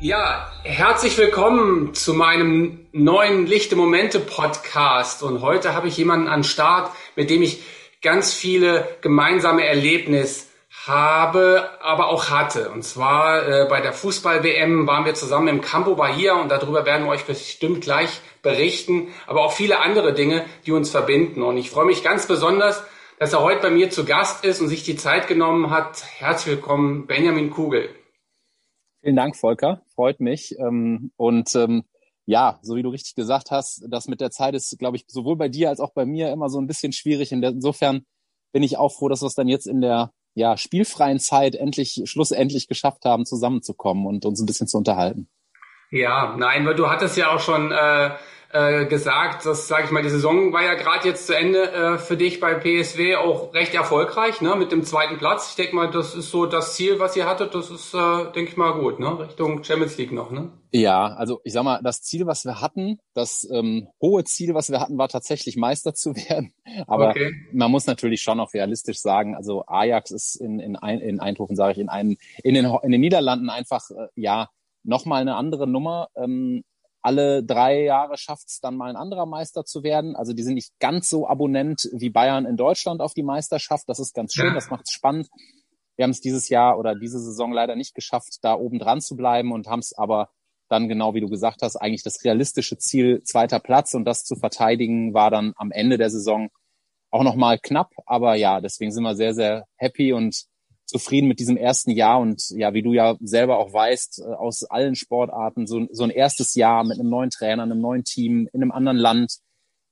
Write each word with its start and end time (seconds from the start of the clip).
Ja, 0.00 0.52
herzlich 0.62 1.18
willkommen 1.18 1.92
zu 1.92 2.14
meinem 2.14 2.86
neuen 2.92 3.46
Lichte 3.46 3.74
Momente 3.74 4.20
Podcast. 4.20 5.24
Und 5.24 5.42
heute 5.42 5.74
habe 5.74 5.88
ich 5.88 5.96
jemanden 5.96 6.28
an 6.28 6.44
Start, 6.44 6.92
mit 7.16 7.30
dem 7.30 7.42
ich 7.42 7.64
ganz 8.00 8.32
viele 8.32 8.86
gemeinsame 9.00 9.66
Erlebnisse 9.66 10.46
habe, 10.86 11.68
aber 11.82 12.10
auch 12.10 12.30
hatte. 12.30 12.70
Und 12.70 12.84
zwar 12.84 13.48
äh, 13.48 13.66
bei 13.68 13.80
der 13.80 13.92
Fußball-WM 13.92 14.86
waren 14.86 15.04
wir 15.04 15.14
zusammen 15.14 15.48
im 15.48 15.60
Campo 15.62 15.96
Bahia 15.96 16.34
und 16.34 16.48
darüber 16.48 16.86
werden 16.86 17.06
wir 17.06 17.10
euch 17.10 17.24
bestimmt 17.24 17.80
gleich 17.80 18.20
berichten, 18.40 19.08
aber 19.26 19.42
auch 19.42 19.52
viele 19.52 19.80
andere 19.80 20.14
Dinge, 20.14 20.44
die 20.64 20.70
uns 20.70 20.90
verbinden. 20.90 21.42
Und 21.42 21.56
ich 21.56 21.70
freue 21.70 21.86
mich 21.86 22.04
ganz 22.04 22.28
besonders, 22.28 22.84
dass 23.18 23.32
er 23.32 23.42
heute 23.42 23.62
bei 23.62 23.70
mir 23.70 23.90
zu 23.90 24.04
Gast 24.04 24.44
ist 24.44 24.60
und 24.60 24.68
sich 24.68 24.84
die 24.84 24.94
Zeit 24.94 25.26
genommen 25.26 25.70
hat. 25.70 26.04
Herzlich 26.18 26.54
willkommen, 26.54 27.08
Benjamin 27.08 27.50
Kugel. 27.50 27.97
Vielen 29.08 29.16
Dank, 29.16 29.36
Volker. 29.36 29.80
Freut 29.94 30.20
mich. 30.20 30.54
Ähm, 30.58 31.12
und 31.16 31.54
ähm, 31.54 31.84
ja, 32.26 32.58
so 32.60 32.76
wie 32.76 32.82
du 32.82 32.90
richtig 32.90 33.14
gesagt 33.14 33.50
hast, 33.50 33.86
das 33.88 34.06
mit 34.06 34.20
der 34.20 34.30
Zeit 34.30 34.54
ist, 34.54 34.78
glaube 34.78 34.98
ich, 34.98 35.06
sowohl 35.08 35.34
bei 35.36 35.48
dir 35.48 35.70
als 35.70 35.80
auch 35.80 35.94
bei 35.94 36.04
mir 36.04 36.30
immer 36.30 36.50
so 36.50 36.60
ein 36.60 36.66
bisschen 36.66 36.92
schwierig. 36.92 37.32
Insofern 37.32 38.04
bin 38.52 38.62
ich 38.62 38.76
auch 38.76 38.90
froh, 38.90 39.08
dass 39.08 39.22
wir 39.22 39.26
es 39.28 39.34
dann 39.34 39.48
jetzt 39.48 39.66
in 39.66 39.80
der 39.80 40.12
ja, 40.34 40.58
spielfreien 40.58 41.20
Zeit 41.20 41.54
endlich, 41.54 42.02
schlussendlich 42.04 42.68
geschafft 42.68 43.06
haben, 43.06 43.24
zusammenzukommen 43.24 44.04
und 44.04 44.26
uns 44.26 44.42
ein 44.42 44.46
bisschen 44.46 44.68
zu 44.68 44.76
unterhalten. 44.76 45.30
Ja, 45.90 46.36
nein, 46.36 46.66
weil 46.66 46.74
du 46.74 46.90
hattest 46.90 47.16
ja 47.16 47.34
auch 47.34 47.40
schon 47.40 47.72
äh, 47.72 48.10
äh, 48.50 48.86
gesagt, 48.86 49.44
dass, 49.44 49.68
sage 49.68 49.84
ich 49.84 49.90
mal, 49.90 50.02
die 50.02 50.08
Saison 50.08 50.52
war 50.54 50.62
ja 50.62 50.74
gerade 50.74 51.06
jetzt 51.06 51.26
zu 51.26 51.36
Ende 51.36 51.70
äh, 51.70 51.98
für 51.98 52.16
dich 52.16 52.40
bei 52.40 52.54
PSW 52.54 53.16
auch 53.16 53.52
recht 53.52 53.74
erfolgreich, 53.74 54.40
ne, 54.40 54.56
mit 54.56 54.72
dem 54.72 54.84
zweiten 54.84 55.18
Platz. 55.18 55.50
Ich 55.50 55.56
denke 55.56 55.76
mal, 55.76 55.90
das 55.90 56.14
ist 56.14 56.30
so 56.30 56.46
das 56.46 56.74
Ziel, 56.74 56.98
was 56.98 57.14
ihr 57.14 57.26
hattet, 57.26 57.54
das 57.54 57.70
ist, 57.70 57.92
äh, 57.92 58.32
denke 58.32 58.50
ich 58.50 58.56
mal, 58.56 58.72
gut, 58.72 59.00
ne, 59.00 59.18
Richtung 59.18 59.62
Champions 59.64 59.98
League 59.98 60.12
noch, 60.12 60.30
ne? 60.30 60.50
Ja, 60.70 61.08
also 61.14 61.40
ich 61.44 61.52
sag 61.52 61.64
mal, 61.64 61.80
das 61.82 62.02
Ziel, 62.02 62.26
was 62.26 62.44
wir 62.46 62.60
hatten, 62.60 62.98
das 63.14 63.46
ähm, 63.50 63.88
hohe 64.00 64.24
Ziel, 64.24 64.54
was 64.54 64.70
wir 64.70 64.80
hatten, 64.80 64.96
war 64.96 65.08
tatsächlich 65.08 65.56
Meister 65.56 65.92
zu 65.92 66.16
werden. 66.28 66.54
Aber 66.86 67.10
okay. 67.10 67.32
man 67.52 67.70
muss 67.70 67.86
natürlich 67.86 68.22
schon 68.22 68.40
auch 68.40 68.54
realistisch 68.54 69.00
sagen, 69.00 69.34
also 69.34 69.64
Ajax 69.66 70.10
ist 70.10 70.36
in, 70.36 70.58
in, 70.58 70.74
in 70.74 71.20
Eindhoven, 71.20 71.54
sage 71.54 71.72
ich, 71.72 71.78
in, 71.78 71.90
einen, 71.90 72.16
in, 72.42 72.54
den, 72.54 72.64
in 72.82 72.92
den 72.92 73.00
Niederlanden 73.00 73.50
einfach, 73.50 73.90
äh, 73.90 74.08
ja, 74.14 74.48
nochmal 74.84 75.20
eine 75.20 75.36
andere 75.36 75.66
Nummer. 75.66 76.08
Ähm, 76.16 76.64
alle 77.08 77.42
drei 77.42 77.84
Jahre 77.84 78.18
schafft 78.18 78.48
es 78.48 78.60
dann 78.60 78.76
mal 78.76 78.90
ein 78.90 78.96
anderer 78.96 79.24
Meister 79.24 79.64
zu 79.64 79.82
werden. 79.82 80.14
Also 80.14 80.34
die 80.34 80.42
sind 80.42 80.52
nicht 80.52 80.78
ganz 80.78 81.08
so 81.08 81.26
abonnent 81.26 81.88
wie 81.94 82.10
Bayern 82.10 82.44
in 82.44 82.58
Deutschland 82.58 83.00
auf 83.00 83.14
die 83.14 83.22
Meisterschaft. 83.22 83.88
Das 83.88 83.98
ist 83.98 84.14
ganz 84.14 84.34
schön, 84.34 84.48
ja. 84.48 84.54
das 84.54 84.68
macht 84.68 84.84
es 84.86 84.92
spannend. 84.92 85.30
Wir 85.96 86.02
haben 86.02 86.10
es 86.10 86.20
dieses 86.20 86.50
Jahr 86.50 86.78
oder 86.78 86.94
diese 86.94 87.18
Saison 87.18 87.50
leider 87.50 87.76
nicht 87.76 87.94
geschafft, 87.94 88.40
da 88.42 88.52
oben 88.52 88.78
dran 88.78 89.00
zu 89.00 89.16
bleiben 89.16 89.52
und 89.52 89.68
haben 89.68 89.78
es 89.78 89.96
aber 89.96 90.28
dann 90.68 90.86
genau 90.86 91.14
wie 91.14 91.22
du 91.22 91.30
gesagt 91.30 91.62
hast, 91.62 91.76
eigentlich 91.76 92.02
das 92.02 92.22
realistische 92.24 92.76
Ziel 92.76 93.22
zweiter 93.24 93.58
Platz 93.58 93.94
und 93.94 94.04
das 94.04 94.24
zu 94.24 94.36
verteidigen 94.36 95.14
war 95.14 95.30
dann 95.30 95.54
am 95.56 95.70
Ende 95.70 95.96
der 95.96 96.10
Saison 96.10 96.50
auch 97.10 97.22
nochmal 97.22 97.58
knapp. 97.58 97.90
Aber 98.04 98.34
ja, 98.34 98.60
deswegen 98.60 98.92
sind 98.92 99.02
wir 99.02 99.16
sehr, 99.16 99.32
sehr 99.32 99.64
happy 99.76 100.12
und 100.12 100.44
zufrieden 100.88 101.28
mit 101.28 101.38
diesem 101.38 101.56
ersten 101.56 101.90
Jahr 101.90 102.18
und 102.18 102.48
ja, 102.50 102.72
wie 102.72 102.82
du 102.82 102.92
ja 102.92 103.16
selber 103.20 103.58
auch 103.58 103.72
weißt, 103.72 104.20
äh, 104.20 104.34
aus 104.34 104.64
allen 104.64 104.96
Sportarten, 104.96 105.66
so, 105.66 105.86
so 105.90 106.04
ein 106.04 106.10
erstes 106.10 106.54
Jahr 106.54 106.82
mit 106.82 106.98
einem 106.98 107.10
neuen 107.10 107.30
Trainer, 107.30 107.62
einem 107.62 107.80
neuen 107.80 108.04
Team, 108.04 108.48
in 108.52 108.62
einem 108.62 108.72
anderen 108.72 108.96
Land, 108.96 109.38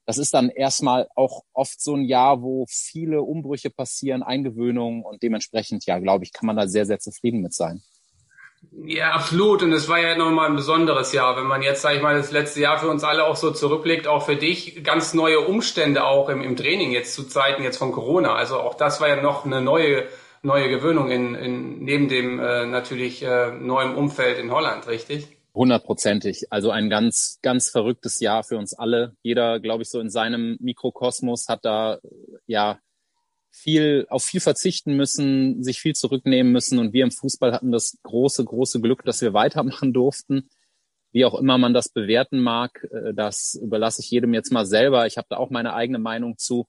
das 0.06 0.18
ist 0.18 0.32
dann 0.32 0.48
erstmal 0.48 1.08
auch 1.16 1.42
oft 1.52 1.80
so 1.80 1.94
ein 1.94 2.04
Jahr, 2.04 2.40
wo 2.40 2.64
viele 2.68 3.22
Umbrüche 3.22 3.70
passieren, 3.70 4.22
Eingewöhnungen 4.22 5.02
und 5.02 5.22
dementsprechend, 5.22 5.84
ja, 5.84 5.98
glaube 5.98 6.24
ich, 6.24 6.32
kann 6.32 6.46
man 6.46 6.56
da 6.56 6.68
sehr, 6.68 6.86
sehr 6.86 7.00
zufrieden 7.00 7.42
mit 7.42 7.52
sein. 7.52 7.82
Ja, 8.84 9.12
absolut. 9.12 9.62
Und 9.62 9.72
es 9.72 9.88
war 9.88 9.98
ja 9.98 10.16
nochmal 10.16 10.48
ein 10.48 10.56
besonderes 10.56 11.12
Jahr. 11.12 11.36
Wenn 11.36 11.46
man 11.46 11.62
jetzt, 11.62 11.82
sage 11.82 11.96
ich 11.96 12.02
mal, 12.02 12.16
das 12.16 12.30
letzte 12.30 12.60
Jahr 12.60 12.78
für 12.78 12.88
uns 12.88 13.04
alle 13.04 13.24
auch 13.24 13.36
so 13.36 13.50
zurückblickt, 13.50 14.06
auch 14.06 14.24
für 14.24 14.36
dich, 14.36 14.82
ganz 14.82 15.12
neue 15.12 15.40
Umstände 15.40 16.04
auch 16.04 16.28
im, 16.28 16.42
im 16.42 16.56
Training 16.56 16.92
jetzt 16.92 17.14
zu 17.14 17.24
Zeiten 17.24 17.62
jetzt 17.62 17.76
von 17.76 17.92
Corona. 17.92 18.34
Also 18.34 18.60
auch 18.60 18.74
das 18.74 19.00
war 19.00 19.08
ja 19.08 19.20
noch 19.20 19.44
eine 19.44 19.60
neue 19.60 20.04
neue 20.46 20.70
Gewöhnung 20.70 21.10
in, 21.10 21.34
in 21.34 21.84
neben 21.84 22.08
dem 22.08 22.38
äh, 22.38 22.66
natürlich 22.66 23.22
äh, 23.22 23.50
neuen 23.50 23.94
Umfeld 23.94 24.38
in 24.38 24.50
Holland, 24.50 24.86
richtig? 24.86 25.28
Hundertprozentig. 25.54 26.46
Also 26.50 26.70
ein 26.70 26.88
ganz, 26.88 27.38
ganz 27.42 27.70
verrücktes 27.70 28.20
Jahr 28.20 28.44
für 28.44 28.56
uns 28.56 28.74
alle. 28.74 29.16
Jeder, 29.22 29.58
glaube 29.58 29.82
ich, 29.82 29.90
so 29.90 30.00
in 30.00 30.10
seinem 30.10 30.56
Mikrokosmos 30.60 31.48
hat 31.48 31.64
da 31.64 31.98
ja 32.46 32.78
viel 33.50 34.06
auf 34.10 34.22
viel 34.22 34.40
verzichten 34.40 34.96
müssen, 34.96 35.64
sich 35.64 35.80
viel 35.80 35.94
zurücknehmen 35.94 36.52
müssen. 36.52 36.78
Und 36.78 36.92
wir 36.92 37.04
im 37.04 37.10
Fußball 37.10 37.52
hatten 37.52 37.72
das 37.72 37.96
große, 38.02 38.44
große 38.44 38.80
Glück, 38.80 39.02
dass 39.04 39.22
wir 39.22 39.32
weitermachen 39.32 39.92
durften. 39.92 40.48
Wie 41.10 41.24
auch 41.24 41.34
immer 41.34 41.56
man 41.56 41.72
das 41.72 41.88
bewerten 41.88 42.40
mag, 42.40 42.86
äh, 42.92 43.14
das 43.14 43.58
überlasse 43.60 44.02
ich 44.02 44.10
jedem 44.10 44.34
jetzt 44.34 44.52
mal 44.52 44.66
selber. 44.66 45.06
Ich 45.06 45.16
habe 45.16 45.28
da 45.30 45.38
auch 45.38 45.50
meine 45.50 45.72
eigene 45.72 45.98
Meinung 45.98 46.36
zu. 46.36 46.68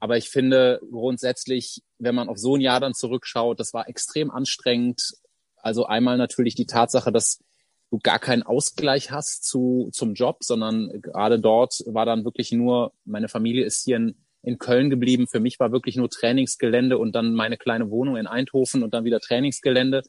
Aber 0.00 0.16
ich 0.16 0.28
finde 0.28 0.80
grundsätzlich, 0.90 1.82
wenn 1.98 2.14
man 2.14 2.28
auf 2.28 2.38
so 2.38 2.56
ein 2.56 2.60
Jahr 2.60 2.80
dann 2.80 2.94
zurückschaut, 2.94 3.60
das 3.60 3.72
war 3.72 3.88
extrem 3.88 4.30
anstrengend. 4.30 5.14
Also 5.56 5.86
einmal 5.86 6.16
natürlich 6.18 6.54
die 6.54 6.66
Tatsache, 6.66 7.12
dass 7.12 7.42
du 7.90 7.98
gar 7.98 8.18
keinen 8.18 8.42
Ausgleich 8.42 9.10
hast 9.10 9.44
zu, 9.44 9.90
zum 9.92 10.14
Job, 10.14 10.38
sondern 10.42 11.00
gerade 11.00 11.38
dort 11.38 11.82
war 11.86 12.06
dann 12.06 12.24
wirklich 12.24 12.52
nur, 12.52 12.92
meine 13.04 13.28
Familie 13.28 13.64
ist 13.64 13.84
hier 13.84 13.96
in, 13.96 14.16
in 14.42 14.58
Köln 14.58 14.90
geblieben. 14.90 15.26
Für 15.26 15.40
mich 15.40 15.58
war 15.60 15.72
wirklich 15.72 15.96
nur 15.96 16.10
Trainingsgelände 16.10 16.98
und 16.98 17.14
dann 17.14 17.34
meine 17.34 17.56
kleine 17.56 17.90
Wohnung 17.90 18.16
in 18.16 18.26
Eindhoven 18.26 18.82
und 18.82 18.92
dann 18.92 19.04
wieder 19.04 19.20
Trainingsgelände. 19.20 20.02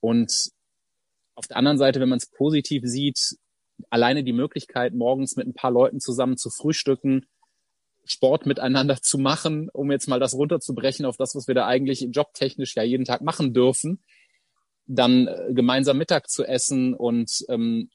Und 0.00 0.50
auf 1.34 1.46
der 1.46 1.56
anderen 1.56 1.78
Seite, 1.78 2.00
wenn 2.00 2.08
man 2.08 2.18
es 2.18 2.30
positiv 2.30 2.82
sieht, 2.84 3.36
alleine 3.90 4.22
die 4.22 4.32
Möglichkeit, 4.32 4.94
morgens 4.94 5.36
mit 5.36 5.46
ein 5.46 5.54
paar 5.54 5.70
Leuten 5.70 6.00
zusammen 6.00 6.36
zu 6.36 6.50
frühstücken, 6.50 7.26
Sport 8.04 8.46
miteinander 8.46 9.00
zu 9.00 9.18
machen, 9.18 9.68
um 9.72 9.90
jetzt 9.90 10.08
mal 10.08 10.20
das 10.20 10.34
runterzubrechen 10.34 11.06
auf 11.06 11.16
das, 11.16 11.34
was 11.34 11.46
wir 11.46 11.54
da 11.54 11.66
eigentlich 11.66 12.08
jobtechnisch 12.10 12.74
ja 12.74 12.82
jeden 12.82 13.04
Tag 13.04 13.22
machen 13.22 13.54
dürfen, 13.54 14.02
dann 14.86 15.28
äh, 15.28 15.52
gemeinsam 15.52 15.98
Mittag 15.98 16.28
zu 16.28 16.44
essen 16.44 16.94
und 16.94 17.44
ähm, 17.48 17.90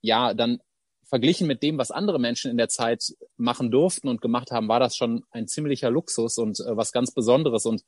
ja, 0.00 0.34
dann 0.34 0.60
verglichen 1.08 1.46
mit 1.46 1.62
dem, 1.62 1.78
was 1.78 1.90
andere 1.90 2.20
Menschen 2.20 2.50
in 2.50 2.58
der 2.58 2.68
Zeit 2.68 3.14
machen 3.36 3.70
durften 3.70 4.08
und 4.08 4.20
gemacht 4.20 4.50
haben, 4.50 4.68
war 4.68 4.80
das 4.80 4.94
schon 4.94 5.24
ein 5.30 5.48
ziemlicher 5.48 5.90
Luxus 5.90 6.36
und 6.36 6.60
äh, 6.60 6.76
was 6.76 6.92
ganz 6.92 7.12
Besonderes. 7.12 7.64
Und 7.64 7.82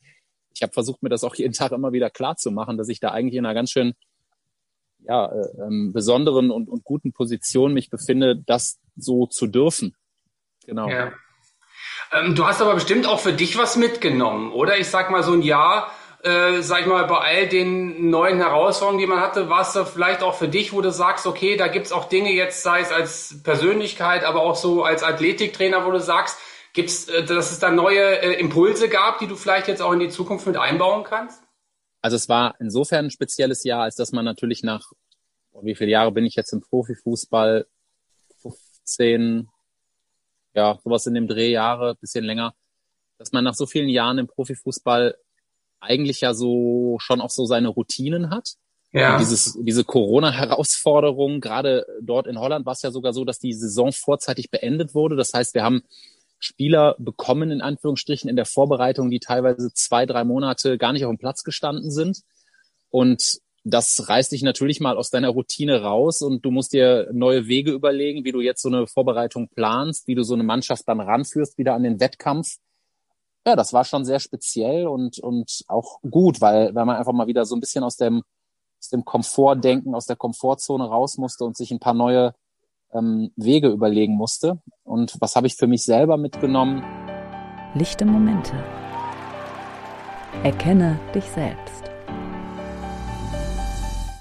ich 0.54 0.62
habe 0.62 0.72
versucht, 0.72 1.02
mir 1.02 1.10
das 1.10 1.22
auch 1.22 1.34
jeden 1.34 1.52
Tag 1.52 1.72
immer 1.72 1.92
wieder 1.92 2.08
klar 2.08 2.36
zu 2.36 2.50
machen, 2.50 2.78
dass 2.78 2.88
ich 2.88 2.98
da 2.98 3.10
eigentlich 3.10 3.36
in 3.36 3.44
einer 3.44 3.54
ganz 3.54 3.70
schön 3.70 3.92
ja, 5.00 5.26
äh, 5.26 5.62
ähm, 5.66 5.92
besonderen 5.92 6.50
und, 6.50 6.68
und 6.68 6.84
guten 6.84 7.12
Position 7.12 7.74
mich 7.74 7.90
befinde, 7.90 8.36
das 8.36 8.78
so 8.96 9.26
zu 9.26 9.46
dürfen. 9.46 9.94
Genau. 10.66 10.88
Ja. 10.88 11.12
Ähm, 12.12 12.34
du 12.34 12.46
hast 12.46 12.60
aber 12.60 12.74
bestimmt 12.74 13.06
auch 13.06 13.20
für 13.20 13.32
dich 13.32 13.56
was 13.56 13.76
mitgenommen, 13.76 14.52
oder? 14.52 14.78
Ich 14.78 14.88
sag 14.88 15.10
mal 15.10 15.22
so 15.22 15.32
ein 15.32 15.42
Jahr, 15.42 15.90
äh, 16.22 16.60
sag 16.60 16.80
ich 16.80 16.86
mal, 16.86 17.06
bei 17.06 17.18
all 17.18 17.48
den 17.48 18.10
neuen 18.10 18.38
Herausforderungen, 18.38 19.00
die 19.00 19.06
man 19.06 19.20
hatte, 19.20 19.48
war 19.48 19.62
es 19.62 19.78
vielleicht 19.90 20.22
auch 20.22 20.34
für 20.34 20.48
dich, 20.48 20.72
wo 20.72 20.80
du 20.80 20.90
sagst, 20.90 21.26
okay, 21.26 21.56
da 21.56 21.68
gibt's 21.68 21.92
auch 21.92 22.08
Dinge 22.08 22.32
jetzt, 22.32 22.62
sei 22.62 22.80
es 22.80 22.92
als 22.92 23.42
Persönlichkeit, 23.42 24.24
aber 24.24 24.42
auch 24.42 24.56
so 24.56 24.82
als 24.82 25.02
Athletiktrainer, 25.02 25.86
wo 25.86 25.90
du 25.92 26.00
sagst, 26.00 26.38
gibt's, 26.72 27.08
äh, 27.08 27.24
dass 27.24 27.52
es 27.52 27.58
da 27.58 27.70
neue 27.70 28.20
äh, 28.20 28.40
Impulse 28.40 28.88
gab, 28.88 29.18
die 29.18 29.26
du 29.26 29.36
vielleicht 29.36 29.68
jetzt 29.68 29.80
auch 29.80 29.92
in 29.92 30.00
die 30.00 30.08
Zukunft 30.10 30.46
mit 30.46 30.56
einbauen 30.56 31.04
kannst? 31.04 31.42
Also 32.02 32.16
es 32.16 32.28
war 32.28 32.54
insofern 32.60 33.06
ein 33.06 33.10
spezielles 33.10 33.64
Jahr, 33.64 33.82
als 33.82 33.96
dass 33.96 34.12
man 34.12 34.24
natürlich 34.24 34.62
nach, 34.62 34.92
wie 35.62 35.74
viele 35.74 35.90
Jahre 35.90 36.12
bin 36.12 36.24
ich 36.24 36.34
jetzt 36.34 36.52
im 36.52 36.60
Profifußball? 36.60 37.66
15, 38.42 39.48
ja, 40.54 40.78
sowas 40.82 41.06
in 41.06 41.14
dem 41.14 41.28
Dreh 41.28 41.50
Jahre, 41.50 41.94
bisschen 41.96 42.24
länger, 42.24 42.54
dass 43.18 43.32
man 43.32 43.44
nach 43.44 43.54
so 43.54 43.66
vielen 43.66 43.88
Jahren 43.88 44.18
im 44.18 44.26
Profifußball 44.26 45.16
eigentlich 45.80 46.20
ja 46.20 46.34
so 46.34 46.98
schon 47.00 47.20
auch 47.20 47.30
so 47.30 47.46
seine 47.46 47.68
Routinen 47.68 48.30
hat. 48.30 48.54
Ja. 48.92 49.14
Und 49.14 49.20
dieses, 49.20 49.56
diese 49.60 49.84
Corona-Herausforderung, 49.84 51.40
gerade 51.40 51.86
dort 52.02 52.26
in 52.26 52.38
Holland 52.38 52.66
war 52.66 52.72
es 52.72 52.82
ja 52.82 52.90
sogar 52.90 53.12
so, 53.12 53.24
dass 53.24 53.38
die 53.38 53.52
Saison 53.52 53.92
vorzeitig 53.92 54.50
beendet 54.50 54.94
wurde. 54.94 55.16
Das 55.16 55.32
heißt, 55.32 55.54
wir 55.54 55.62
haben 55.62 55.82
Spieler 56.40 56.96
bekommen, 56.98 57.50
in 57.50 57.60
Anführungsstrichen, 57.60 58.28
in 58.28 58.36
der 58.36 58.46
Vorbereitung, 58.46 59.10
die 59.10 59.20
teilweise 59.20 59.72
zwei, 59.74 60.06
drei 60.06 60.24
Monate 60.24 60.78
gar 60.78 60.92
nicht 60.92 61.04
auf 61.04 61.10
dem 61.10 61.18
Platz 61.18 61.44
gestanden 61.44 61.90
sind. 61.90 62.22
Und 62.88 63.40
das 63.64 64.08
reißt 64.08 64.32
dich 64.32 64.42
natürlich 64.42 64.80
mal 64.80 64.96
aus 64.96 65.10
deiner 65.10 65.28
Routine 65.28 65.82
raus 65.82 66.22
und 66.22 66.44
du 66.44 66.50
musst 66.50 66.72
dir 66.72 67.08
neue 67.12 67.46
Wege 67.46 67.72
überlegen, 67.72 68.24
wie 68.24 68.32
du 68.32 68.40
jetzt 68.40 68.62
so 68.62 68.68
eine 68.68 68.86
Vorbereitung 68.86 69.48
planst, 69.48 70.06
wie 70.06 70.14
du 70.14 70.22
so 70.22 70.34
eine 70.34 70.44
Mannschaft 70.44 70.88
dann 70.88 71.00
ranführst 71.00 71.58
wieder 71.58 71.74
an 71.74 71.82
den 71.82 72.00
Wettkampf. 72.00 72.56
Ja, 73.46 73.56
das 73.56 73.72
war 73.72 73.84
schon 73.84 74.04
sehr 74.04 74.20
speziell 74.20 74.86
und, 74.86 75.18
und 75.18 75.62
auch 75.68 76.00
gut, 76.02 76.40
weil, 76.40 76.74
weil 76.74 76.86
man 76.86 76.96
einfach 76.96 77.12
mal 77.12 77.26
wieder 77.26 77.44
so 77.44 77.54
ein 77.54 77.60
bisschen 77.60 77.84
aus 77.84 77.96
dem, 77.96 78.22
aus 78.78 78.88
dem 78.88 79.04
Komfortdenken, 79.04 79.94
aus 79.94 80.06
der 80.06 80.16
Komfortzone 80.16 80.84
raus 80.84 81.18
musste 81.18 81.44
und 81.44 81.56
sich 81.56 81.70
ein 81.70 81.80
paar 81.80 81.94
neue 81.94 82.34
ähm, 82.92 83.30
Wege 83.36 83.68
überlegen 83.68 84.14
musste. 84.14 84.60
Und 84.84 85.16
was 85.20 85.36
habe 85.36 85.46
ich 85.46 85.56
für 85.56 85.66
mich 85.66 85.84
selber 85.84 86.16
mitgenommen? 86.16 86.82
Lichte 87.74 88.04
Momente. 88.04 88.52
Erkenne 90.42 90.98
dich 91.14 91.24
selbst 91.24 91.89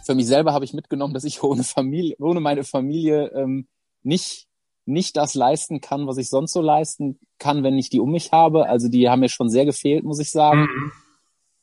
für 0.10 0.16
mich 0.16 0.26
selber 0.26 0.54
habe 0.54 0.66
ich 0.66 0.74
mitgenommen, 0.74 1.14
dass 1.14 1.24
ich 1.24 1.44
ohne 1.44 1.64
Familie, 1.64 2.16
ohne 2.18 2.40
meine 2.40 2.64
Familie 2.64 3.28
ähm, 3.28 3.68
nicht 4.02 4.48
nicht 4.86 5.16
das 5.18 5.36
leisten 5.36 5.82
kann, 5.82 6.08
was 6.08 6.18
ich 6.18 6.30
sonst 6.30 6.52
so 6.52 6.62
leisten 6.62 7.20
kann, 7.38 7.62
wenn 7.62 7.78
ich 7.78 7.92
die 7.92 8.00
um 8.00 8.10
mich 8.10 8.32
habe. 8.32 8.66
Also 8.66 8.88
die 8.88 9.08
haben 9.08 9.20
mir 9.20 9.30
schon 9.30 9.52
sehr 9.52 9.66
gefehlt, 9.66 10.04
muss 10.04 10.18
ich 10.18 10.32
sagen. 10.32 10.62
Mhm. 10.62 10.92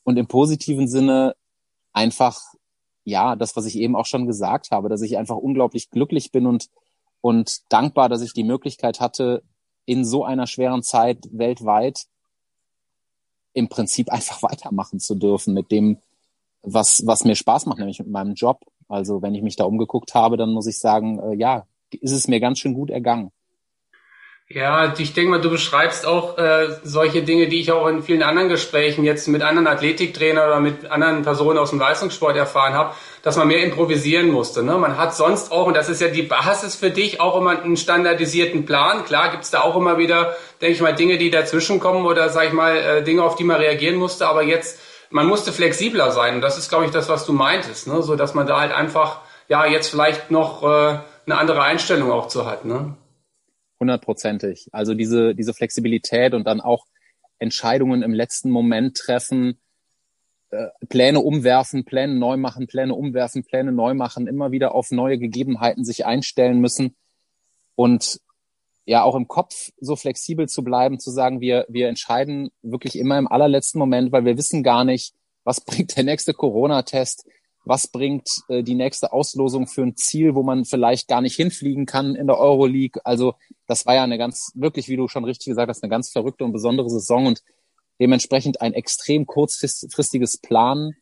Und 0.04 0.16
im 0.16 0.28
positiven 0.28 0.86
Sinne 0.86 1.34
einfach, 1.92 2.40
ja, 3.02 3.34
das, 3.34 3.56
was 3.56 3.66
ich 3.66 3.74
eben 3.74 3.96
auch 3.96 4.06
schon 4.06 4.28
gesagt 4.28 4.70
habe, 4.70 4.88
dass 4.88 5.02
ich 5.02 5.18
einfach 5.18 5.34
unglaublich 5.34 5.90
glücklich 5.90 6.30
bin 6.30 6.46
und, 6.46 6.68
und 7.20 7.62
dankbar, 7.72 8.08
dass 8.08 8.22
ich 8.22 8.32
die 8.32 8.44
Möglichkeit 8.44 9.00
hatte, 9.00 9.42
in 9.86 10.04
so 10.04 10.24
einer 10.24 10.46
schweren 10.46 10.84
Zeit 10.84 11.18
weltweit 11.32 12.04
im 13.54 13.68
Prinzip 13.68 14.08
einfach 14.12 14.40
weitermachen 14.44 15.00
zu 15.00 15.16
dürfen 15.16 15.52
mit 15.52 15.72
dem, 15.72 15.98
was, 16.66 17.06
was 17.06 17.24
mir 17.24 17.36
Spaß 17.36 17.66
macht, 17.66 17.78
nämlich 17.78 17.98
mit 17.98 18.08
meinem 18.08 18.34
Job. 18.34 18.60
Also 18.88 19.22
wenn 19.22 19.34
ich 19.34 19.42
mich 19.42 19.56
da 19.56 19.64
umgeguckt 19.64 20.14
habe, 20.14 20.36
dann 20.36 20.52
muss 20.52 20.66
ich 20.66 20.78
sagen, 20.78 21.18
äh, 21.20 21.36
ja, 21.36 21.66
ist 21.92 22.12
es 22.12 22.28
mir 22.28 22.40
ganz 22.40 22.58
schön 22.58 22.74
gut 22.74 22.90
ergangen. 22.90 23.30
Ja, 24.48 24.94
ich 24.96 25.12
denke 25.12 25.30
mal, 25.30 25.40
du 25.40 25.50
beschreibst 25.50 26.06
auch 26.06 26.38
äh, 26.38 26.68
solche 26.84 27.22
Dinge, 27.22 27.48
die 27.48 27.58
ich 27.58 27.72
auch 27.72 27.88
in 27.88 28.04
vielen 28.04 28.22
anderen 28.22 28.48
Gesprächen 28.48 29.02
jetzt 29.02 29.26
mit 29.26 29.42
anderen 29.42 29.66
Athletiktrainern 29.66 30.46
oder 30.46 30.60
mit 30.60 30.88
anderen 30.88 31.22
Personen 31.22 31.58
aus 31.58 31.70
dem 31.70 31.80
Leistungssport 31.80 32.36
erfahren 32.36 32.74
habe, 32.74 32.94
dass 33.22 33.36
man 33.36 33.48
mehr 33.48 33.64
improvisieren 33.64 34.30
musste. 34.30 34.62
Ne? 34.62 34.78
Man 34.78 34.98
hat 34.98 35.16
sonst 35.16 35.50
auch, 35.50 35.66
und 35.66 35.76
das 35.76 35.88
ist 35.88 36.00
ja 36.00 36.06
die 36.06 36.22
Basis 36.22 36.76
für 36.76 36.90
dich, 36.90 37.20
auch 37.20 37.36
immer 37.36 37.60
einen 37.60 37.76
standardisierten 37.76 38.66
Plan. 38.66 39.04
Klar 39.04 39.32
gibt's 39.32 39.50
da 39.50 39.62
auch 39.62 39.74
immer 39.74 39.98
wieder, 39.98 40.36
denke 40.60 40.74
ich 40.74 40.80
mal, 40.80 40.94
Dinge, 40.94 41.18
die 41.18 41.30
dazwischenkommen 41.30 42.06
oder, 42.06 42.28
sag 42.28 42.46
ich 42.46 42.52
mal, 42.52 42.76
äh, 42.76 43.02
Dinge, 43.02 43.24
auf 43.24 43.34
die 43.34 43.42
man 43.42 43.56
reagieren 43.56 43.96
musste. 43.96 44.28
Aber 44.28 44.44
jetzt 44.44 44.78
man 45.10 45.26
musste 45.26 45.52
flexibler 45.52 46.10
sein. 46.10 46.36
Und 46.36 46.40
das 46.40 46.58
ist, 46.58 46.68
glaube 46.68 46.84
ich, 46.84 46.90
das, 46.90 47.08
was 47.08 47.26
du 47.26 47.32
meintest, 47.32 47.86
ne? 47.86 48.02
so 48.02 48.16
dass 48.16 48.34
man 48.34 48.46
da 48.46 48.60
halt 48.60 48.72
einfach 48.72 49.20
ja 49.48 49.66
jetzt 49.66 49.88
vielleicht 49.88 50.30
noch 50.30 50.62
äh, 50.62 50.98
eine 51.26 51.38
andere 51.38 51.62
Einstellung 51.62 52.10
auch 52.10 52.28
zu 52.28 52.46
hat. 52.46 52.64
Ne? 52.64 52.96
Hundertprozentig. 53.80 54.68
Also 54.72 54.94
diese 54.94 55.34
diese 55.34 55.54
Flexibilität 55.54 56.34
und 56.34 56.46
dann 56.46 56.60
auch 56.60 56.86
Entscheidungen 57.38 58.02
im 58.02 58.14
letzten 58.14 58.50
Moment 58.50 58.96
treffen, 58.96 59.58
äh, 60.50 60.68
Pläne 60.88 61.20
umwerfen, 61.20 61.84
Pläne 61.84 62.14
neu 62.14 62.36
machen, 62.36 62.66
Pläne 62.66 62.94
umwerfen, 62.94 63.44
Pläne 63.44 63.72
neu 63.72 63.94
machen, 63.94 64.26
immer 64.26 64.52
wieder 64.52 64.74
auf 64.74 64.90
neue 64.90 65.18
Gegebenheiten 65.18 65.84
sich 65.84 66.06
einstellen 66.06 66.60
müssen 66.60 66.96
und 67.74 68.20
ja 68.86 69.02
auch 69.02 69.16
im 69.16 69.28
Kopf 69.28 69.72
so 69.78 69.96
flexibel 69.96 70.48
zu 70.48 70.62
bleiben, 70.64 70.98
zu 70.98 71.10
sagen, 71.10 71.40
wir, 71.40 71.66
wir 71.68 71.88
entscheiden 71.88 72.50
wirklich 72.62 72.96
immer 72.96 73.18
im 73.18 73.28
allerletzten 73.28 73.78
Moment, 73.78 74.12
weil 74.12 74.24
wir 74.24 74.38
wissen 74.38 74.62
gar 74.62 74.84
nicht, 74.84 75.12
was 75.44 75.60
bringt 75.64 75.96
der 75.96 76.04
nächste 76.04 76.32
Corona-Test, 76.32 77.26
was 77.64 77.88
bringt 77.88 78.28
äh, 78.48 78.62
die 78.62 78.76
nächste 78.76 79.12
Auslosung 79.12 79.66
für 79.66 79.82
ein 79.82 79.96
Ziel, 79.96 80.36
wo 80.36 80.44
man 80.44 80.64
vielleicht 80.64 81.08
gar 81.08 81.20
nicht 81.20 81.34
hinfliegen 81.34 81.84
kann 81.84 82.14
in 82.14 82.28
der 82.28 82.38
Euroleague. 82.38 83.04
Also 83.04 83.34
das 83.66 83.84
war 83.86 83.96
ja 83.96 84.04
eine 84.04 84.18
ganz, 84.18 84.52
wirklich, 84.54 84.88
wie 84.88 84.96
du 84.96 85.08
schon 85.08 85.24
richtig 85.24 85.46
gesagt 85.46 85.68
hast, 85.68 85.82
eine 85.82 85.90
ganz 85.90 86.10
verrückte 86.10 86.44
und 86.44 86.52
besondere 86.52 86.88
Saison 86.88 87.26
und 87.26 87.42
dementsprechend 88.00 88.60
ein 88.60 88.72
extrem 88.72 89.26
kurzfristiges 89.26 90.38
Plan. 90.38 90.92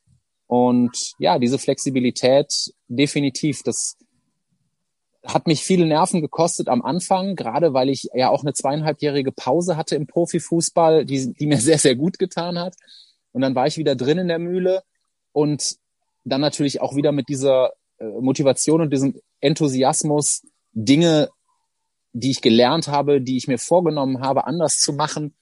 Und 0.47 1.13
ja, 1.19 1.39
diese 1.39 1.59
Flexibilität 1.59 2.73
definitiv, 2.89 3.63
das 3.63 3.99
hat 5.25 5.47
mich 5.47 5.65
viele 5.65 5.87
Nerven 5.87 6.21
gekostet 6.21 6.69
am 6.69 6.83
Anfang, 6.83 7.35
gerade 7.37 7.73
weil 7.73 7.89
ich 7.89 8.09
ja 8.15 8.29
auch 8.29 8.43
eine 8.43 8.53
zweieinhalbjährige 8.53 9.33
Pause 9.33 9.77
hatte 9.77 9.97
im 9.97 10.07
Profifußball, 10.07 11.05
die, 11.05 11.33
die 11.33 11.47
mir 11.47 11.59
sehr, 11.61 11.79
sehr 11.79 11.97
gut 11.97 12.19
getan 12.19 12.59
hat. 12.59 12.75
Und 13.33 13.41
dann 13.41 13.55
war 13.55 13.67
ich 13.67 13.79
wieder 13.79 13.97
drin 13.97 14.19
in 14.19 14.29
der 14.29 14.39
Mühle 14.39 14.83
und 15.33 15.77
dann 16.25 16.41
natürlich 16.41 16.81
auch 16.81 16.95
wieder 16.95 17.13
mit 17.13 17.29
dieser 17.29 17.73
äh, 17.99 18.07
Motivation 18.21 18.81
und 18.81 18.93
diesem 18.93 19.21
Enthusiasmus, 19.41 20.43
Dinge, 20.73 21.29
die 22.13 22.31
ich 22.31 22.41
gelernt 22.41 22.89
habe, 22.89 23.21
die 23.21 23.37
ich 23.37 23.49
mir 23.49 23.59
vorgenommen 23.59 24.21
habe, 24.21 24.47
anders 24.47 24.79
zu 24.79 24.93
machen. 24.93 25.35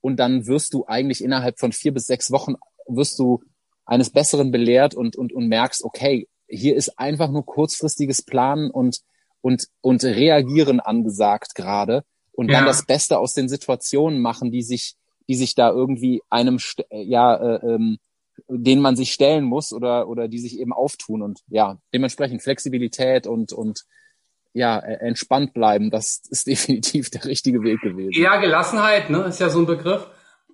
Und 0.00 0.18
dann 0.18 0.46
wirst 0.46 0.72
du 0.72 0.86
eigentlich 0.86 1.22
innerhalb 1.22 1.58
von 1.58 1.72
vier 1.72 1.92
bis 1.92 2.06
sechs 2.06 2.30
Wochen 2.30 2.54
wirst 2.86 3.18
du 3.18 3.42
eines 3.84 4.10
Besseren 4.10 4.50
belehrt 4.50 4.94
und, 4.94 5.16
und, 5.16 5.32
und 5.32 5.48
merkst, 5.48 5.82
okay, 5.84 6.28
hier 6.48 6.76
ist 6.76 6.98
einfach 6.98 7.30
nur 7.30 7.44
kurzfristiges 7.44 8.22
Planen 8.22 8.70
und, 8.70 9.00
und, 9.40 9.68
und 9.80 10.04
reagieren 10.04 10.80
angesagt 10.80 11.54
gerade 11.54 12.04
und 12.32 12.50
ja. 12.50 12.58
dann 12.58 12.66
das 12.66 12.86
Beste 12.86 13.18
aus 13.18 13.34
den 13.34 13.48
Situationen 13.48 14.20
machen, 14.20 14.50
die 14.50 14.62
sich, 14.62 14.96
die 15.28 15.34
sich 15.34 15.54
da 15.54 15.70
irgendwie 15.70 16.22
einem, 16.30 16.58
ja, 16.90 17.34
äh, 17.34 17.66
ähm, 17.66 17.98
denen 18.48 18.82
man 18.82 18.96
sich 18.96 19.12
stellen 19.12 19.44
muss 19.44 19.72
oder, 19.72 20.08
oder 20.08 20.28
die 20.28 20.38
sich 20.38 20.60
eben 20.60 20.72
auftun 20.72 21.22
und 21.22 21.40
ja, 21.48 21.78
dementsprechend 21.94 22.42
Flexibilität 22.42 23.26
und, 23.26 23.52
und 23.52 23.84
ja, 24.52 24.78
äh, 24.78 24.94
entspannt 25.06 25.52
bleiben, 25.54 25.90
das 25.90 26.22
ist 26.28 26.46
definitiv 26.46 27.10
der 27.10 27.24
richtige 27.24 27.62
Weg 27.62 27.80
gewesen. 27.80 28.20
Ja, 28.20 28.36
Gelassenheit, 28.38 29.10
ne, 29.10 29.24
ist 29.24 29.40
ja 29.40 29.48
so 29.48 29.60
ein 29.60 29.66
Begriff. 29.66 30.06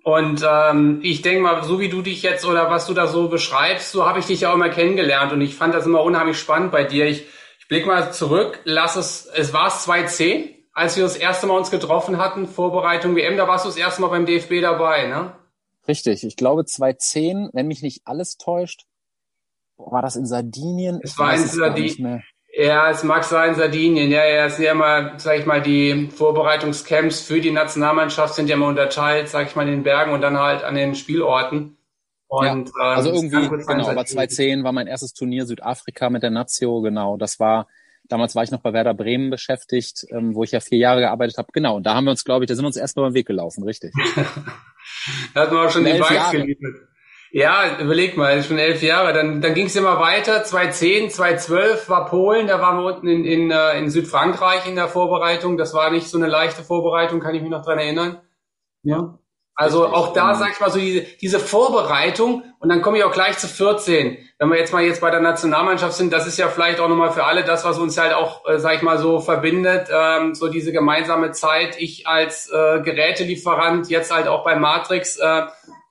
Und 0.05 0.45
ähm, 0.49 1.01
ich 1.03 1.23
denke 1.23 1.43
mal, 1.43 1.63
so 1.63 1.79
wie 1.79 1.89
du 1.89 2.03
dich 2.03 2.23
jetzt 2.23 2.45
oder 2.45 2.71
was 2.71 2.87
du 2.87 2.95
da 2.95 3.07
so 3.07 3.29
beschreibst, 3.29 3.93
so 3.93 4.07
habe 4.07 4.19
ich 4.19 4.27
dich 4.27 4.41
ja 4.41 4.51
auch 4.51 4.55
immer 4.55 4.69
kennengelernt 4.69 5.33
und 5.33 5.41
ich 5.41 5.55
fand 5.55 5.75
das 5.75 5.87
immer 5.87 6.03
unheimlich 6.03 6.39
spannend 6.39 6.73
bei 6.73 6.83
dir. 6.83 7.07
Ich, 7.07 7.25
ich 7.61 7.69
blick 7.69 7.87
mal 7.87 8.13
zurück, 8.13 8.61
lass 8.65 8.97
es, 8.97 9.27
es 9.27 9.53
war 9.53 9.69
es 9.69 9.85
2010, 9.85 10.51
als 10.73 10.97
wir 10.97 11.05
das 11.05 11.17
erste 11.17 11.47
Mal 11.47 11.57
uns 11.57 11.71
getroffen 11.71 12.19
hatten, 12.19 12.49
Vorbereitung 12.49 13.15
WM, 13.15 13.37
da 13.37 13.47
warst 13.47 13.65
du 13.65 13.69
das 13.69 13.77
erste 13.77 14.01
Mal 14.01 14.09
beim 14.09 14.27
DFB 14.27 14.61
dabei, 14.61 15.07
ne? 15.07 15.33
Richtig, 15.87 16.25
ich 16.25 16.37
glaube 16.37 16.65
2010, 16.65 17.51
wenn 17.53 17.69
mich 17.69 17.83
nicht 17.83 18.03
alles 18.05 18.39
täuscht, 18.39 18.87
war 19.77 20.03
das 20.03 20.17
in 20.17 20.27
Sardinien? 20.27 21.01
Es 21.03 21.19
war 21.19 21.35
in 21.35 21.47
Sardinien. 21.47 22.23
Ja, 22.55 22.91
es 22.91 23.03
mag 23.03 23.25
sein, 23.25 23.55
Sardinien. 23.55 24.11
Ja, 24.11 24.27
ja, 24.27 24.45
es 24.45 24.57
sind 24.57 24.67
ja 24.67 24.73
immer, 24.73 25.19
sag 25.19 25.39
ich 25.39 25.47
mal, 25.47 25.63
die 25.63 26.11
Vorbereitungscamps 26.15 27.23
für 27.23 27.41
die 27.41 27.51
Nationalmannschaft 27.51 28.35
sind 28.35 28.49
ja 28.49 28.57
immer 28.57 28.67
unterteilt, 28.67 29.31
sag 29.31 29.47
ich 29.47 29.57
mal, 29.57 29.63
in 29.63 29.71
den 29.71 29.83
Bergen 29.83 30.13
und 30.13 30.21
dann 30.21 30.39
halt 30.39 30.63
an 30.63 30.75
den 30.75 30.95
Spielorten. 30.95 31.79
Und, 32.29 32.71
ja, 32.79 32.85
also 32.91 33.11
ähm, 33.11 33.31
irgendwie, 33.31 33.49
genau, 33.49 33.89
aber 33.89 34.05
2010 34.05 34.65
war 34.65 34.73
mein 34.73 34.87
erstes 34.87 35.15
Turnier 35.15 35.47
Südafrika 35.47 36.11
mit 36.11 36.23
der 36.23 36.31
Nazio, 36.31 36.83
genau. 36.83 37.17
Das 37.17 37.41
war, 37.41 37.69
damals 38.05 38.35
war 38.35 38.43
ich 38.43 38.51
noch 38.51 38.61
bei 38.61 38.75
Werder 38.75 38.95
Bremen 38.95 39.31
beschäftigt, 39.31 40.07
ähm, 40.11 40.35
wo 40.35 40.45
ich 40.45 40.53
ja 40.53 40.61
vier 40.61 40.79
Jahre 40.79 41.01
gearbeitet 41.01 41.39
habe. 41.39 41.49
Genau, 41.53 41.77
und 41.77 41.85
da 41.85 41.95
haben 41.95 42.05
wir 42.05 42.11
uns, 42.11 42.25
glaube 42.25 42.45
ich, 42.45 42.49
da 42.49 42.55
sind 42.55 42.65
wir 42.65 42.69
uns 42.69 42.77
erstmal 42.77 43.07
beim 43.07 43.15
Weg 43.15 43.27
gelaufen, 43.27 43.65
richtig. 43.65 43.93
da 45.35 45.41
hatten 45.41 45.55
wir 45.55 45.63
auch 45.63 45.71
schon 45.71 45.85
die 45.85 45.93
Bikes 45.93 46.31
geliefert. 46.33 46.92
Ja, 47.35 47.79
überleg 47.81 48.19
mal, 48.19 48.43
schon 48.43 48.59
elf 48.59 48.83
Jahre. 48.83 49.15
Dann, 49.15 49.41
dann 49.41 49.55
ging 49.55 49.67
es 49.67 49.75
immer 49.75 49.99
weiter. 49.99 50.45
2010, 50.45 51.09
2012 51.09 51.89
war 51.89 52.05
Polen, 52.05 52.47
da 52.47 52.61
waren 52.61 52.77
wir 52.77 52.95
unten 52.95 53.09
in, 53.09 53.25
in, 53.25 53.51
äh, 53.51 53.79
in 53.79 53.89
Südfrankreich 53.89 54.67
in 54.69 54.77
der 54.77 54.89
Vorbereitung. 54.89 55.57
Das 55.57 55.73
war 55.73 55.91
nicht 55.91 56.09
so 56.09 56.19
eine 56.19 56.27
leichte 56.27 56.63
Vorbereitung, 56.63 57.21
kann 57.21 57.35
ich 57.35 57.41
mich 57.41 57.51
noch 57.51 57.65
dran 57.65 57.79
erinnern. 57.79 58.21
Ja. 58.83 59.19
Also 59.55 59.87
auch 59.87 60.13
da 60.13 60.35
sag 60.35 60.53
ich 60.53 60.61
mal 60.61 60.71
so 60.71 60.79
diese, 60.79 61.03
diese 61.21 61.39
Vorbereitung 61.39 62.43
und 62.59 62.69
dann 62.69 62.83
komme 62.83 62.99
ich 62.99 63.05
auch 63.05 63.13
gleich 63.13 63.39
zu 63.39 63.47
14. 63.47 64.19
Wenn 64.39 64.49
wir 64.49 64.59
jetzt 64.59 64.73
mal 64.73 64.83
jetzt 64.83 65.01
bei 65.01 65.11
der 65.11 65.21
Nationalmannschaft 65.21 65.95
sind, 65.95 66.13
das 66.13 66.27
ist 66.27 66.39
ja 66.39 66.49
vielleicht 66.49 66.81
auch 66.81 66.89
nochmal 66.89 67.13
für 67.13 67.25
alle 67.25 67.45
das, 67.45 67.65
was 67.65 67.79
uns 67.79 67.97
halt 67.99 68.13
auch, 68.13 68.47
äh, 68.47 68.59
sag 68.59 68.77
ich 68.77 68.83
mal 68.83 68.99
so 68.99 69.21
verbindet, 69.21 69.89
ähm, 69.91 70.35
so 70.35 70.49
diese 70.49 70.73
gemeinsame 70.73 71.33
Zeit. 71.33 71.81
Ich 71.81 72.07
als 72.07 72.51
äh, 72.51 72.81
Gerätelieferant, 72.81 73.89
jetzt 73.89 74.13
halt 74.13 74.27
auch 74.27 74.45
bei 74.45 74.57
Matrix, 74.57 75.17
äh, 75.17 75.43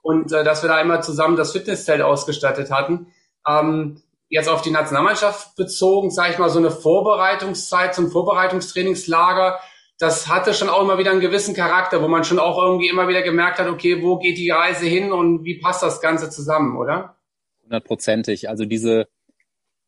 und 0.01 0.31
äh, 0.31 0.43
dass 0.43 0.63
wir 0.63 0.70
da 0.70 0.81
immer 0.81 1.01
zusammen 1.01 1.36
das 1.36 1.51
Fitnesszelt 1.51 2.01
ausgestattet 2.01 2.72
hatten. 2.72 3.08
Ähm, 3.48 4.01
jetzt 4.29 4.50
auf 4.50 4.62
die 4.62 4.72
Nationalmannschaft 4.72 5.55
bezogen, 5.55 6.10
sage 6.10 6.31
ich 6.34 6.39
mal, 6.39 6.50
so 6.50 6.60
eine 6.60 6.72
Vorbereitungszeit, 6.72 7.98
ein 7.98 8.10
Vorbereitungstrainingslager, 8.10 9.60
das 10.01 10.27
hatte 10.27 10.53
schon 10.55 10.70
auch 10.70 10.81
immer 10.81 10.98
wieder 10.98 11.12
einen 11.12 11.20
gewissen 11.20 11.53
Charakter, 11.53 12.01
wo 12.01 12.08
man 12.08 12.24
schon 12.24 12.39
auch 12.39 12.58
irgendwie 12.58 12.88
immer 12.88 13.08
wieder 13.08 13.22
gemerkt 13.22 13.60
hat, 13.60 13.67
okay, 13.67 14.01
wo 14.01 14.17
geht 14.17 14.38
die 14.38 14.50
Reise 14.50 14.88
hin 14.88 15.12
und 15.12 15.43
wie 15.43 15.60
passt 15.60 15.84
das 15.84 16.01
Ganze 16.01 16.29
zusammen, 16.31 16.75
oder? 16.75 17.17
Hundertprozentig. 17.63 18.50
Also 18.50 18.65
diese, 18.65 19.08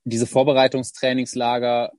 diese 0.03 0.27
Vorbereitungstrainingslager, 0.27 1.93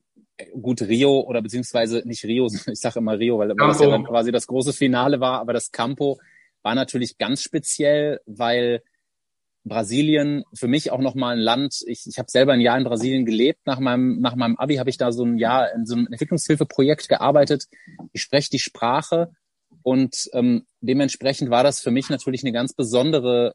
gut 0.61 0.83
Rio 0.83 1.21
oder 1.21 1.43
beziehungsweise 1.43 2.03
nicht 2.05 2.25
Rio, 2.25 2.47
ich 2.67 2.81
sage 2.81 3.01
immer 3.01 3.19
Rio, 3.19 3.39
weil 3.39 3.49
das 3.49 3.81
ja 3.81 3.89
dann 3.89 4.05
quasi 4.05 4.31
das 4.31 4.47
große 4.47 4.73
Finale 4.73 5.19
war, 5.19 5.41
aber 5.41 5.53
das 5.53 5.73
Campo 5.73 6.19
war 6.65 6.75
natürlich 6.75 7.19
ganz 7.19 7.43
speziell, 7.43 8.21
weil 8.27 8.83
Brasilien 9.65 10.45
für 10.55 10.69
mich 10.69 10.91
auch 10.91 10.99
nochmal 11.01 11.37
ein 11.37 11.41
Land. 11.41 11.83
Ich, 11.87 12.07
ich 12.07 12.19
habe 12.19 12.31
selber 12.31 12.53
ein 12.53 12.61
Jahr 12.61 12.77
in 12.77 12.85
Brasilien 12.85 13.25
gelebt. 13.25 13.61
Nach 13.67 13.79
meinem, 13.79 14.21
nach 14.21 14.35
meinem 14.35 14.57
Abi 14.57 14.77
habe 14.77 14.91
ich 14.91 14.99
da 14.99 15.13
so 15.13 15.25
ein 15.25 15.39
Jahr 15.39 15.73
in 15.73 15.87
so 15.87 15.95
einem 15.95 16.07
Entwicklungshilfeprojekt 16.07 17.09
gearbeitet. 17.09 17.65
Ich 18.13 18.23
spreche 18.23 18.51
die 18.51 18.59
Sprache 18.59 19.31
und 19.83 20.29
ähm, 20.33 20.67
dementsprechend 20.81 21.51
war 21.51 21.63
das 21.63 21.81
für 21.81 21.91
mich 21.91 22.11
natürlich 22.11 22.43
eine 22.43 22.53
ganz 22.53 22.75
besondere 22.75 23.55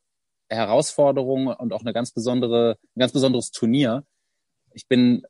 Herausforderung 0.49 1.47
und 1.47 1.73
auch 1.73 1.81
eine 1.81 1.93
ganz 1.93 2.11
besondere, 2.11 2.77
ein 2.95 2.99
ganz 2.99 3.11
besonderes 3.11 3.51
Turnier. 3.51 4.03
Ich 4.73 4.87
bin 4.87 5.23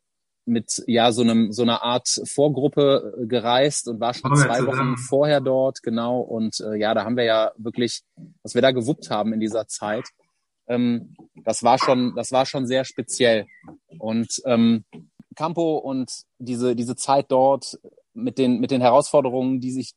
mit 0.50 0.84
ja 0.88 1.12
so 1.12 1.22
einem 1.22 1.52
so 1.52 1.62
einer 1.62 1.84
Art 1.84 2.10
Vorgruppe 2.26 3.16
äh, 3.22 3.26
gereist 3.28 3.88
und 3.88 4.00
war 4.00 4.14
schon 4.14 4.36
zwei 4.36 4.66
Wochen 4.66 4.98
vorher 4.98 5.42
dort 5.42 5.82
genau. 5.84 6.20
Und 6.20 6.60
äh, 6.60 6.76
ja 6.76 6.94
da 6.94 7.06
haben 7.06 7.18
wir 7.18 7.24
ja 7.24 7.52
wirklich 7.58 8.04
was 8.44 8.56
wir 8.56 8.62
da 8.62 8.72
gewuppt 8.72 9.10
haben 9.10 9.34
in 9.34 9.40
dieser 9.40 9.68
Zeit 9.68 10.06
ähm, 10.68 11.16
das 11.44 11.64
war 11.64 11.78
schon 11.78 12.14
das 12.16 12.32
war 12.32 12.46
schon 12.46 12.68
sehr 12.68 12.86
speziell. 12.86 13.48
Und 13.98 14.42
ähm, 14.46 14.86
Campo 15.36 15.78
und 15.78 16.12
diese 16.38 16.76
diese 16.76 16.96
Zeit 16.96 17.26
dort 17.30 17.80
mit 18.14 18.38
den 18.38 18.60
mit 18.60 18.72
den 18.72 18.82
Herausforderungen 18.82 19.60
die 19.60 19.72
sich 19.72 19.94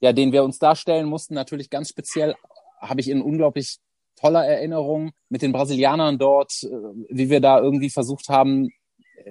ja 0.00 0.12
denen 0.12 0.32
wir 0.32 0.44
uns 0.44 0.58
darstellen 0.58 1.06
mussten 1.06 1.34
natürlich 1.34 1.70
ganz 1.70 1.88
speziell 1.88 2.34
habe 2.80 3.00
ich 3.00 3.08
in 3.08 3.22
unglaublich 3.22 3.78
toller 4.16 4.46
Erinnerung 4.46 5.10
mit 5.28 5.42
den 5.42 5.52
Brasilianern 5.52 6.18
dort, 6.18 6.62
äh, 6.62 6.68
wie 7.10 7.30
wir 7.30 7.40
da 7.40 7.60
irgendwie 7.60 7.90
versucht 7.90 8.28
haben, 8.28 8.70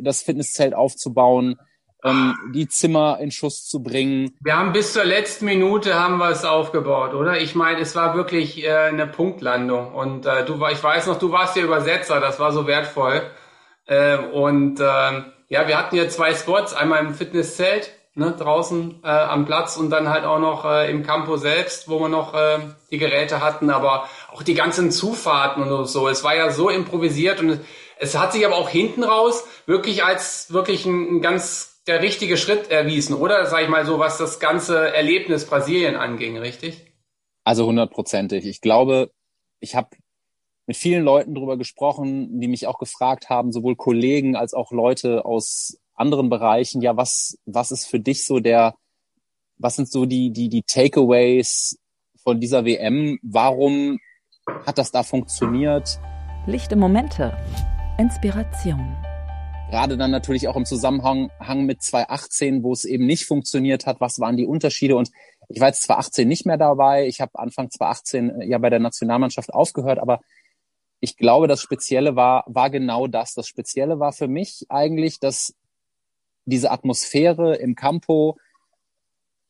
das 0.02 0.22
Fitnesszelt 0.22 0.74
aufzubauen, 0.74 1.58
ähm, 2.04 2.36
die 2.54 2.68
Zimmer 2.68 3.20
in 3.20 3.32
Schuss 3.32 3.66
zu 3.66 3.82
bringen. 3.82 4.36
Wir 4.42 4.58
haben 4.58 4.74
bis 4.74 4.94
zur 4.94 5.06
letzten 5.06 5.46
Minute 5.46 5.94
haben 5.96 6.18
wir 6.18 6.30
es 6.30 6.44
aufgebaut, 6.44 7.13
oder? 7.13 7.40
Ich 7.40 7.56
meine, 7.56 7.80
es 7.80 7.96
war 7.96 8.16
wirklich 8.16 8.63
äh, 8.63 8.72
eine 8.72 9.08
Punktlandung 9.08 9.94
und 9.94 10.25
äh, 10.25 10.46
du, 10.46 10.63
ich 10.68 10.84
weiß 10.84 11.08
noch, 11.08 11.18
du 11.18 11.32
warst 11.32 11.56
der 11.56 11.63
Übersetzer, 11.63 12.20
das 12.20 12.40
war 12.40 12.52
so 12.52 12.68
wertvoll. 12.68 13.22
Äh, 13.86 14.18
und 14.18 14.80
äh, 14.80 14.84
ja, 15.50 15.68
wir 15.68 15.78
hatten 15.78 15.96
hier 15.96 16.10
zwei 16.10 16.34
Spots, 16.34 16.74
einmal 16.74 17.06
im 17.06 17.13
Fitnesszelt 17.13 17.92
ne, 18.16 18.34
draußen 18.38 19.02
äh, 19.04 19.08
am 19.08 19.46
Platz 19.46 19.78
und 19.78 19.90
dann 19.90 20.10
halt 20.10 20.25
auch 20.25 20.40
noch 20.40 20.66
äh, 20.66 20.90
im 20.90 21.04
Campo 21.04 21.38
selbst, 21.38 21.90
wo 21.90 22.00
wir 22.00 22.10
noch 22.10 22.34
äh, 22.34 22.60
die 22.92 22.98
Geräte 22.98 23.42
hatten, 23.42 23.70
aber 23.70 24.08
auch 24.32 24.44
die 24.44 24.54
ganzen 24.54 24.92
Zufahrten 24.92 25.63
und 25.63 25.86
so. 25.88 26.08
Es 26.08 26.24
war 26.24 26.36
ja 26.36 26.52
so 26.52 26.70
improvisiert 26.70 27.40
und 27.40 27.60
es 28.03 28.17
hat 28.17 28.33
sich 28.33 28.45
aber 28.45 28.57
auch 28.57 28.69
hinten 28.69 29.03
raus 29.03 29.45
wirklich 29.65 30.03
als 30.03 30.51
wirklich 30.51 30.86
ein, 30.86 31.15
ein 31.17 31.22
ganz 31.22 31.81
der 31.88 32.01
richtige 32.01 32.38
Schritt 32.38 32.69
erwiesen, 32.69 33.15
oder? 33.15 33.45
Sag 33.45 33.63
ich 33.63 33.69
mal 33.69 33.86
so, 33.86 33.98
was 33.98 34.17
das 34.17 34.39
ganze 34.39 34.93
Erlebnis 34.93 35.45
Brasilien 35.45 35.95
anging, 35.95 36.38
richtig? 36.38 36.86
Also 37.43 37.65
hundertprozentig. 37.65 38.45
Ich 38.45 38.62
glaube, 38.62 39.12
ich 39.60 39.75
habe 39.75 39.89
mit 40.65 40.77
vielen 40.77 41.03
Leuten 41.03 41.36
drüber 41.36 41.57
gesprochen, 41.57 42.39
die 42.39 42.48
mich 42.48 42.67
auch 42.67 42.77
gefragt 42.77 43.29
haben, 43.29 43.51
sowohl 43.51 43.75
Kollegen 43.75 44.36
als 44.36 44.53
auch 44.53 44.72
Leute 44.72 45.25
aus 45.25 45.77
anderen 45.93 46.29
Bereichen. 46.29 46.81
Ja, 46.81 46.95
was, 46.95 47.38
was 47.45 47.72
ist 47.72 47.86
für 47.86 48.00
dich 48.00 48.25
so 48.25 48.39
der, 48.39 48.75
was 49.57 49.75
sind 49.75 49.89
so 49.89 50.05
die, 50.05 50.31
die, 50.31 50.50
die 50.50 50.63
Takeaways 50.63 51.77
von 52.22 52.39
dieser 52.39 52.65
WM? 52.65 53.19
Warum 53.24 54.00
hat 54.65 54.77
das 54.77 54.91
da 54.91 55.03
funktioniert? 55.03 56.00
Lichte 56.45 56.75
Momente. 56.75 57.38
Inspiration. 58.03 58.98
Gerade 59.69 59.95
dann 59.95 60.12
natürlich 60.12 60.50
auch 60.50 60.57
im 60.57 60.65
Zusammenhang 60.65 61.29
mit 61.65 61.81
2018, 61.81 62.62
wo 62.62 62.74
es 62.74 62.83
eben 62.83 63.05
nicht 63.05 63.25
funktioniert 63.25 63.86
hat. 63.86 64.01
Was 64.01 64.19
waren 64.19 64.36
die 64.36 64.45
Unterschiede? 64.45 64.98
Und 64.98 65.10
ich 65.48 65.62
war 65.62 65.69
jetzt 65.69 65.83
2018 65.83 66.27
nicht 66.27 66.45
mehr 66.45 66.57
dabei. 66.57 67.07
Ich 67.07 67.22
habe 67.22 67.39
Anfang 67.39 67.72
2018 67.72 68.41
äh, 68.41 68.45
ja 68.45 68.57
bei 68.57 68.69
der 68.69 68.81
Nationalmannschaft 68.81 69.53
aufgehört, 69.53 70.00
aber 70.00 70.19
ich 71.00 71.15
glaube, 71.15 71.48
das 71.48 71.62
Spezielle 71.62 72.17
war, 72.17 72.43
war 72.48 72.69
genau 72.69 73.07
das. 73.07 73.36
Das 73.36 73.48
Spezielle 73.48 74.00
war 74.01 74.12
für 74.12 74.27
mich 74.27 74.65
eigentlich, 74.67 75.22
dass 75.22 75.55
diese 76.43 76.72
Atmosphäre 76.72 77.55
im 77.55 77.75
Campo, 77.75 78.38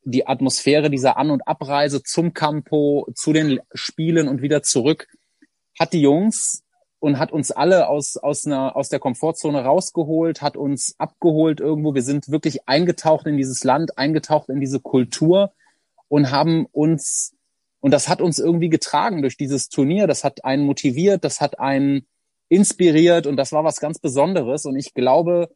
die 0.04 0.28
Atmosphäre 0.28 0.92
dieser 0.92 1.18
An- 1.18 1.32
und 1.32 1.48
Abreise 1.48 2.04
zum 2.04 2.36
Campo, 2.36 3.08
zu 3.16 3.34
den 3.34 3.62
Spielen 3.74 4.28
und 4.28 4.44
wieder 4.44 4.62
zurück, 4.62 5.08
hat 5.80 5.94
die 5.94 6.02
Jungs 6.02 6.63
und 7.04 7.20
hat 7.20 7.34
uns 7.34 7.52
alle 7.52 7.90
aus, 7.90 8.16
aus, 8.16 8.46
einer, 8.46 8.78
aus 8.78 8.88
der 8.88 9.00
Komfortzone 9.00 9.62
rausgeholt, 9.62 10.42
hat 10.42 10.56
uns 10.56 10.96
abgeholt 11.00 11.60
irgendwo. 11.60 11.94
Wir 11.94 12.02
sind 12.02 12.32
wirklich 12.32 12.70
eingetaucht 12.70 13.28
in 13.28 13.36
dieses 13.36 13.66
Land, 13.66 13.98
eingetaucht 13.98 14.48
in 14.48 14.62
diese 14.62 14.80
Kultur 14.80 15.52
und 16.08 16.32
haben 16.32 16.66
uns, 16.72 17.36
und 17.82 17.92
das 17.92 18.08
hat 18.08 18.22
uns 18.22 18.40
irgendwie 18.40 18.70
getragen 18.70 19.22
durch 19.22 19.36
dieses 19.36 19.68
Turnier. 19.68 20.08
Das 20.08 20.24
hat 20.24 20.46
einen 20.46 20.64
motiviert, 20.64 21.26
das 21.26 21.42
hat 21.42 21.60
einen 21.60 22.08
inspiriert 22.48 23.28
und 23.28 23.36
das 23.36 23.52
war 23.52 23.66
was 23.66 23.82
ganz 23.82 24.00
Besonderes. 24.00 24.64
Und 24.64 24.78
ich 24.78 24.94
glaube, 24.94 25.50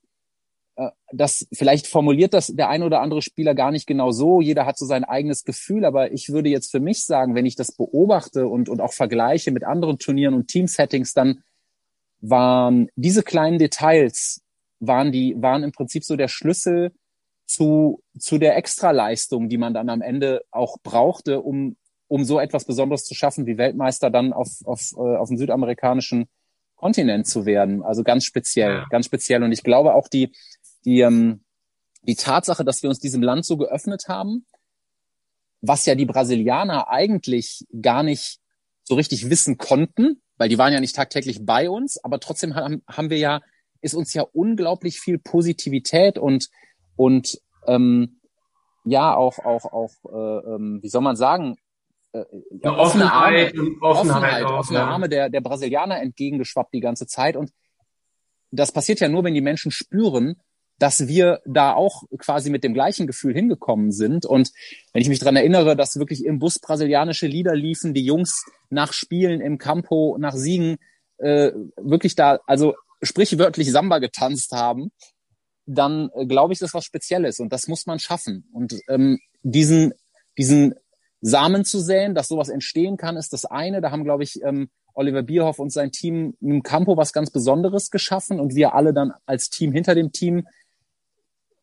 das 1.11 1.47
vielleicht 1.51 1.87
formuliert 1.87 2.33
das 2.33 2.47
der 2.47 2.69
ein 2.69 2.83
oder 2.83 3.01
andere 3.01 3.21
Spieler 3.21 3.55
gar 3.55 3.71
nicht 3.71 3.87
genau 3.87 4.11
so. 4.11 4.41
Jeder 4.41 4.65
hat 4.65 4.77
so 4.77 4.85
sein 4.85 5.03
eigenes 5.03 5.43
Gefühl, 5.43 5.85
aber 5.85 6.11
ich 6.11 6.29
würde 6.29 6.49
jetzt 6.49 6.69
für 6.71 6.79
mich 6.79 7.05
sagen, 7.05 7.33
wenn 7.33 7.45
ich 7.45 7.55
das 7.55 7.71
beobachte 7.71 8.47
und, 8.47 8.69
und 8.69 8.81
auch 8.81 8.93
vergleiche 8.93 9.51
mit 9.51 9.63
anderen 9.63 9.97
Turnieren 9.97 10.35
und 10.35 10.47
Teamsettings, 10.47 11.13
dann 11.13 11.43
waren 12.19 12.89
diese 12.95 13.23
kleinen 13.23 13.57
Details, 13.57 14.41
waren 14.79 15.11
die, 15.11 15.35
waren 15.37 15.63
im 15.63 15.71
Prinzip 15.71 16.03
so 16.03 16.15
der 16.15 16.27
Schlüssel 16.27 16.91
zu, 17.45 18.03
zu 18.19 18.37
der 18.37 18.57
Extraleistung, 18.57 19.49
die 19.49 19.57
man 19.57 19.73
dann 19.73 19.89
am 19.89 20.01
Ende 20.01 20.43
auch 20.51 20.77
brauchte, 20.83 21.41
um, 21.41 21.77
um 22.07 22.23
so 22.23 22.39
etwas 22.39 22.65
Besonderes 22.65 23.05
zu 23.05 23.15
schaffen, 23.15 23.45
wie 23.47 23.57
Weltmeister 23.57 24.09
dann 24.09 24.33
auf, 24.33 24.49
auf, 24.65 24.91
äh, 24.95 25.17
auf 25.17 25.29
dem 25.29 25.37
südamerikanischen 25.37 26.27
Kontinent 26.77 27.25
zu 27.27 27.45
werden. 27.45 27.83
Also 27.83 28.03
ganz 28.03 28.23
speziell, 28.23 28.71
ja. 28.71 28.85
ganz 28.89 29.07
speziell. 29.07 29.43
Und 29.43 29.51
ich 29.51 29.63
glaube 29.63 29.95
auch 29.95 30.07
die, 30.07 30.31
die, 30.87 31.01
ähm, 31.01 31.41
die 32.03 32.15
Tatsache, 32.15 32.63
dass 32.63 32.81
wir 32.81 32.89
uns 32.89 32.99
diesem 32.99 33.21
Land 33.21 33.45
so 33.45 33.57
geöffnet 33.57 34.05
haben, 34.07 34.45
was 35.61 35.85
ja 35.85 35.95
die 35.95 36.05
Brasilianer 36.05 36.89
eigentlich 36.89 37.65
gar 37.81 38.03
nicht 38.03 38.39
so 38.83 38.95
richtig 38.95 39.29
wissen 39.29 39.57
konnten, 39.57 40.21
weil 40.37 40.47
die 40.47 40.57
waren 40.57 40.71
ja 40.71 40.79
nicht 40.79 40.95
tagtäglich 40.95 41.45
bei 41.45 41.69
uns, 41.69 42.01
aber 42.03 42.21
trotzdem 42.21 42.55
haben, 42.55 42.83
haben 42.87 43.09
wir 43.09 43.17
ja, 43.17 43.41
ist 43.81 43.95
uns 43.95 44.13
ja 44.13 44.21
unglaublich 44.21 44.99
viel 45.01 45.19
Positivität 45.19 46.17
und, 46.17 46.47
und 46.95 47.37
ähm, 47.67 48.21
ja, 48.85 49.13
auch, 49.13 49.39
auch, 49.39 49.65
auch, 49.65 49.91
äh, 50.05 50.55
ähm, 50.55 50.79
wie 50.81 50.89
soll 50.89 51.01
man 51.01 51.17
sagen, 51.17 51.57
äh, 52.13 52.23
ja, 52.63 52.77
offene 52.77 53.11
Arme, 53.11 53.51
Offenheit, 53.81 53.81
Offenheit, 53.81 54.43
auch, 54.45 54.59
offene 54.59 54.79
ja. 54.79 54.87
Arme 54.87 55.09
der, 55.09 55.29
der 55.29 55.41
Brasilianer 55.41 55.99
entgegengeschwappt 56.01 56.73
die 56.73 56.79
ganze 56.79 57.07
Zeit. 57.07 57.35
Und 57.35 57.51
das 58.51 58.71
passiert 58.71 59.01
ja 59.01 59.09
nur, 59.09 59.25
wenn 59.25 59.33
die 59.33 59.41
Menschen 59.41 59.71
spüren, 59.71 60.39
dass 60.79 61.07
wir 61.07 61.41
da 61.45 61.73
auch 61.73 62.03
quasi 62.17 62.49
mit 62.49 62.63
dem 62.63 62.73
gleichen 62.73 63.07
Gefühl 63.07 63.33
hingekommen 63.33 63.91
sind. 63.91 64.25
Und 64.25 64.51
wenn 64.93 65.01
ich 65.01 65.09
mich 65.09 65.19
dran 65.19 65.35
erinnere, 65.35 65.75
dass 65.75 65.97
wirklich 65.97 66.23
im 66.25 66.39
Bus 66.39 66.59
brasilianische 66.59 67.27
Lieder 67.27 67.55
liefen, 67.55 67.93
die 67.93 68.05
Jungs 68.05 68.45
nach 68.69 68.93
Spielen 68.93 69.41
im 69.41 69.57
Campo, 69.57 70.17
nach 70.19 70.35
Siegen 70.35 70.77
äh, 71.17 71.51
wirklich 71.77 72.15
da, 72.15 72.39
also 72.45 72.75
sprichwörtlich 73.01 73.71
Samba 73.71 73.99
getanzt 73.99 74.51
haben, 74.51 74.91
dann 75.65 76.09
äh, 76.15 76.25
glaube 76.25 76.53
ich, 76.53 76.59
das 76.59 76.69
ist 76.69 76.73
was 76.73 76.85
Spezielles 76.85 77.39
und 77.39 77.51
das 77.51 77.67
muss 77.67 77.85
man 77.85 77.99
schaffen. 77.99 78.47
Und 78.53 78.75
ähm, 78.87 79.19
diesen, 79.41 79.93
diesen 80.37 80.75
Samen 81.21 81.65
zu 81.65 81.79
säen, 81.79 82.13
dass 82.13 82.27
sowas 82.27 82.49
entstehen 82.49 82.97
kann, 82.97 83.17
ist 83.17 83.33
das 83.33 83.45
eine. 83.45 83.81
Da 83.81 83.91
haben, 83.91 84.03
glaube 84.03 84.23
ich, 84.23 84.41
ähm, 84.43 84.69
Oliver 84.93 85.23
Bierhoff 85.23 85.59
und 85.59 85.71
sein 85.71 85.91
Team 85.91 86.35
im 86.41 86.63
Campo 86.63 86.97
was 86.97 87.13
ganz 87.13 87.29
Besonderes 87.29 87.91
geschaffen 87.91 88.39
und 88.39 88.55
wir 88.55 88.73
alle 88.73 88.93
dann 88.93 89.13
als 89.25 89.49
Team 89.49 89.71
hinter 89.71 89.93
dem 89.93 90.11
Team 90.11 90.47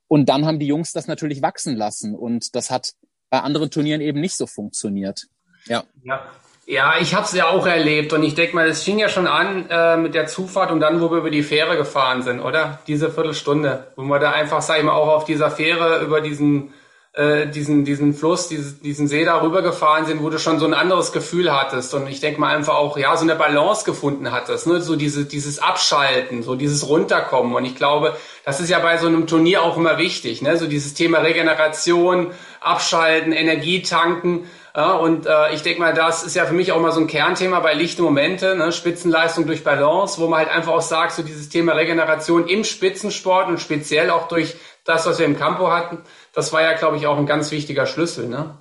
und 0.08 0.28
dann 0.28 0.46
haben 0.46 0.58
die 0.58 0.66
Jungs 0.66 0.92
das 0.92 1.06
natürlich 1.06 1.42
wachsen 1.42 1.76
lassen. 1.76 2.14
Und 2.14 2.54
das 2.54 2.70
hat 2.70 2.94
bei 3.30 3.40
anderen 3.40 3.70
Turnieren 3.70 4.00
eben 4.00 4.20
nicht 4.20 4.36
so 4.36 4.46
funktioniert. 4.46 5.26
Ja. 5.66 5.84
Ja, 6.02 6.22
ja 6.66 6.94
ich 7.00 7.14
habe 7.14 7.24
es 7.24 7.32
ja 7.32 7.48
auch 7.48 7.66
erlebt. 7.66 8.12
Und 8.12 8.22
ich 8.22 8.34
denke 8.34 8.54
mal, 8.54 8.68
es 8.68 8.82
fing 8.82 8.98
ja 8.98 9.08
schon 9.08 9.26
an 9.26 9.68
äh, 9.68 9.96
mit 9.96 10.14
der 10.14 10.26
Zufahrt 10.26 10.70
und 10.70 10.80
dann, 10.80 11.00
wo 11.00 11.10
wir 11.10 11.18
über 11.18 11.30
die 11.30 11.42
Fähre 11.42 11.76
gefahren 11.76 12.22
sind, 12.22 12.40
oder? 12.40 12.80
Diese 12.86 13.10
Viertelstunde. 13.10 13.92
Wo 13.96 14.02
wir 14.02 14.18
da 14.18 14.32
einfach, 14.32 14.62
sag 14.62 14.78
ich 14.78 14.84
mal, 14.84 14.92
auch 14.92 15.08
auf 15.08 15.24
dieser 15.24 15.50
Fähre 15.50 16.02
über 16.02 16.20
diesen 16.20 16.74
äh, 17.14 17.46
diesen, 17.46 17.84
diesen 17.84 18.12
Fluss, 18.12 18.48
diesen, 18.48 18.82
diesen 18.82 19.06
See 19.06 19.24
da 19.24 19.40
rübergefahren 19.40 20.04
sind, 20.04 20.20
wo 20.20 20.30
du 20.30 20.38
schon 20.40 20.58
so 20.58 20.66
ein 20.66 20.74
anderes 20.74 21.12
Gefühl 21.12 21.52
hattest 21.52 21.94
und 21.94 22.08
ich 22.08 22.18
denke 22.18 22.40
mal 22.40 22.54
einfach 22.54 22.74
auch, 22.74 22.98
ja, 22.98 23.16
so 23.16 23.22
eine 23.22 23.36
Balance 23.36 23.84
gefunden 23.84 24.32
hattest, 24.32 24.66
ne? 24.66 24.80
so 24.80 24.96
diese, 24.96 25.24
dieses 25.24 25.60
Abschalten, 25.60 26.42
so 26.42 26.56
dieses 26.56 26.88
Runterkommen 26.88 27.54
und 27.54 27.64
ich 27.64 27.76
glaube, 27.76 28.16
das 28.44 28.58
ist 28.60 28.68
ja 28.68 28.80
bei 28.80 28.98
so 28.98 29.06
einem 29.06 29.28
Turnier 29.28 29.62
auch 29.62 29.76
immer 29.76 29.96
wichtig, 29.98 30.42
ne? 30.42 30.56
so 30.56 30.66
dieses 30.66 30.94
Thema 30.94 31.18
Regeneration, 31.18 32.32
Abschalten, 32.60 33.32
Energie 33.32 33.82
tanken, 33.82 34.50
und 34.76 35.26
äh, 35.26 35.54
ich 35.54 35.62
denke 35.62 35.78
mal, 35.80 35.94
das 35.94 36.24
ist 36.24 36.34
ja 36.34 36.46
für 36.46 36.52
mich 36.52 36.72
auch 36.72 36.80
mal 36.80 36.90
so 36.90 37.00
ein 37.00 37.06
Kernthema 37.06 37.60
bei 37.60 37.74
lichte 37.74 38.02
Momente, 38.02 38.56
ne? 38.56 38.72
Spitzenleistung 38.72 39.46
durch 39.46 39.62
Balance, 39.62 40.20
wo 40.20 40.26
man 40.26 40.40
halt 40.40 40.48
einfach 40.48 40.72
auch 40.72 40.82
sagt, 40.82 41.12
so 41.12 41.22
dieses 41.22 41.48
Thema 41.48 41.74
Regeneration 41.74 42.48
im 42.48 42.64
Spitzensport 42.64 43.48
und 43.48 43.60
speziell 43.60 44.10
auch 44.10 44.26
durch 44.26 44.56
das, 44.84 45.06
was 45.06 45.20
wir 45.20 45.26
im 45.26 45.36
Campo 45.36 45.70
hatten, 45.70 45.98
das 46.32 46.52
war 46.52 46.62
ja, 46.62 46.72
glaube 46.72 46.96
ich, 46.96 47.06
auch 47.06 47.16
ein 47.16 47.26
ganz 47.26 47.52
wichtiger 47.52 47.86
Schlüssel, 47.86 48.28
ne? 48.28 48.58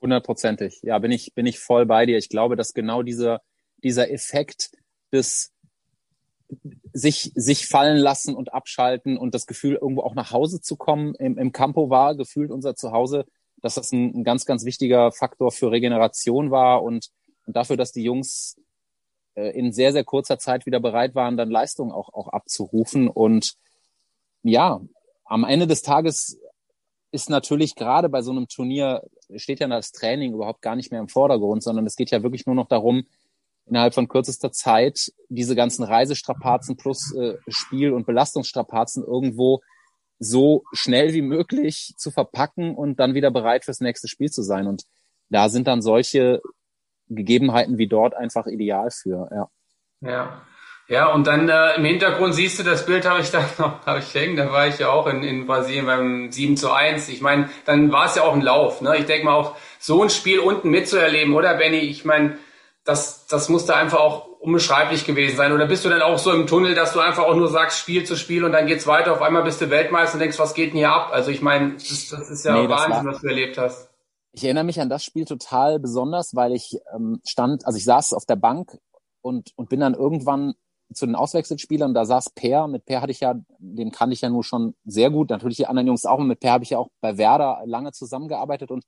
Hundertprozentig. 0.00 0.80
Ja, 0.82 0.98
bin 0.98 1.12
ich, 1.12 1.32
bin 1.34 1.46
ich 1.46 1.60
voll 1.60 1.86
bei 1.86 2.06
dir. 2.06 2.18
Ich 2.18 2.28
glaube, 2.28 2.56
dass 2.56 2.74
genau 2.74 3.02
dieser, 3.02 3.40
dieser 3.76 4.10
Effekt 4.10 4.70
des 5.12 5.52
sich, 6.92 7.30
sich 7.36 7.68
fallen 7.68 7.98
lassen 7.98 8.34
und 8.34 8.52
abschalten 8.52 9.16
und 9.16 9.34
das 9.34 9.46
Gefühl, 9.46 9.78
irgendwo 9.80 10.02
auch 10.02 10.14
nach 10.14 10.32
Hause 10.32 10.60
zu 10.60 10.76
kommen 10.76 11.14
im, 11.14 11.38
im 11.38 11.52
Campo 11.52 11.88
war, 11.88 12.16
gefühlt 12.16 12.50
unser 12.50 12.74
Zuhause, 12.74 13.26
dass 13.66 13.74
das 13.74 13.90
ein, 13.90 14.20
ein 14.20 14.24
ganz, 14.24 14.46
ganz 14.46 14.64
wichtiger 14.64 15.10
Faktor 15.10 15.50
für 15.50 15.72
Regeneration 15.72 16.52
war 16.52 16.84
und, 16.84 17.10
und 17.46 17.56
dafür, 17.56 17.76
dass 17.76 17.90
die 17.90 18.04
Jungs 18.04 18.56
äh, 19.34 19.50
in 19.58 19.72
sehr, 19.72 19.92
sehr 19.92 20.04
kurzer 20.04 20.38
Zeit 20.38 20.66
wieder 20.66 20.78
bereit 20.78 21.16
waren, 21.16 21.36
dann 21.36 21.50
Leistung 21.50 21.90
auch, 21.90 22.14
auch 22.14 22.28
abzurufen. 22.28 23.08
Und 23.08 23.54
ja, 24.44 24.80
am 25.24 25.42
Ende 25.42 25.66
des 25.66 25.82
Tages 25.82 26.38
ist 27.10 27.28
natürlich 27.28 27.74
gerade 27.74 28.08
bei 28.08 28.22
so 28.22 28.30
einem 28.30 28.46
Turnier, 28.46 29.02
steht 29.34 29.58
ja 29.58 29.66
das 29.66 29.90
Training 29.90 30.32
überhaupt 30.32 30.62
gar 30.62 30.76
nicht 30.76 30.92
mehr 30.92 31.00
im 31.00 31.08
Vordergrund, 31.08 31.64
sondern 31.64 31.86
es 31.86 31.96
geht 31.96 32.12
ja 32.12 32.22
wirklich 32.22 32.46
nur 32.46 32.54
noch 32.54 32.68
darum, 32.68 33.04
innerhalb 33.66 33.94
von 33.94 34.06
kürzester 34.06 34.52
Zeit 34.52 35.12
diese 35.28 35.56
ganzen 35.56 35.82
Reisestrapazen 35.82 36.76
plus 36.76 37.12
äh, 37.16 37.34
Spiel- 37.48 37.92
und 37.92 38.06
Belastungsstrapazen 38.06 39.02
irgendwo 39.02 39.60
so 40.18 40.64
schnell 40.72 41.12
wie 41.12 41.22
möglich 41.22 41.94
zu 41.96 42.10
verpacken 42.10 42.74
und 42.74 43.00
dann 43.00 43.14
wieder 43.14 43.30
bereit 43.30 43.64
fürs 43.64 43.80
nächste 43.80 44.08
Spiel 44.08 44.30
zu 44.30 44.42
sein. 44.42 44.66
Und 44.66 44.84
da 45.28 45.48
sind 45.48 45.66
dann 45.66 45.82
solche 45.82 46.40
Gegebenheiten 47.08 47.78
wie 47.78 47.86
dort 47.86 48.14
einfach 48.14 48.46
ideal 48.46 48.90
für, 48.90 49.28
ja. 49.30 49.48
Ja. 50.00 50.42
Ja, 50.88 51.12
und 51.12 51.26
dann 51.26 51.48
äh, 51.48 51.74
im 51.74 51.84
Hintergrund 51.84 52.34
siehst 52.34 52.60
du, 52.60 52.62
das 52.62 52.86
Bild 52.86 53.08
habe 53.08 53.20
ich 53.20 53.30
da 53.32 53.44
noch 53.58 53.84
hab 53.84 53.98
ich 53.98 54.14
hängen, 54.14 54.36
da 54.36 54.52
war 54.52 54.68
ich 54.68 54.78
ja 54.78 54.90
auch 54.90 55.06
in, 55.08 55.24
in 55.24 55.46
Brasilien 55.46 55.86
beim 55.86 56.30
7 56.30 56.56
zu 56.56 56.72
1. 56.72 57.08
Ich 57.08 57.20
meine, 57.20 57.50
dann 57.64 57.90
war 57.90 58.06
es 58.06 58.14
ja 58.14 58.22
auch 58.22 58.34
ein 58.34 58.40
Lauf. 58.40 58.80
Ne? 58.80 58.96
Ich 58.96 59.06
denke 59.06 59.24
mal 59.24 59.34
auch, 59.34 59.56
so 59.80 60.02
ein 60.02 60.10
Spiel 60.10 60.38
unten 60.38 60.70
mitzuerleben, 60.70 61.34
oder 61.34 61.54
Benny? 61.54 61.78
Ich 61.78 62.04
meine, 62.04 62.38
das, 62.84 63.26
das 63.26 63.48
muss 63.48 63.66
da 63.66 63.74
einfach 63.76 63.98
auch 63.98 64.35
unbeschreiblich 64.46 65.04
gewesen 65.04 65.36
sein. 65.36 65.52
Oder 65.52 65.66
bist 65.66 65.84
du 65.84 65.88
dann 65.88 66.02
auch 66.02 66.18
so 66.18 66.32
im 66.32 66.46
Tunnel, 66.46 66.74
dass 66.74 66.92
du 66.92 67.00
einfach 67.00 67.24
auch 67.24 67.34
nur 67.34 67.48
sagst, 67.48 67.78
Spiel 67.78 68.04
zu 68.04 68.16
Spiel 68.16 68.44
und 68.44 68.52
dann 68.52 68.66
geht's 68.66 68.86
weiter, 68.86 69.12
auf 69.12 69.20
einmal 69.20 69.42
bist 69.42 69.60
du 69.60 69.70
Weltmeister 69.70 70.14
und 70.14 70.20
denkst, 70.20 70.38
was 70.38 70.54
geht 70.54 70.70
denn 70.70 70.78
hier 70.78 70.92
ab? 70.92 71.10
Also 71.12 71.32
ich 71.32 71.42
meine, 71.42 71.74
das, 71.74 72.08
das 72.08 72.30
ist 72.30 72.44
ja 72.44 72.54
nee, 72.54 72.68
Wahnsinn, 72.68 73.04
war, 73.04 73.12
was 73.12 73.20
du 73.20 73.26
erlebt 73.26 73.58
hast. 73.58 73.90
Ich 74.32 74.44
erinnere 74.44 74.64
mich 74.64 74.80
an 74.80 74.88
das 74.88 75.02
Spiel 75.02 75.24
total 75.24 75.80
besonders, 75.80 76.36
weil 76.36 76.52
ich 76.52 76.78
ähm, 76.94 77.20
stand, 77.26 77.66
also 77.66 77.76
ich 77.76 77.84
saß 77.84 78.12
auf 78.12 78.24
der 78.24 78.36
Bank 78.36 78.78
und, 79.20 79.50
und 79.56 79.68
bin 79.68 79.80
dann 79.80 79.94
irgendwann 79.94 80.54
zu 80.94 81.06
den 81.06 81.16
Auswechselspielern, 81.16 81.94
da 81.94 82.04
saß 82.04 82.30
Per, 82.30 82.68
mit 82.68 82.84
Per 82.84 83.00
hatte 83.00 83.10
ich 83.10 83.20
ja, 83.20 83.34
den 83.58 83.90
kannte 83.90 84.14
ich 84.14 84.20
ja 84.20 84.28
nur 84.28 84.44
schon 84.44 84.76
sehr 84.84 85.10
gut, 85.10 85.30
natürlich 85.30 85.56
die 85.56 85.66
anderen 85.66 85.88
Jungs 85.88 86.06
auch, 86.06 86.18
und 86.18 86.28
mit 86.28 86.38
Per 86.38 86.52
habe 86.52 86.62
ich 86.62 86.70
ja 86.70 86.78
auch 86.78 86.90
bei 87.00 87.18
Werder 87.18 87.62
lange 87.66 87.90
zusammengearbeitet. 87.90 88.70
Und 88.70 88.84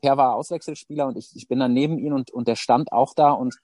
Per 0.00 0.16
war 0.16 0.36
Auswechselspieler 0.36 1.06
und 1.08 1.16
ich, 1.16 1.34
ich 1.34 1.48
bin 1.48 1.58
dann 1.58 1.72
neben 1.72 1.98
ihm 1.98 2.12
und, 2.12 2.30
und 2.30 2.46
der 2.46 2.54
stand 2.54 2.92
auch 2.92 3.14
da. 3.14 3.32
Und 3.32 3.56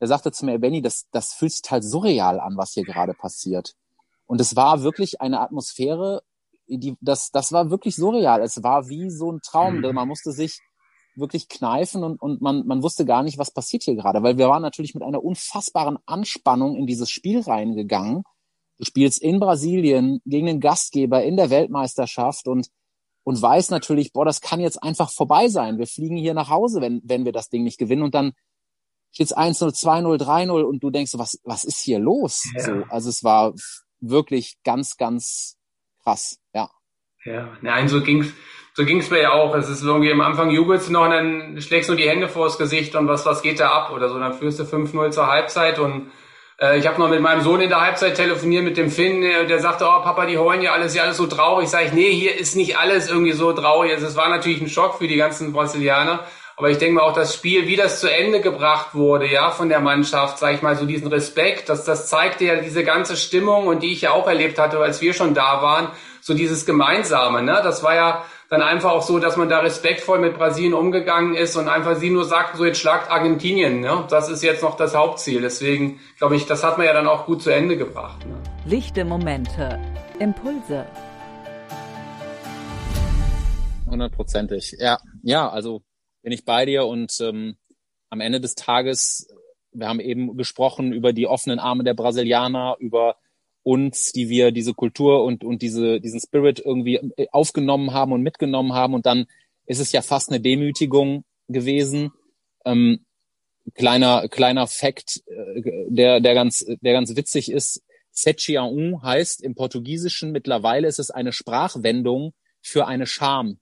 der 0.00 0.08
sagte 0.08 0.32
zu 0.32 0.44
mir, 0.44 0.58
Benny, 0.58 0.82
das, 0.82 1.06
das 1.10 1.32
fühlt 1.32 1.52
sich 1.52 1.70
halt 1.70 1.84
surreal 1.84 2.40
an, 2.40 2.56
was 2.56 2.72
hier 2.72 2.84
gerade 2.84 3.14
passiert. 3.14 3.74
Und 4.26 4.40
es 4.40 4.56
war 4.56 4.82
wirklich 4.82 5.20
eine 5.20 5.40
Atmosphäre, 5.40 6.22
die, 6.66 6.96
das, 7.00 7.30
das 7.30 7.52
war 7.52 7.70
wirklich 7.70 7.96
surreal. 7.96 8.42
Es 8.42 8.62
war 8.62 8.88
wie 8.88 9.10
so 9.10 9.30
ein 9.30 9.40
Traum. 9.40 9.80
Mhm. 9.80 9.94
Man 9.94 10.08
musste 10.08 10.32
sich 10.32 10.60
wirklich 11.16 11.48
kneifen 11.48 12.02
und, 12.02 12.20
und 12.20 12.42
man, 12.42 12.66
man 12.66 12.82
wusste 12.82 13.04
gar 13.04 13.22
nicht, 13.22 13.38
was 13.38 13.52
passiert 13.52 13.84
hier 13.84 13.94
gerade, 13.94 14.22
weil 14.22 14.36
wir 14.36 14.48
waren 14.48 14.62
natürlich 14.62 14.94
mit 14.94 15.04
einer 15.04 15.22
unfassbaren 15.22 15.98
Anspannung 16.06 16.74
in 16.74 16.86
dieses 16.86 17.10
Spiel 17.10 17.40
reingegangen. 17.40 18.24
Du 18.78 18.84
spielst 18.84 19.22
in 19.22 19.38
Brasilien 19.38 20.20
gegen 20.24 20.46
den 20.46 20.60
Gastgeber 20.60 21.22
in 21.22 21.36
der 21.36 21.50
Weltmeisterschaft 21.50 22.48
und, 22.48 22.68
und 23.22 23.40
weiß 23.40 23.70
natürlich, 23.70 24.12
boah, 24.12 24.24
das 24.24 24.40
kann 24.40 24.58
jetzt 24.58 24.82
einfach 24.82 25.10
vorbei 25.12 25.48
sein. 25.48 25.78
Wir 25.78 25.86
fliegen 25.86 26.16
hier 26.16 26.34
nach 26.34 26.50
Hause, 26.50 26.80
wenn, 26.80 27.00
wenn 27.04 27.24
wir 27.24 27.32
das 27.32 27.48
Ding 27.48 27.62
nicht 27.62 27.78
gewinnen 27.78 28.02
und 28.02 28.14
dann 28.14 28.32
steht 29.14 29.28
es 29.28 29.36
1-0, 29.36 29.80
2-0, 29.80 30.20
3-0 30.20 30.62
und 30.62 30.82
du 30.82 30.90
denkst, 30.90 31.12
was, 31.14 31.38
was 31.44 31.64
ist 31.64 31.80
hier 31.80 32.00
los? 32.00 32.42
Ja. 32.56 32.62
So, 32.62 32.72
also 32.88 33.08
es 33.08 33.22
war 33.22 33.54
wirklich 34.00 34.56
ganz, 34.64 34.96
ganz 34.96 35.56
krass, 36.02 36.38
ja. 36.52 36.68
Ja, 37.24 37.56
nein, 37.62 37.88
so 37.88 38.02
ging's, 38.02 38.26
so 38.74 38.84
ging's 38.84 39.10
mir 39.10 39.22
ja 39.22 39.32
auch. 39.32 39.54
Es 39.54 39.68
ist 39.68 39.82
irgendwie 39.82 40.12
am 40.12 40.20
Anfang 40.20 40.50
jubelst 40.50 40.88
du 40.88 40.92
noch 40.92 41.04
und 41.04 41.10
dann 41.10 41.60
schlägst 41.60 41.88
du 41.88 41.94
die 41.94 42.08
Hände 42.08 42.28
vors 42.28 42.58
Gesicht 42.58 42.94
und 42.96 43.06
was, 43.06 43.24
was 43.24 43.40
geht 43.40 43.60
da 43.60 43.70
ab 43.70 43.92
oder 43.92 44.08
so. 44.08 44.18
Dann 44.18 44.34
führst 44.34 44.58
du 44.58 44.64
5-0 44.64 45.10
zur 45.10 45.28
Halbzeit 45.28 45.78
und 45.78 46.10
äh, 46.60 46.78
ich 46.78 46.86
habe 46.86 47.00
noch 47.00 47.08
mit 47.08 47.20
meinem 47.20 47.40
Sohn 47.40 47.60
in 47.60 47.68
der 47.68 47.80
Halbzeit 47.80 48.16
telefoniert 48.16 48.64
mit 48.64 48.76
dem 48.76 48.90
Finn, 48.90 49.22
der, 49.22 49.44
der 49.44 49.60
sagte, 49.60 49.84
oh 49.84 50.02
Papa, 50.02 50.26
die 50.26 50.38
heulen 50.38 50.60
ja 50.60 50.72
alles, 50.72 50.94
ja 50.94 51.04
alles 51.04 51.16
so 51.16 51.26
traurig. 51.26 51.68
Sag 51.68 51.86
ich, 51.86 51.92
nee, 51.92 52.12
hier 52.12 52.36
ist 52.36 52.56
nicht 52.56 52.76
alles 52.76 53.08
irgendwie 53.08 53.32
so 53.32 53.52
traurig. 53.52 53.92
Also 53.92 54.06
es 54.06 54.16
war 54.16 54.28
natürlich 54.28 54.60
ein 54.60 54.68
Schock 54.68 54.98
für 54.98 55.06
die 55.08 55.16
ganzen 55.16 55.52
Brasilianer. 55.52 56.26
Aber 56.56 56.70
ich 56.70 56.78
denke 56.78 56.94
mal 56.94 57.02
auch 57.02 57.14
das 57.14 57.34
Spiel, 57.34 57.66
wie 57.66 57.74
das 57.74 58.00
zu 58.00 58.08
Ende 58.08 58.40
gebracht 58.40 58.94
wurde, 58.94 59.26
ja, 59.26 59.50
von 59.50 59.68
der 59.68 59.80
Mannschaft, 59.80 60.38
sage 60.38 60.54
ich 60.54 60.62
mal, 60.62 60.76
so 60.76 60.86
diesen 60.86 61.08
Respekt, 61.08 61.68
das, 61.68 61.84
das 61.84 62.08
zeigte 62.08 62.44
ja 62.44 62.56
diese 62.56 62.84
ganze 62.84 63.16
Stimmung 63.16 63.66
und 63.66 63.82
die 63.82 63.92
ich 63.92 64.02
ja 64.02 64.12
auch 64.12 64.28
erlebt 64.28 64.58
hatte, 64.58 64.78
als 64.78 65.00
wir 65.00 65.14
schon 65.14 65.34
da 65.34 65.62
waren, 65.62 65.88
so 66.20 66.32
dieses 66.32 66.64
Gemeinsame, 66.64 67.42
ne? 67.42 67.60
Das 67.62 67.82
war 67.82 67.94
ja 67.94 68.24
dann 68.48 68.62
einfach 68.62 68.92
auch 68.92 69.02
so, 69.02 69.18
dass 69.18 69.36
man 69.36 69.48
da 69.48 69.58
respektvoll 69.58 70.20
mit 70.20 70.38
Brasilien 70.38 70.74
umgegangen 70.74 71.34
ist 71.34 71.56
und 71.56 71.68
einfach 71.68 71.96
sie 71.96 72.10
nur 72.10 72.24
sagten, 72.24 72.56
so 72.56 72.64
jetzt 72.64 72.78
schlagt 72.78 73.10
Argentinien, 73.10 73.80
ne? 73.80 74.04
Das 74.08 74.28
ist 74.28 74.42
jetzt 74.42 74.62
noch 74.62 74.76
das 74.76 74.94
Hauptziel. 74.94 75.42
Deswegen 75.42 76.00
glaube 76.18 76.36
ich, 76.36 76.46
das 76.46 76.62
hat 76.62 76.78
man 76.78 76.86
ja 76.86 76.92
dann 76.92 77.08
auch 77.08 77.26
gut 77.26 77.42
zu 77.42 77.50
Ende 77.50 77.76
gebracht. 77.76 78.24
Ne? 78.26 78.36
Lichte 78.64 79.04
Momente, 79.04 79.78
Impulse. 80.20 80.86
Hundertprozentig. 83.90 84.76
Ja, 84.78 84.98
ja, 85.22 85.48
also 85.48 85.82
bin 86.24 86.32
ich 86.32 86.44
bei 86.46 86.64
dir 86.64 86.86
und 86.86 87.20
ähm, 87.20 87.56
am 88.08 88.20
Ende 88.20 88.40
des 88.40 88.54
Tages, 88.54 89.28
wir 89.72 89.86
haben 89.86 90.00
eben 90.00 90.36
gesprochen 90.38 90.92
über 90.92 91.12
die 91.12 91.26
offenen 91.26 91.58
Arme 91.58 91.84
der 91.84 91.92
Brasilianer, 91.92 92.76
über 92.80 93.16
uns, 93.62 94.10
die 94.12 94.30
wir 94.30 94.50
diese 94.50 94.72
Kultur 94.72 95.22
und, 95.22 95.44
und 95.44 95.60
diese, 95.60 96.00
diesen 96.00 96.20
Spirit 96.20 96.60
irgendwie 96.64 96.96
äh, 97.16 97.26
aufgenommen 97.30 97.92
haben 97.92 98.12
und 98.12 98.22
mitgenommen 98.22 98.72
haben. 98.72 98.94
Und 98.94 99.04
dann 99.04 99.26
ist 99.66 99.80
es 99.80 99.92
ja 99.92 100.00
fast 100.00 100.30
eine 100.30 100.40
Demütigung 100.40 101.24
gewesen. 101.48 102.10
Ähm, 102.64 103.04
kleiner, 103.74 104.26
kleiner 104.28 104.66
Fact, 104.66 105.22
äh, 105.26 105.60
der, 105.88 106.20
der 106.20 106.34
ganz, 106.34 106.64
der 106.80 106.92
ganz 106.94 107.14
witzig 107.16 107.52
ist. 107.52 107.82
Sechiaun 108.12 109.02
heißt 109.02 109.42
im 109.42 109.54
Portugiesischen 109.54 110.32
mittlerweile 110.32 110.88
ist 110.88 111.00
es 111.00 111.10
eine 111.10 111.32
Sprachwendung 111.32 112.32
für 112.62 112.86
eine 112.86 113.06
Scham. 113.06 113.58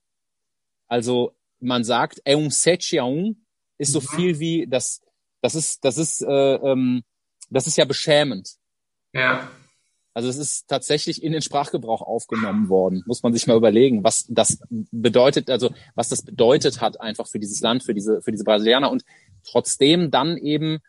Also 0.87 1.33
man 1.63 1.83
sagt, 1.83 2.21
é 2.25 2.35
um 2.35 2.49
a 2.49 3.03
um, 3.03 3.45
ist 3.77 3.93
so 3.93 4.01
mhm. 4.01 4.15
viel 4.15 4.39
wie 4.39 4.67
das, 4.67 5.01
das 5.41 5.55
ist, 5.55 5.83
das 5.83 5.97
ist, 5.97 6.21
äh, 6.21 6.55
ähm, 6.55 7.03
das 7.49 7.67
ist 7.67 7.77
ja 7.77 7.85
beschämend. 7.85 8.49
Ja. 9.13 9.49
Also 10.15 10.29
es 10.29 10.37
ist 10.37 10.67
tatsächlich 10.67 11.23
in 11.23 11.31
den 11.31 11.41
Sprachgebrauch 11.41 12.01
aufgenommen 12.01 12.69
worden. 12.69 13.03
Muss 13.07 13.23
man 13.23 13.33
sich 13.33 13.47
mal 13.47 13.57
überlegen, 13.57 14.03
was 14.03 14.25
das 14.29 14.59
bedeutet, 14.69 15.49
also 15.49 15.73
was 15.95 16.09
das 16.09 16.21
bedeutet 16.21 16.81
hat 16.81 17.01
einfach 17.01 17.27
für 17.27 17.39
dieses 17.39 17.61
Land, 17.61 17.83
für 17.83 17.95
diese, 17.95 18.21
für 18.21 18.31
diese 18.31 18.43
Brasilianer. 18.43 18.91
Und 18.91 19.03
trotzdem 19.43 20.11
dann 20.11 20.37
eben, 20.37 20.79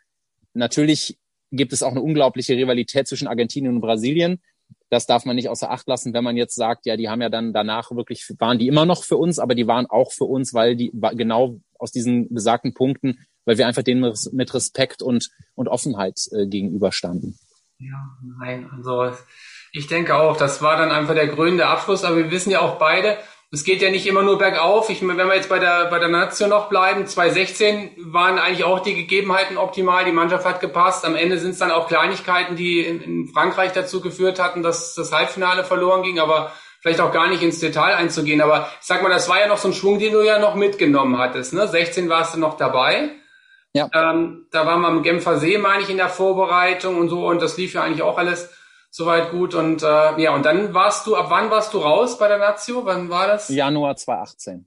natürlich 0.53 1.19
gibt 1.51 1.73
es 1.73 1.83
auch 1.83 1.93
eine 1.93 2.03
unglaubliche 2.03 2.55
Rivalität 2.55 3.09
zwischen 3.09 3.27
Argentinien 3.29 3.75
und 3.75 3.81
Brasilien 3.81 4.43
das 4.91 5.07
darf 5.07 5.25
man 5.25 5.37
nicht 5.37 5.49
außer 5.49 5.71
Acht 5.71 5.89
lassen, 5.89 6.15
wenn 6.15 6.25
man 6.25 6.37
jetzt 6.37 6.55
sagt, 6.55 6.87
ja, 6.87 6.97
die 6.97 7.09
haben 7.09 7.21
ja 7.21 7.29
dann 7.29 7.53
danach 7.53 7.91
wirklich, 7.91 8.27
waren 8.39 8.59
die 8.59 8.69
immer 8.69 8.87
noch 8.87 9.05
für 9.05 9.17
uns, 9.17 9.39
aber 9.39 9.55
die 9.55 9.67
waren 9.67 9.87
auch 9.87 10.13
für 10.13 10.25
uns, 10.25 10.55
weil 10.55 10.77
die 10.77 10.93
genau 11.15 11.61
aus 11.79 11.91
diesen 11.91 12.33
besagten 12.33 12.75
Punkten, 12.75 13.19
weil 13.45 13.59
wir 13.59 13.67
einfach 13.67 13.83
denen 13.83 14.15
mit 14.33 14.55
Respekt 14.55 15.03
und, 15.03 15.31
und 15.55 15.69
Offenheit 15.69 16.21
äh, 16.33 16.47
gegenüberstanden. 16.47 17.39
Ja, 17.79 18.17
nein, 18.39 18.71
also 18.71 19.13
ich 19.73 19.89
denke 19.89 20.15
auch, 20.15 20.37
das 20.37 20.63
war 20.63 20.77
dann 20.77 20.93
einfach 20.93 21.15
der 21.15 21.27
grüne 21.27 21.67
Abschluss, 21.67 22.05
aber 22.05 22.17
wir 22.17 22.31
wissen 22.31 22.51
ja 22.51 22.61
auch 22.61 22.79
beide, 22.79 23.19
es 23.55 23.63
geht 23.63 23.83
ja 23.83 23.91
nicht 23.91 24.07
immer 24.07 24.23
nur 24.23 24.37
bergauf. 24.37 24.91
Ich, 24.91 25.01
wenn 25.01 25.17
wir 25.17 25.35
jetzt 25.35 25.49
bei 25.49 25.61
der, 25.61 25.87
bei 25.87 26.01
der 26.01 26.09
Nation 26.09 26.51
noch 26.51 26.69
bleiben, 26.69 27.07
2016 27.07 27.93
waren 27.99 28.39
eigentlich 28.39 28.65
auch 28.65 28.81
die 28.81 28.97
Gegebenheiten 28.97 29.57
optimal. 29.57 30.05
Die 30.05 30.13
Mannschaft 30.13 30.45
hat 30.45 30.61
gepasst. 30.61 31.05
Am 31.05 31.15
Ende 31.15 31.39
sind 31.39 31.53
es 31.53 31.59
dann 31.59 31.71
auch 31.71 31.87
Kleinigkeiten, 31.87 32.57
die 32.57 32.81
in, 32.81 33.01
in 33.01 33.29
Frankreich 33.29 33.73
dazu 33.73 34.01
geführt 34.01 34.41
hatten, 34.41 34.65
dass 34.65 34.95
das 34.95 35.13
Halbfinale 35.13 35.63
verloren 35.63 36.03
ging. 36.03 36.19
Aber 36.19 36.51
vielleicht 36.81 37.01
auch 37.01 37.13
gar 37.13 37.29
nicht 37.29 37.43
ins 37.43 37.61
Detail 37.61 37.95
einzugehen. 37.95 38.41
Aber 38.41 38.69
ich 38.81 38.87
sag 38.87 39.03
mal, 39.03 39.09
das 39.09 39.29
war 39.29 39.39
ja 39.39 39.47
noch 39.47 39.59
so 39.59 39.69
ein 39.69 39.75
Schwung, 39.75 40.01
den 40.01 40.13
du 40.13 40.23
ja 40.23 40.41
noch 40.41 40.57
mitgenommen 40.57 41.17
hattest. 41.19 41.55
Ne? 41.55 41.69
16 41.69 42.09
warst 42.09 42.35
du 42.35 42.41
noch 42.41 42.57
dabei. 42.57 43.11
Ja. 43.73 43.89
Ähm, 43.95 44.47
da 44.51 44.67
waren 44.67 44.81
wir 44.81 44.89
am 44.89 45.03
Genfer 45.05 45.39
See, 45.39 45.59
meine 45.59 45.83
ich, 45.83 45.91
in 45.91 45.97
der 45.97 46.09
Vorbereitung 46.09 46.99
und 46.99 47.09
so. 47.09 47.25
Und 47.27 47.41
das 47.41 47.57
lief 47.57 47.75
ja 47.75 47.83
eigentlich 47.83 48.03
auch 48.03 48.19
alles 48.19 48.51
soweit 48.95 49.33
gut. 49.33 49.55
Und 49.55 49.83
äh, 49.83 50.21
ja, 50.21 50.35
und 50.35 50.45
dann 50.45 50.73
warst 50.73 51.07
du, 51.07 51.17
ab 51.17 51.27
wann 51.29 51.51
warst 51.51 51.75
du 51.75 51.79
raus 51.79 52.17
bei 52.17 52.29
der 52.29 52.39
Nazio? 52.39 52.87
Wann 52.87 53.11
war 53.11 53.27
das? 53.27 53.49
Januar 53.49 53.97
2018. 53.97 54.67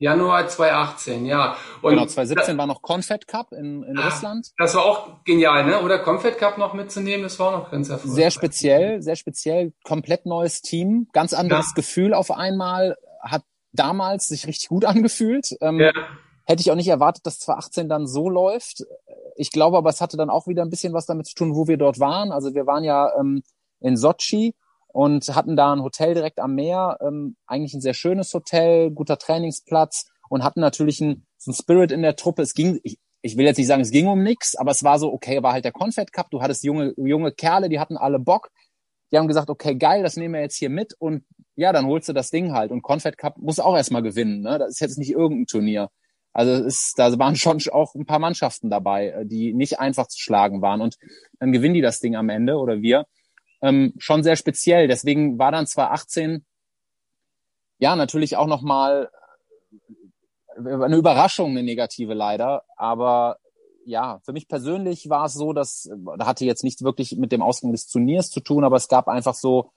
Januar 0.00 0.46
2018, 0.46 1.26
ja. 1.26 1.56
Und 1.82 1.90
genau, 1.90 2.06
2017 2.06 2.56
da, 2.56 2.58
war 2.60 2.66
noch 2.68 2.82
Confed 2.82 3.26
Cup 3.26 3.52
in, 3.52 3.82
in 3.82 3.98
ah, 3.98 4.06
Russland. 4.06 4.52
Das 4.56 4.74
war 4.76 4.84
auch 4.84 5.24
genial, 5.24 5.66
ne? 5.66 5.82
Oder 5.82 5.98
Confed 5.98 6.38
Cup 6.38 6.56
noch 6.56 6.72
mitzunehmen, 6.72 7.24
das 7.24 7.38
war 7.40 7.48
auch 7.48 7.64
noch 7.64 7.70
ganz 7.70 7.88
erfolgreich. 7.88 8.14
Sehr 8.14 8.30
speziell, 8.30 9.02
sehr 9.02 9.16
speziell, 9.16 9.72
komplett 9.82 10.24
neues 10.24 10.62
Team, 10.62 11.08
ganz 11.12 11.34
anderes 11.34 11.70
ja. 11.70 11.74
Gefühl 11.74 12.14
auf 12.14 12.30
einmal, 12.30 12.96
hat 13.20 13.42
damals 13.72 14.28
sich 14.28 14.46
richtig 14.46 14.68
gut 14.68 14.84
angefühlt. 14.84 15.56
Ähm, 15.60 15.80
ja. 15.80 15.92
Hätte 16.46 16.60
ich 16.60 16.70
auch 16.70 16.76
nicht 16.76 16.88
erwartet, 16.88 17.26
dass 17.26 17.40
2018 17.40 17.88
dann 17.88 18.06
so 18.06 18.30
läuft. 18.30 18.84
ich 19.36 19.50
glaube 19.50 19.76
aber, 19.76 19.90
es 19.90 20.00
hatte 20.00 20.16
dann 20.16 20.30
auch 20.30 20.46
wieder 20.46 20.62
ein 20.62 20.70
bisschen 20.70 20.94
was 20.94 21.06
damit 21.06 21.26
zu 21.26 21.34
tun, 21.34 21.56
wo 21.56 21.66
wir 21.66 21.76
dort 21.76 21.98
waren. 21.98 22.30
Also 22.30 22.54
wir 22.54 22.66
waren 22.66 22.84
ja 22.84 23.12
ähm, 23.18 23.42
in 23.80 23.96
Sochi 23.96 24.54
und 24.88 25.34
hatten 25.34 25.56
da 25.56 25.72
ein 25.72 25.82
Hotel 25.82 26.14
direkt 26.14 26.40
am 26.40 26.54
Meer, 26.54 26.98
ähm, 27.00 27.36
eigentlich 27.46 27.74
ein 27.74 27.80
sehr 27.80 27.94
schönes 27.94 28.32
Hotel, 28.34 28.90
guter 28.90 29.18
Trainingsplatz 29.18 30.10
und 30.28 30.44
hatten 30.44 30.60
natürlich 30.60 31.00
einen, 31.00 31.26
so 31.36 31.50
einen 31.50 31.56
Spirit 31.56 31.92
in 31.92 32.02
der 32.02 32.16
Truppe. 32.16 32.42
Es 32.42 32.54
ging, 32.54 32.80
ich, 32.82 32.98
ich 33.22 33.36
will 33.36 33.44
jetzt 33.44 33.58
nicht 33.58 33.66
sagen, 33.66 33.82
es 33.82 33.90
ging 33.90 34.06
um 34.06 34.22
nichts, 34.22 34.56
aber 34.56 34.70
es 34.70 34.82
war 34.84 34.98
so, 34.98 35.12
okay, 35.12 35.42
war 35.42 35.52
halt 35.52 35.64
der 35.64 35.72
Confed 35.72 36.12
Cup, 36.12 36.30
du 36.30 36.40
hattest 36.40 36.64
junge, 36.64 36.94
junge 36.96 37.32
Kerle, 37.32 37.68
die 37.68 37.80
hatten 37.80 37.96
alle 37.96 38.18
Bock. 38.18 38.50
Die 39.10 39.16
haben 39.16 39.28
gesagt, 39.28 39.48
okay, 39.48 39.74
geil, 39.74 40.02
das 40.02 40.16
nehmen 40.16 40.34
wir 40.34 40.42
jetzt 40.42 40.56
hier 40.56 40.68
mit 40.68 40.94
und 40.98 41.24
ja, 41.56 41.72
dann 41.72 41.86
holst 41.86 42.08
du 42.08 42.12
das 42.12 42.30
Ding 42.30 42.52
halt. 42.52 42.70
Und 42.70 42.82
Confed 42.82 43.16
Cup 43.16 43.38
muss 43.38 43.58
auch 43.58 43.74
erstmal 43.74 44.02
gewinnen, 44.02 44.42
ne? 44.42 44.58
Das 44.58 44.70
ist 44.70 44.80
jetzt 44.80 44.98
nicht 44.98 45.10
irgendein 45.10 45.46
Turnier. 45.46 45.88
Also 46.32 46.52
ist, 46.64 46.98
da 46.98 47.18
waren 47.18 47.36
schon 47.36 47.60
auch 47.72 47.94
ein 47.94 48.06
paar 48.06 48.18
Mannschaften 48.20 48.70
dabei, 48.70 49.08
äh, 49.08 49.26
die 49.26 49.54
nicht 49.54 49.80
einfach 49.80 50.06
zu 50.06 50.20
schlagen 50.20 50.62
waren. 50.62 50.80
Und 50.80 50.96
dann 51.40 51.52
gewinnen 51.52 51.74
die 51.74 51.80
das 51.80 52.00
Ding 52.00 52.16
am 52.16 52.28
Ende 52.28 52.58
oder 52.58 52.80
wir. 52.80 53.06
Ähm, 53.60 53.94
schon 53.98 54.22
sehr 54.22 54.36
speziell. 54.36 54.88
Deswegen 54.88 55.38
war 55.38 55.52
dann 55.52 55.66
2018 55.66 56.44
ja 57.78 57.96
natürlich 57.96 58.36
auch 58.36 58.46
nochmal 58.46 59.10
eine 60.56 60.96
Überraschung, 60.96 61.50
eine 61.50 61.62
negative 61.62 62.14
leider. 62.14 62.64
Aber 62.76 63.38
ja, 63.84 64.20
für 64.24 64.32
mich 64.32 64.48
persönlich 64.48 65.08
war 65.08 65.26
es 65.26 65.34
so, 65.34 65.52
dass, 65.52 65.88
da 66.18 66.26
hatte 66.26 66.44
jetzt 66.44 66.64
nichts 66.64 66.82
wirklich 66.82 67.16
mit 67.16 67.32
dem 67.32 67.42
Ausgang 67.42 67.72
des 67.72 67.86
Turniers 67.86 68.30
zu 68.30 68.40
tun, 68.40 68.64
aber 68.64 68.76
es 68.76 68.88
gab 68.88 69.08
einfach 69.08 69.34
so 69.34 69.70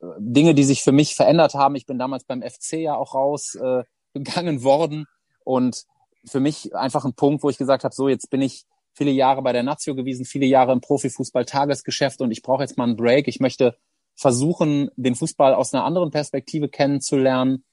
äh, 0.00 0.06
Dinge, 0.18 0.54
die 0.54 0.64
sich 0.64 0.82
für 0.82 0.92
mich 0.92 1.14
verändert 1.14 1.54
haben. 1.54 1.74
Ich 1.76 1.86
bin 1.86 1.98
damals 1.98 2.24
beim 2.24 2.42
FC 2.42 2.74
ja 2.74 2.96
auch 2.96 3.14
rausgegangen 3.14 4.58
äh, 4.58 4.62
worden 4.62 5.06
und 5.44 5.84
für 6.26 6.40
mich 6.40 6.74
einfach 6.74 7.04
ein 7.04 7.14
Punkt, 7.14 7.42
wo 7.42 7.50
ich 7.50 7.58
gesagt 7.58 7.84
habe, 7.84 7.94
so 7.94 8.08
jetzt 8.08 8.30
bin 8.30 8.42
ich 8.42 8.64
viele 8.94 9.10
Jahre 9.10 9.42
bei 9.42 9.52
der 9.52 9.62
Nazio 9.62 9.94
gewesen, 9.94 10.24
viele 10.24 10.46
Jahre 10.46 10.72
im 10.72 10.80
Profifußball-Tagesgeschäft 10.80 12.20
und 12.20 12.30
ich 12.30 12.42
brauche 12.42 12.62
jetzt 12.62 12.78
mal 12.78 12.84
einen 12.84 12.96
Break. 12.96 13.28
Ich 13.28 13.40
möchte 13.40 13.76
versuchen, 14.14 14.90
den 14.96 15.14
Fußball 15.14 15.54
aus 15.54 15.74
einer 15.74 15.84
anderen 15.84 16.10
Perspektive 16.10 16.68
kennenzulernen 16.68 17.64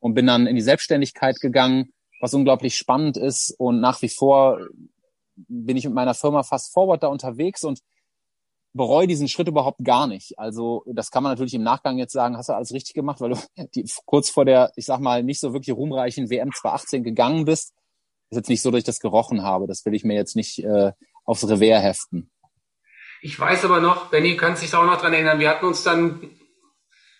und 0.00 0.14
bin 0.14 0.26
dann 0.26 0.46
in 0.46 0.56
die 0.56 0.62
Selbstständigkeit 0.62 1.36
gegangen, 1.40 1.92
was 2.20 2.34
unglaublich 2.34 2.76
spannend 2.76 3.16
ist 3.16 3.54
und 3.58 3.80
nach 3.80 4.00
wie 4.02 4.08
vor 4.08 4.58
bin 5.36 5.76
ich 5.76 5.84
mit 5.84 5.94
meiner 5.94 6.14
Firma 6.14 6.42
Fast 6.42 6.72
Forward 6.72 7.02
da 7.02 7.08
unterwegs 7.08 7.64
und 7.64 7.80
bereue 8.74 9.06
diesen 9.06 9.28
Schritt 9.28 9.48
überhaupt 9.48 9.84
gar 9.84 10.06
nicht. 10.06 10.38
Also 10.38 10.82
das 10.86 11.10
kann 11.10 11.22
man 11.22 11.32
natürlich 11.32 11.54
im 11.54 11.62
Nachgang 11.62 11.98
jetzt 11.98 12.12
sagen, 12.12 12.36
hast 12.36 12.48
du 12.48 12.54
alles 12.54 12.72
richtig 12.72 12.94
gemacht, 12.94 13.20
weil 13.20 13.30
du 13.30 13.36
die, 13.74 13.84
kurz 14.06 14.30
vor 14.30 14.44
der, 14.44 14.72
ich 14.76 14.86
sag 14.86 15.00
mal, 15.00 15.22
nicht 15.22 15.40
so 15.40 15.52
wirklich 15.52 15.76
ruhmreichen 15.76 16.30
WM 16.30 16.50
2018 16.52 17.04
gegangen 17.04 17.44
bist. 17.44 17.74
Ist 18.32 18.38
jetzt 18.38 18.48
nicht 18.48 18.62
so, 18.62 18.70
dass 18.70 18.78
ich 18.78 18.84
das 18.84 18.98
gerochen 18.98 19.42
habe. 19.42 19.68
Das 19.68 19.86
will 19.86 19.94
ich 19.94 20.02
mir 20.02 20.14
jetzt 20.14 20.34
nicht 20.34 20.58
äh, 20.64 20.92
aufs 21.24 21.48
Revers 21.48 21.82
heften. 21.82 22.30
Ich 23.20 23.38
weiß 23.38 23.64
aber 23.64 23.80
noch, 23.80 24.06
Benny, 24.06 24.36
kannst 24.36 24.62
dich 24.62 24.74
auch 24.74 24.84
noch 24.84 25.00
dran 25.00 25.12
erinnern, 25.12 25.38
wir 25.38 25.48
hatten 25.48 25.66
uns 25.66 25.84
dann 25.84 26.30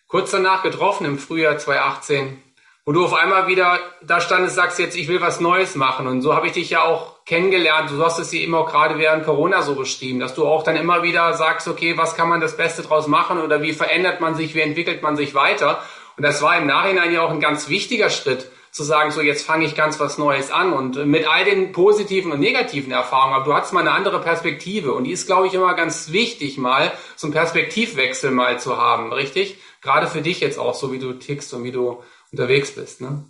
kurz 0.08 0.32
danach 0.32 0.64
getroffen 0.64 1.04
im 1.04 1.18
Frühjahr 1.18 1.58
2018 1.58 2.42
wo 2.84 2.90
du 2.90 3.04
auf 3.04 3.14
einmal 3.14 3.46
wieder 3.46 3.78
da 4.02 4.20
standest, 4.20 4.56
sagst 4.56 4.78
jetzt, 4.78 4.96
ich 4.96 5.06
will 5.06 5.20
was 5.20 5.38
Neues 5.38 5.76
machen. 5.76 6.08
Und 6.08 6.20
so 6.22 6.34
habe 6.34 6.48
ich 6.48 6.52
dich 6.52 6.70
ja 6.70 6.82
auch 6.82 7.24
kennengelernt. 7.24 7.90
Du 7.90 8.04
hast 8.04 8.18
es 8.18 8.30
dir 8.30 8.42
immer 8.42 8.58
auch 8.58 8.70
gerade 8.70 8.98
während 8.98 9.24
Corona 9.24 9.62
so 9.62 9.76
beschrieben, 9.76 10.18
dass 10.18 10.34
du 10.34 10.46
auch 10.46 10.64
dann 10.64 10.74
immer 10.74 11.04
wieder 11.04 11.32
sagst, 11.34 11.68
okay, 11.68 11.96
was 11.96 12.16
kann 12.16 12.28
man 12.28 12.40
das 12.40 12.56
Beste 12.56 12.82
draus 12.82 13.06
machen 13.06 13.38
oder 13.38 13.62
wie 13.62 13.72
verändert 13.72 14.20
man 14.20 14.34
sich, 14.34 14.56
wie 14.56 14.60
entwickelt 14.60 15.00
man 15.00 15.16
sich 15.16 15.34
weiter? 15.34 15.80
Und 16.16 16.24
das 16.24 16.42
war 16.42 16.58
im 16.58 16.66
Nachhinein 16.66 17.12
ja 17.12 17.22
auch 17.22 17.30
ein 17.30 17.40
ganz 17.40 17.68
wichtiger 17.68 18.10
Schritt, 18.10 18.50
zu 18.72 18.84
sagen, 18.84 19.10
so 19.10 19.20
jetzt 19.20 19.44
fange 19.44 19.66
ich 19.66 19.74
ganz 19.74 20.00
was 20.00 20.16
Neues 20.16 20.50
an 20.50 20.72
und 20.72 20.96
mit 21.06 21.28
all 21.28 21.44
den 21.44 21.72
positiven 21.72 22.32
und 22.32 22.40
negativen 22.40 22.90
Erfahrungen, 22.90 23.34
aber 23.34 23.44
du 23.44 23.54
hattest 23.54 23.74
mal 23.74 23.80
eine 23.80 23.92
andere 23.92 24.20
Perspektive 24.20 24.94
und 24.94 25.04
die 25.04 25.12
ist, 25.12 25.26
glaube 25.26 25.46
ich, 25.46 25.52
immer 25.52 25.74
ganz 25.74 26.10
wichtig, 26.10 26.56
mal 26.56 26.90
so 27.14 27.26
einen 27.26 27.34
Perspektivwechsel 27.34 28.30
mal 28.30 28.58
zu 28.58 28.78
haben, 28.78 29.12
richtig? 29.12 29.58
Gerade 29.82 30.06
für 30.06 30.22
dich 30.22 30.40
jetzt 30.40 30.58
auch, 30.58 30.74
so 30.74 30.90
wie 30.90 30.98
du 30.98 31.12
tickst 31.12 31.52
und 31.52 31.64
wie 31.64 31.72
du 31.72 32.02
unterwegs 32.30 32.74
bist. 32.74 33.02
Ne? 33.02 33.26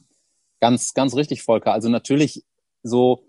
Ganz, 0.60 0.94
ganz 0.94 1.16
richtig, 1.16 1.42
Volker. 1.42 1.72
Also 1.72 1.88
natürlich 1.88 2.44
so, 2.84 3.24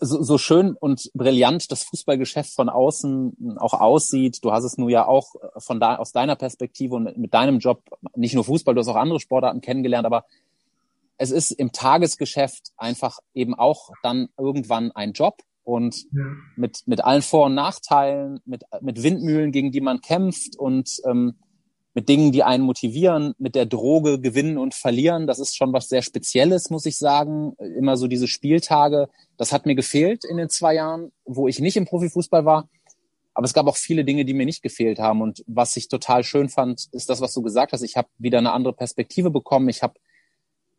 so, 0.00 0.22
so 0.22 0.36
schön 0.36 0.76
und 0.78 1.10
brillant 1.14 1.72
das 1.72 1.84
Fußballgeschäft 1.84 2.52
von 2.52 2.68
außen 2.68 3.56
auch 3.58 3.72
aussieht. 3.72 4.44
Du 4.44 4.52
hast 4.52 4.64
es 4.64 4.76
nur 4.76 4.90
ja 4.90 5.06
auch 5.06 5.34
von 5.56 5.80
da, 5.80 5.96
aus 5.96 6.12
deiner 6.12 6.36
Perspektive 6.36 6.94
und 6.94 7.16
mit 7.16 7.32
deinem 7.32 7.58
Job, 7.58 7.82
nicht 8.16 8.34
nur 8.34 8.44
Fußball, 8.44 8.74
du 8.74 8.80
hast 8.80 8.88
auch 8.88 8.96
andere 8.96 9.20
Sportarten 9.20 9.62
kennengelernt, 9.62 10.04
aber 10.04 10.26
es 11.16 11.30
ist 11.30 11.50
im 11.52 11.72
Tagesgeschäft 11.72 12.72
einfach 12.76 13.18
eben 13.34 13.54
auch 13.54 13.90
dann 14.02 14.28
irgendwann 14.38 14.92
ein 14.92 15.12
Job 15.12 15.38
und 15.62 15.96
ja. 16.12 16.24
mit, 16.56 16.82
mit 16.86 17.02
allen 17.04 17.22
Vor- 17.22 17.46
und 17.46 17.54
Nachteilen, 17.54 18.40
mit, 18.44 18.64
mit 18.80 19.02
Windmühlen, 19.02 19.52
gegen 19.52 19.72
die 19.72 19.80
man 19.80 20.00
kämpft 20.00 20.56
und 20.58 21.00
ähm, 21.06 21.34
mit 21.94 22.08
Dingen, 22.08 22.32
die 22.32 22.42
einen 22.42 22.64
motivieren, 22.64 23.34
mit 23.38 23.54
der 23.54 23.66
Droge 23.66 24.20
gewinnen 24.20 24.58
und 24.58 24.74
verlieren. 24.74 25.28
Das 25.28 25.38
ist 25.38 25.56
schon 25.56 25.72
was 25.72 25.88
sehr 25.88 26.02
Spezielles, 26.02 26.68
muss 26.68 26.86
ich 26.86 26.98
sagen. 26.98 27.54
Immer 27.78 27.96
so 27.96 28.08
diese 28.08 28.26
Spieltage. 28.26 29.08
Das 29.36 29.52
hat 29.52 29.64
mir 29.64 29.76
gefehlt 29.76 30.24
in 30.24 30.36
den 30.36 30.48
zwei 30.48 30.74
Jahren, 30.74 31.12
wo 31.24 31.46
ich 31.46 31.60
nicht 31.60 31.76
im 31.76 31.86
Profifußball 31.86 32.44
war. 32.44 32.68
Aber 33.32 33.44
es 33.44 33.54
gab 33.54 33.66
auch 33.66 33.76
viele 33.76 34.04
Dinge, 34.04 34.24
die 34.24 34.34
mir 34.34 34.46
nicht 34.46 34.62
gefehlt 34.62 34.98
haben. 34.98 35.22
Und 35.22 35.44
was 35.46 35.76
ich 35.76 35.88
total 35.88 36.24
schön 36.24 36.48
fand, 36.48 36.88
ist 36.92 37.08
das, 37.08 37.20
was 37.20 37.32
du 37.32 37.42
gesagt 37.42 37.72
hast. 37.72 37.82
Ich 37.82 37.96
habe 37.96 38.08
wieder 38.18 38.38
eine 38.38 38.52
andere 38.52 38.74
Perspektive 38.74 39.30
bekommen. 39.30 39.68
Ich 39.68 39.82
habe 39.82 39.94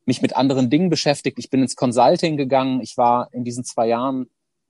mich 0.05 0.21
mit 0.21 0.35
anderen 0.35 0.69
Dingen 0.69 0.89
beschäftigt. 0.89 1.39
Ich 1.39 1.49
bin 1.49 1.61
ins 1.61 1.75
Consulting 1.75 2.37
gegangen. 2.37 2.81
Ich 2.81 2.97
war 2.97 3.29
in 3.33 3.43
diesen 3.43 3.63
zwei 3.63 3.87
Jahren, 3.87 4.27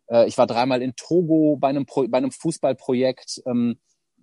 äh, 0.08 0.28
ich 0.28 0.38
war 0.38 0.48
dreimal 0.48 0.82
in 0.82 0.96
Togo 0.96 1.58
bei 1.58 1.70
einem, 1.70 1.86
Pro 1.86 2.08
bei 2.08 2.18
einem 2.18 2.32
Fußballprojekt. 2.32 3.44
Ähm, 3.46 3.78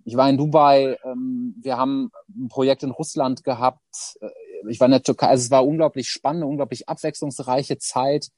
ich 0.05 0.17
war 0.17 0.29
in 0.29 0.37
Dubai, 0.37 0.97
ähm, 1.05 1.55
wir 1.61 1.77
haben 1.77 2.11
ein 2.35 2.49
Projekt 2.49 2.83
in 2.83 2.91
Russland 2.91 3.43
gehabt, 3.43 4.17
äh, 4.21 4.29
ich 4.69 4.79
war 4.79 4.85
in 4.85 4.91
der 4.91 5.03
Türkei, 5.03 5.27
also 5.27 5.43
es 5.43 5.51
war 5.51 5.65
unglaublich 5.65 6.09
spannende, 6.09 6.47
unglaublich 6.47 6.87
abwechslungsreiche 6.89 7.77
Zeit. 7.77 8.29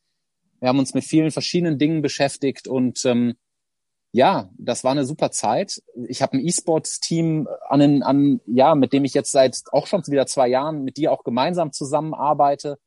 Wir 0.59 0.69
haben 0.69 0.79
uns 0.79 0.93
mit 0.93 1.03
vielen 1.03 1.31
verschiedenen 1.31 1.77
Dingen 1.77 2.01
beschäftigt 2.01 2.67
und 2.67 3.03
ähm, 3.05 3.35
ja, 4.15 4.49
das 4.57 4.85
war 4.85 4.91
eine 4.91 5.03
super 5.03 5.29
Zeit. 5.29 5.83
Ich 6.07 6.21
habe 6.21 6.37
ein 6.37 6.47
E-Sports-Team 6.47 7.49
an, 7.67 8.01
an, 8.01 8.39
ja, 8.45 8.73
mit 8.73 8.93
dem 8.93 9.03
ich 9.03 9.13
jetzt 9.13 9.33
seit 9.33 9.61
auch 9.73 9.87
schon 9.87 10.07
wieder 10.07 10.25
zwei 10.25 10.47
Jahren 10.47 10.85
mit 10.85 10.95
dir 10.95 11.11
auch 11.11 11.25
gemeinsam 11.25 11.73
zusammenarbeite, 11.73 12.77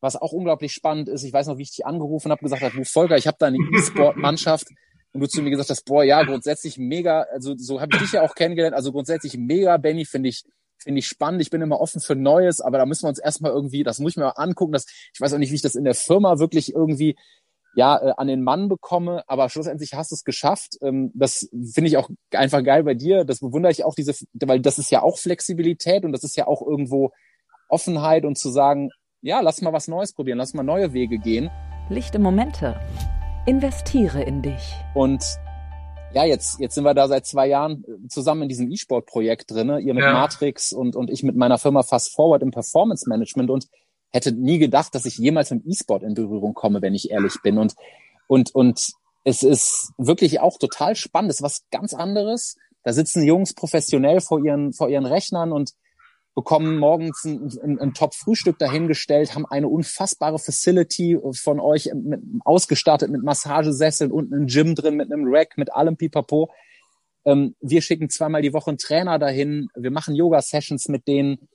was 0.00 0.20
auch 0.20 0.32
unglaublich 0.32 0.72
spannend 0.72 1.08
ist. 1.08 1.22
Ich 1.22 1.32
weiß 1.32 1.46
noch, 1.46 1.56
wie 1.56 1.62
ich 1.62 1.70
dich 1.70 1.86
angerufen 1.86 2.32
habe, 2.32 2.42
gesagt 2.42 2.62
habe, 2.62 2.74
du 2.74 2.84
Volker, 2.84 3.16
ich 3.16 3.28
habe 3.28 3.36
da 3.38 3.46
eine 3.46 3.58
E-Sport-Mannschaft 3.58 4.66
und 5.12 5.20
du 5.20 5.28
zu 5.28 5.40
mir 5.42 5.50
gesagt 5.50 5.70
hast, 5.70 5.84
boah, 5.84 6.02
ja, 6.02 6.24
grundsätzlich 6.24 6.78
mega, 6.78 7.26
also 7.32 7.54
so 7.56 7.80
habe 7.80 7.94
ich 7.94 8.02
dich 8.02 8.12
ja 8.14 8.22
auch 8.22 8.34
kennengelernt, 8.34 8.74
also 8.74 8.90
grundsätzlich 8.90 9.38
mega, 9.38 9.76
Benny, 9.76 10.04
finde 10.04 10.30
ich, 10.30 10.42
finde 10.78 10.98
ich 10.98 11.06
spannend. 11.06 11.42
Ich 11.42 11.50
bin 11.50 11.62
immer 11.62 11.80
offen 11.80 12.00
für 12.00 12.16
Neues, 12.16 12.60
aber 12.60 12.78
da 12.78 12.86
müssen 12.86 13.04
wir 13.04 13.08
uns 13.08 13.20
erstmal 13.20 13.52
irgendwie, 13.52 13.84
das 13.84 14.00
muss 14.00 14.14
ich 14.14 14.16
mir 14.16 14.24
mal 14.24 14.30
angucken, 14.30 14.72
dass 14.72 14.86
ich 15.14 15.20
weiß 15.20 15.32
auch 15.32 15.38
nicht, 15.38 15.52
wie 15.52 15.56
ich 15.56 15.62
das 15.62 15.76
in 15.76 15.84
der 15.84 15.94
Firma 15.94 16.40
wirklich 16.40 16.74
irgendwie 16.74 17.16
ja 17.74 17.98
äh, 17.98 18.12
an 18.16 18.26
den 18.26 18.42
Mann 18.42 18.68
bekomme, 18.68 19.22
aber 19.26 19.48
schlussendlich 19.48 19.94
hast 19.94 20.10
du 20.10 20.14
es 20.14 20.24
geschafft. 20.24 20.76
Ähm, 20.82 21.10
das 21.14 21.48
finde 21.72 21.88
ich 21.88 21.96
auch 21.96 22.10
einfach 22.32 22.62
geil 22.62 22.84
bei 22.84 22.94
dir. 22.94 23.24
Das 23.24 23.40
bewundere 23.40 23.72
ich 23.72 23.84
auch 23.84 23.94
diese, 23.94 24.14
weil 24.34 24.60
das 24.60 24.78
ist 24.78 24.90
ja 24.90 25.02
auch 25.02 25.18
Flexibilität 25.18 26.04
und 26.04 26.12
das 26.12 26.24
ist 26.24 26.36
ja 26.36 26.46
auch 26.46 26.62
irgendwo 26.62 27.12
Offenheit 27.68 28.24
und 28.24 28.36
zu 28.36 28.50
sagen, 28.50 28.90
ja, 29.22 29.40
lass 29.40 29.62
mal 29.62 29.72
was 29.72 29.88
Neues 29.88 30.12
probieren, 30.12 30.38
lass 30.38 30.54
mal 30.54 30.62
neue 30.62 30.92
Wege 30.92 31.18
gehen. 31.18 31.50
Lichte 31.88 32.18
Momente. 32.18 32.78
Investiere 33.46 34.22
in 34.22 34.42
dich. 34.42 34.74
Und 34.94 35.24
ja, 36.14 36.24
jetzt, 36.24 36.60
jetzt 36.60 36.74
sind 36.74 36.84
wir 36.84 36.94
da 36.94 37.08
seit 37.08 37.24
zwei 37.26 37.46
Jahren 37.46 37.84
äh, 37.84 38.08
zusammen 38.08 38.42
in 38.42 38.48
diesem 38.48 38.70
E-Sport-Projekt 38.70 39.50
drinne. 39.50 39.80
Ihr 39.80 39.94
mit 39.94 40.04
ja. 40.04 40.12
Matrix 40.12 40.72
und, 40.72 40.94
und 40.94 41.10
ich 41.10 41.22
mit 41.22 41.36
meiner 41.36 41.58
Firma 41.58 41.82
Fast 41.82 42.12
Forward 42.14 42.42
im 42.42 42.50
Performance 42.50 43.08
Management 43.08 43.50
und 43.50 43.66
hätte 44.12 44.32
nie 44.32 44.58
gedacht, 44.58 44.94
dass 44.94 45.06
ich 45.06 45.16
jemals 45.16 45.50
mit 45.50 45.66
E-Sport 45.66 46.02
in 46.02 46.14
Berührung 46.14 46.54
komme, 46.54 46.82
wenn 46.82 46.94
ich 46.94 47.10
ehrlich 47.10 47.36
bin. 47.42 47.58
Und, 47.58 47.74
und, 48.26 48.54
und 48.54 48.92
es 49.24 49.42
ist 49.42 49.92
wirklich 49.98 50.40
auch 50.40 50.58
total 50.58 50.96
spannend. 50.96 51.30
Es 51.30 51.36
ist 51.36 51.42
was 51.42 51.64
ganz 51.70 51.94
anderes. 51.94 52.56
Da 52.82 52.92
sitzen 52.92 53.22
Jungs 53.22 53.54
professionell 53.54 54.20
vor 54.20 54.44
ihren, 54.44 54.72
vor 54.72 54.88
ihren 54.88 55.06
Rechnern 55.06 55.52
und 55.52 55.72
bekommen 56.34 56.78
morgens 56.78 57.24
ein, 57.24 57.50
ein, 57.62 57.78
ein 57.78 57.94
Top-Frühstück 57.94 58.58
dahingestellt, 58.58 59.34
haben 59.34 59.44
eine 59.46 59.68
unfassbare 59.68 60.38
Facility 60.38 61.18
von 61.32 61.60
euch 61.60 61.90
mit, 61.94 62.20
ausgestattet 62.44 63.10
mit 63.10 63.22
Massagesesseln 63.22 64.10
und 64.10 64.32
einem 64.32 64.46
Gym 64.46 64.74
drin, 64.74 64.96
mit 64.96 65.12
einem 65.12 65.24
Rack, 65.26 65.58
mit 65.58 65.72
allem 65.72 65.96
Pipapo. 65.96 66.50
Ähm, 67.24 67.54
wir 67.60 67.82
schicken 67.82 68.08
zweimal 68.08 68.42
die 68.42 68.54
Woche 68.54 68.70
einen 68.70 68.78
Trainer 68.78 69.18
dahin, 69.18 69.68
wir 69.74 69.90
machen 69.90 70.14
Yoga-Sessions 70.14 70.88
mit 70.88 71.06
denen 71.06 71.48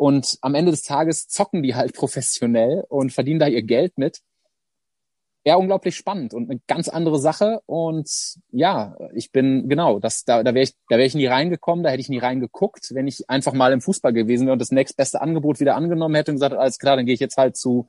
und 0.00 0.38
am 0.40 0.54
Ende 0.54 0.70
des 0.70 0.82
Tages 0.82 1.28
zocken 1.28 1.62
die 1.62 1.74
halt 1.74 1.94
professionell 1.94 2.84
und 2.88 3.12
verdienen 3.12 3.38
da 3.38 3.46
ihr 3.46 3.62
Geld 3.62 3.98
mit 3.98 4.20
ja 5.44 5.56
unglaublich 5.56 5.94
spannend 5.94 6.32
und 6.32 6.50
eine 6.50 6.60
ganz 6.66 6.88
andere 6.88 7.18
Sache. 7.18 7.60
Und 7.66 8.10
ja, 8.50 8.96
ich 9.14 9.30
bin 9.30 9.68
genau, 9.68 9.98
das 9.98 10.24
da, 10.24 10.42
da 10.42 10.54
wäre 10.54 10.64
ich, 10.64 10.74
da 10.88 10.96
wäre 10.96 11.06
ich 11.06 11.14
nie 11.14 11.26
reingekommen, 11.26 11.84
da 11.84 11.90
hätte 11.90 12.00
ich 12.00 12.08
nie 12.08 12.18
reingeguckt, 12.18 12.94
wenn 12.94 13.08
ich 13.08 13.28
einfach 13.28 13.52
mal 13.52 13.72
im 13.72 13.82
Fußball 13.82 14.14
gewesen 14.14 14.46
wäre 14.46 14.54
und 14.54 14.58
das 14.58 14.70
nächstbeste 14.70 15.20
Angebot 15.20 15.60
wieder 15.60 15.76
angenommen 15.76 16.14
hätte 16.14 16.30
und 16.30 16.36
gesagt, 16.36 16.54
alles 16.54 16.78
klar, 16.78 16.96
dann 16.96 17.04
gehe 17.04 17.14
ich 17.14 17.20
jetzt 17.20 17.36
halt 17.36 17.58
zu 17.58 17.86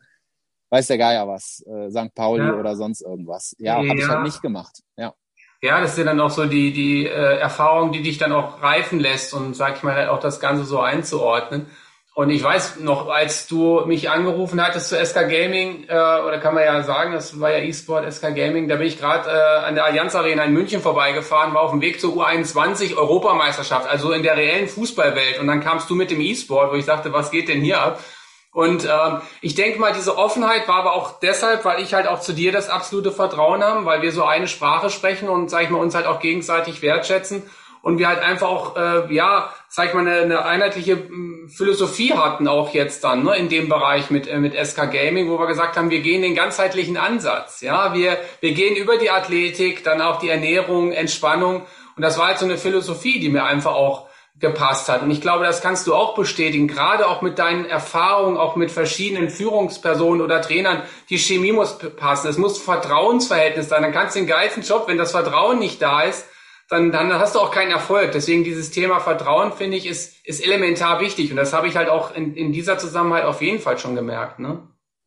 weiß 0.69 0.87
der 0.87 0.97
Geier 0.97 1.29
was, 1.29 1.63
äh, 1.65 1.89
St. 1.91 2.13
Pauli 2.13 2.43
ja. 2.43 2.55
oder 2.55 2.75
sonst 2.75 3.01
irgendwas. 3.01 3.55
Ja, 3.57 3.81
ja. 3.81 3.89
habe 3.89 3.99
ich 3.99 4.07
halt 4.07 4.23
nicht 4.23 4.41
gemacht. 4.41 4.81
Ja. 4.97 5.13
Ja, 5.61 5.79
das 5.79 5.95
sind 5.95 6.07
dann 6.07 6.19
auch 6.19 6.29
so 6.29 6.45
die, 6.45 6.73
die 6.73 7.05
äh, 7.05 7.37
Erfahrung, 7.37 7.91
die 7.91 8.01
dich 8.01 8.17
dann 8.17 8.31
auch 8.31 8.61
reifen 8.63 8.99
lässt 8.99 9.33
und 9.33 9.55
sag 9.55 9.77
ich 9.77 9.83
mal 9.83 9.95
halt 9.95 10.09
auch 10.09 10.19
das 10.19 10.39
Ganze 10.39 10.63
so 10.65 10.79
einzuordnen. 10.79 11.67
Und 12.13 12.29
ich 12.29 12.43
weiß 12.43 12.81
noch, 12.81 13.07
als 13.07 13.47
du 13.47 13.83
mich 13.85 14.09
angerufen 14.09 14.61
hattest 14.61 14.89
zu 14.89 14.97
SK 14.97 15.29
Gaming, 15.29 15.85
äh, 15.87 15.93
oder 15.93 16.39
kann 16.39 16.53
man 16.53 16.65
ja 16.65 16.83
sagen, 16.83 17.13
das 17.13 17.39
war 17.39 17.51
ja 17.51 17.59
E-Sport 17.59 18.11
SK 18.11 18.35
Gaming, 18.35 18.67
da 18.67 18.75
bin 18.75 18.87
ich 18.87 18.99
gerade 18.99 19.29
äh, 19.29 19.65
an 19.65 19.75
der 19.75 19.85
Allianz 19.85 20.13
Arena 20.13 20.43
in 20.43 20.51
München 20.51 20.81
vorbeigefahren, 20.81 21.53
war 21.53 21.61
auf 21.61 21.71
dem 21.71 21.79
Weg 21.79 22.01
zur 22.01 22.13
U21 22.13 22.97
Europameisterschaft, 22.97 23.89
also 23.89 24.11
in 24.11 24.23
der 24.23 24.35
reellen 24.35 24.67
Fußballwelt. 24.67 25.39
Und 25.39 25.47
dann 25.47 25.61
kamst 25.61 25.89
du 25.89 25.95
mit 25.95 26.11
dem 26.11 26.19
E-Sport, 26.19 26.73
wo 26.73 26.75
ich 26.75 26.85
dachte, 26.85 27.13
was 27.13 27.31
geht 27.31 27.47
denn 27.47 27.61
hier 27.61 27.79
ab? 27.79 28.03
Und 28.51 28.83
ähm, 28.83 29.21
ich 29.39 29.55
denke 29.55 29.79
mal, 29.79 29.93
diese 29.93 30.17
Offenheit 30.17 30.67
war 30.67 30.75
aber 30.75 30.93
auch 30.93 31.21
deshalb, 31.21 31.63
weil 31.63 31.81
ich 31.81 31.93
halt 31.93 32.07
auch 32.07 32.19
zu 32.19 32.33
dir 32.33 32.51
das 32.51 32.69
absolute 32.69 33.13
Vertrauen 33.13 33.63
haben, 33.63 33.85
weil 33.85 34.01
wir 34.01 34.11
so 34.11 34.25
eine 34.25 34.49
Sprache 34.49 34.89
sprechen 34.89 35.29
und, 35.29 35.49
sag 35.49 35.63
ich 35.63 35.69
mal, 35.69 35.79
uns 35.79 35.95
halt 35.95 36.07
auch 36.07 36.19
gegenseitig 36.19 36.81
wertschätzen 36.81 37.43
und 37.81 37.97
wir 37.97 38.07
halt 38.07 38.19
einfach 38.19 38.47
auch, 38.47 38.75
äh, 38.75 39.13
ja, 39.13 39.53
sag 39.67 39.87
ich 39.87 39.93
mal, 39.93 40.01
eine, 40.01 40.21
eine 40.21 40.45
einheitliche 40.45 40.93
hm, 40.93 41.49
Philosophie 41.49 42.13
hatten 42.13 42.47
auch 42.47 42.73
jetzt 42.73 43.03
dann, 43.03 43.23
ne, 43.23 43.35
in 43.35 43.49
dem 43.49 43.69
Bereich 43.69 44.09
mit, 44.09 44.27
äh, 44.27 44.37
mit 44.37 44.53
SK 44.53 44.91
Gaming, 44.91 45.29
wo 45.29 45.39
wir 45.39 45.47
gesagt 45.47 45.77
haben, 45.77 45.89
wir 45.89 46.01
gehen 46.01 46.21
den 46.21 46.35
ganzheitlichen 46.35 46.97
Ansatz, 46.97 47.61
ja, 47.61 47.93
wir, 47.93 48.17
wir 48.39 48.53
gehen 48.53 48.75
über 48.75 48.97
die 48.97 49.09
Athletik, 49.09 49.83
dann 49.83 50.01
auch 50.01 50.19
die 50.19 50.29
Ernährung, 50.29 50.91
Entspannung 50.91 51.65
und 51.95 52.03
das 52.03 52.17
war 52.17 52.27
halt 52.27 52.39
so 52.39 52.45
eine 52.45 52.57
Philosophie, 52.57 53.19
die 53.19 53.29
mir 53.29 53.43
einfach 53.43 53.73
auch 53.73 54.07
gepasst 54.39 54.89
hat. 54.89 55.03
Und 55.03 55.11
ich 55.11 55.21
glaube, 55.21 55.45
das 55.45 55.61
kannst 55.61 55.87
du 55.87 55.93
auch 55.93 56.15
bestätigen, 56.15 56.67
gerade 56.67 57.07
auch 57.07 57.21
mit 57.21 57.37
deinen 57.37 57.65
Erfahrungen, 57.65 58.37
auch 58.37 58.55
mit 58.55 58.71
verschiedenen 58.71 59.29
Führungspersonen 59.29 60.21
oder 60.21 60.41
Trainern. 60.41 60.81
Die 61.09 61.19
Chemie 61.19 61.51
muss 61.51 61.77
passen. 61.95 62.27
Es 62.27 62.37
muss 62.37 62.57
Vertrauensverhältnis 62.57 63.69
sein. 63.69 63.83
Dann 63.83 63.91
kannst 63.91 64.15
du 64.15 64.19
den 64.19 64.27
geilsten 64.27 64.63
Job, 64.63 64.85
wenn 64.87 64.97
das 64.97 65.11
Vertrauen 65.11 65.59
nicht 65.59 65.81
da 65.81 66.01
ist, 66.01 66.25
dann, 66.71 66.89
dann 66.93 67.11
hast 67.11 67.35
du 67.35 67.39
auch 67.39 67.51
keinen 67.51 67.71
Erfolg. 67.71 68.13
Deswegen 68.13 68.45
dieses 68.45 68.71
Thema 68.71 69.01
Vertrauen, 69.01 69.51
finde 69.51 69.75
ich, 69.75 69.85
ist, 69.85 70.15
ist 70.25 70.41
elementar 70.41 71.01
wichtig. 71.01 71.29
Und 71.29 71.35
das 71.35 71.51
habe 71.51 71.67
ich 71.67 71.75
halt 71.75 71.89
auch 71.89 72.15
in, 72.15 72.33
in 72.33 72.53
dieser 72.53 72.77
Zusammenhalt 72.77 73.25
auf 73.25 73.41
jeden 73.41 73.59
Fall 73.59 73.77
schon 73.77 73.93
gemerkt. 73.93 74.39
Ne? 74.39 74.65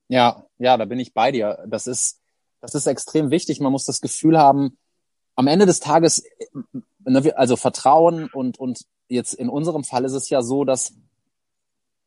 Ja, 0.08 0.44
ja, 0.58 0.76
da 0.76 0.84
bin 0.84 1.00
ich 1.00 1.14
bei 1.14 1.32
dir. 1.32 1.64
Das 1.66 1.86
ist, 1.86 2.20
das 2.60 2.74
ist 2.74 2.86
extrem 2.86 3.30
wichtig. 3.30 3.60
Man 3.60 3.72
muss 3.72 3.86
das 3.86 4.02
Gefühl 4.02 4.38
haben, 4.38 4.76
am 5.36 5.46
Ende 5.46 5.64
des 5.64 5.80
Tages, 5.80 6.24
ne, 6.98 7.32
also 7.34 7.56
Vertrauen 7.56 8.28
und, 8.30 8.58
und 8.58 8.82
jetzt 9.08 9.32
in 9.32 9.48
unserem 9.48 9.84
Fall 9.84 10.04
ist 10.04 10.12
es 10.12 10.28
ja 10.28 10.42
so, 10.42 10.64
dass 10.64 10.92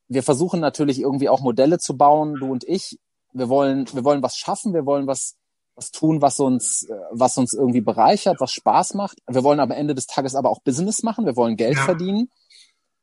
wir 0.08 0.22
versuchen 0.22 0.60
natürlich 0.60 1.02
irgendwie 1.02 1.30
auch 1.30 1.42
Modelle 1.42 1.80
zu 1.80 1.98
bauen, 1.98 2.36
du 2.36 2.52
und 2.52 2.64
ich. 2.64 3.00
Wir 3.34 3.50
wollen, 3.50 3.88
wir 3.92 4.04
wollen 4.04 4.22
was 4.22 4.38
schaffen, 4.38 4.76
wir 4.76 4.86
wollen 4.86 5.08
was 5.08 5.36
was 5.78 5.92
tun, 5.92 6.22
was 6.22 6.40
uns, 6.40 6.84
äh, 6.90 6.96
was 7.12 7.38
uns 7.38 7.54
irgendwie 7.54 7.82
bereichert, 7.82 8.42
was 8.42 8.52
Spaß 8.52 8.96
macht. 8.96 9.20
Wir 9.28 9.44
wollen 9.44 9.60
am 9.60 9.72
Ende 9.72 9.96
des 9.96 10.08
Tages 10.08 10.36
aber 10.36 10.50
auch 10.50 10.62
Business 10.62 11.04
machen. 11.04 11.26
Wir 11.26 11.38
wollen 11.38 11.56
Geld 11.56 11.78
ja. 11.78 11.84
verdienen 11.84 12.30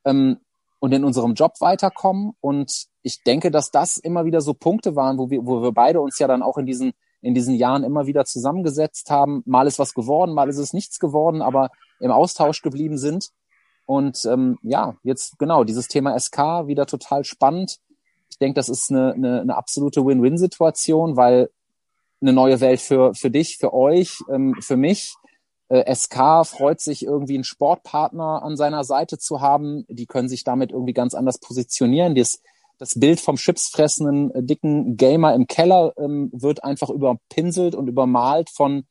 ähm, 0.04 0.38
und 0.80 0.92
in 0.92 1.04
unserem 1.04 1.34
Job 1.34 1.52
weiterkommen. 1.60 2.32
Und 2.40 2.87
ich 3.02 3.22
denke, 3.22 3.50
dass 3.50 3.70
das 3.70 3.96
immer 3.96 4.24
wieder 4.24 4.40
so 4.40 4.52
Punkte 4.54 4.96
waren, 4.96 5.18
wo 5.18 5.30
wir, 5.30 5.46
wo 5.46 5.62
wir 5.62 5.72
beide 5.72 6.00
uns 6.00 6.18
ja 6.18 6.26
dann 6.26 6.42
auch 6.42 6.58
in 6.58 6.66
diesen 6.66 6.92
in 7.22 7.34
diesen 7.34 7.54
Jahren 7.54 7.84
immer 7.84 8.06
wieder 8.06 8.26
zusammengesetzt 8.26 9.10
haben. 9.10 9.42
Mal 9.46 9.66
ist 9.66 9.78
was 9.78 9.94
geworden, 9.94 10.34
mal 10.34 10.50
ist 10.50 10.58
es 10.58 10.74
nichts 10.74 10.98
geworden, 10.98 11.40
aber 11.40 11.70
im 11.98 12.10
Austausch 12.10 12.60
geblieben 12.60 12.98
sind. 12.98 13.30
Und 13.87 14.26
ähm, 14.26 14.58
ja, 14.62 14.96
jetzt 15.02 15.38
genau 15.38 15.64
dieses 15.64 15.88
Thema 15.88 16.18
SK 16.18 16.66
wieder 16.66 16.84
total 16.84 17.24
spannend. 17.24 17.78
Ich 18.28 18.37
denke, 18.38 18.56
das 18.56 18.68
ist 18.68 18.90
eine, 18.90 19.14
eine, 19.14 19.40
eine 19.40 19.56
absolute 19.56 20.04
Win-Win-Situation, 20.04 21.16
weil 21.16 21.48
eine 22.20 22.33
neue 22.33 22.61
Welt 22.61 22.81
für, 22.81 23.14
für 23.14 23.31
dich, 23.31 23.59
für 23.59 23.72
euch, 23.72 24.18
ähm, 24.31 24.55
für 24.61 24.77
mich. 24.77 25.14
Äh, 25.68 25.94
SK 25.94 26.46
freut 26.46 26.81
sich 26.81 27.05
irgendwie 27.05 27.35
einen 27.35 27.44
Sportpartner 27.44 28.42
an 28.42 28.57
seiner 28.57 28.85
Seite 28.85 29.18
zu 29.18 29.40
haben. 29.40 29.85
Die 29.88 30.07
können 30.07 30.29
sich 30.29 30.44
damit 30.44 30.72
irgendwie 30.72 30.92
ganz 30.92 31.14
anders 31.14 31.38
positionieren. 31.38 32.14
Das, 32.14 32.40
das 32.79 32.98
Bild 32.98 33.20
vom 33.20 33.37
chipsfressenden, 33.37 34.35
äh, 34.35 34.42
dicken 34.42 34.96
Gamer 34.96 35.35
im 35.35 35.46
Keller 35.46 35.92
ähm, 35.96 36.31
wird 36.33 36.64
einfach 36.64 36.90
überpinselt 36.90 37.74
und 37.74 37.88
übermalt 37.88 38.50
von 38.50 38.87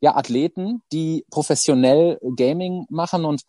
ja, 0.00 0.16
Athleten, 0.16 0.82
die 0.92 1.24
professionell 1.30 2.18
Gaming 2.36 2.86
machen 2.88 3.24
und 3.24 3.42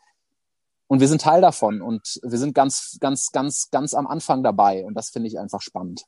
und 0.91 1.01
wir 1.01 1.07
sind 1.07 1.21
Teil 1.21 1.39
davon 1.39 1.83
und 1.83 2.19
wir 2.23 2.39
sind 2.39 2.55
ganz, 2.55 2.97
ganz, 2.99 3.31
ganz, 3.31 3.69
ganz 3.69 3.93
am 3.93 4.07
Anfang 4.07 4.41
dabei 4.41 4.83
und 4.83 4.95
das 4.95 5.11
finde 5.11 5.27
ich 5.27 5.37
einfach 5.37 5.61
spannend. 5.61 6.01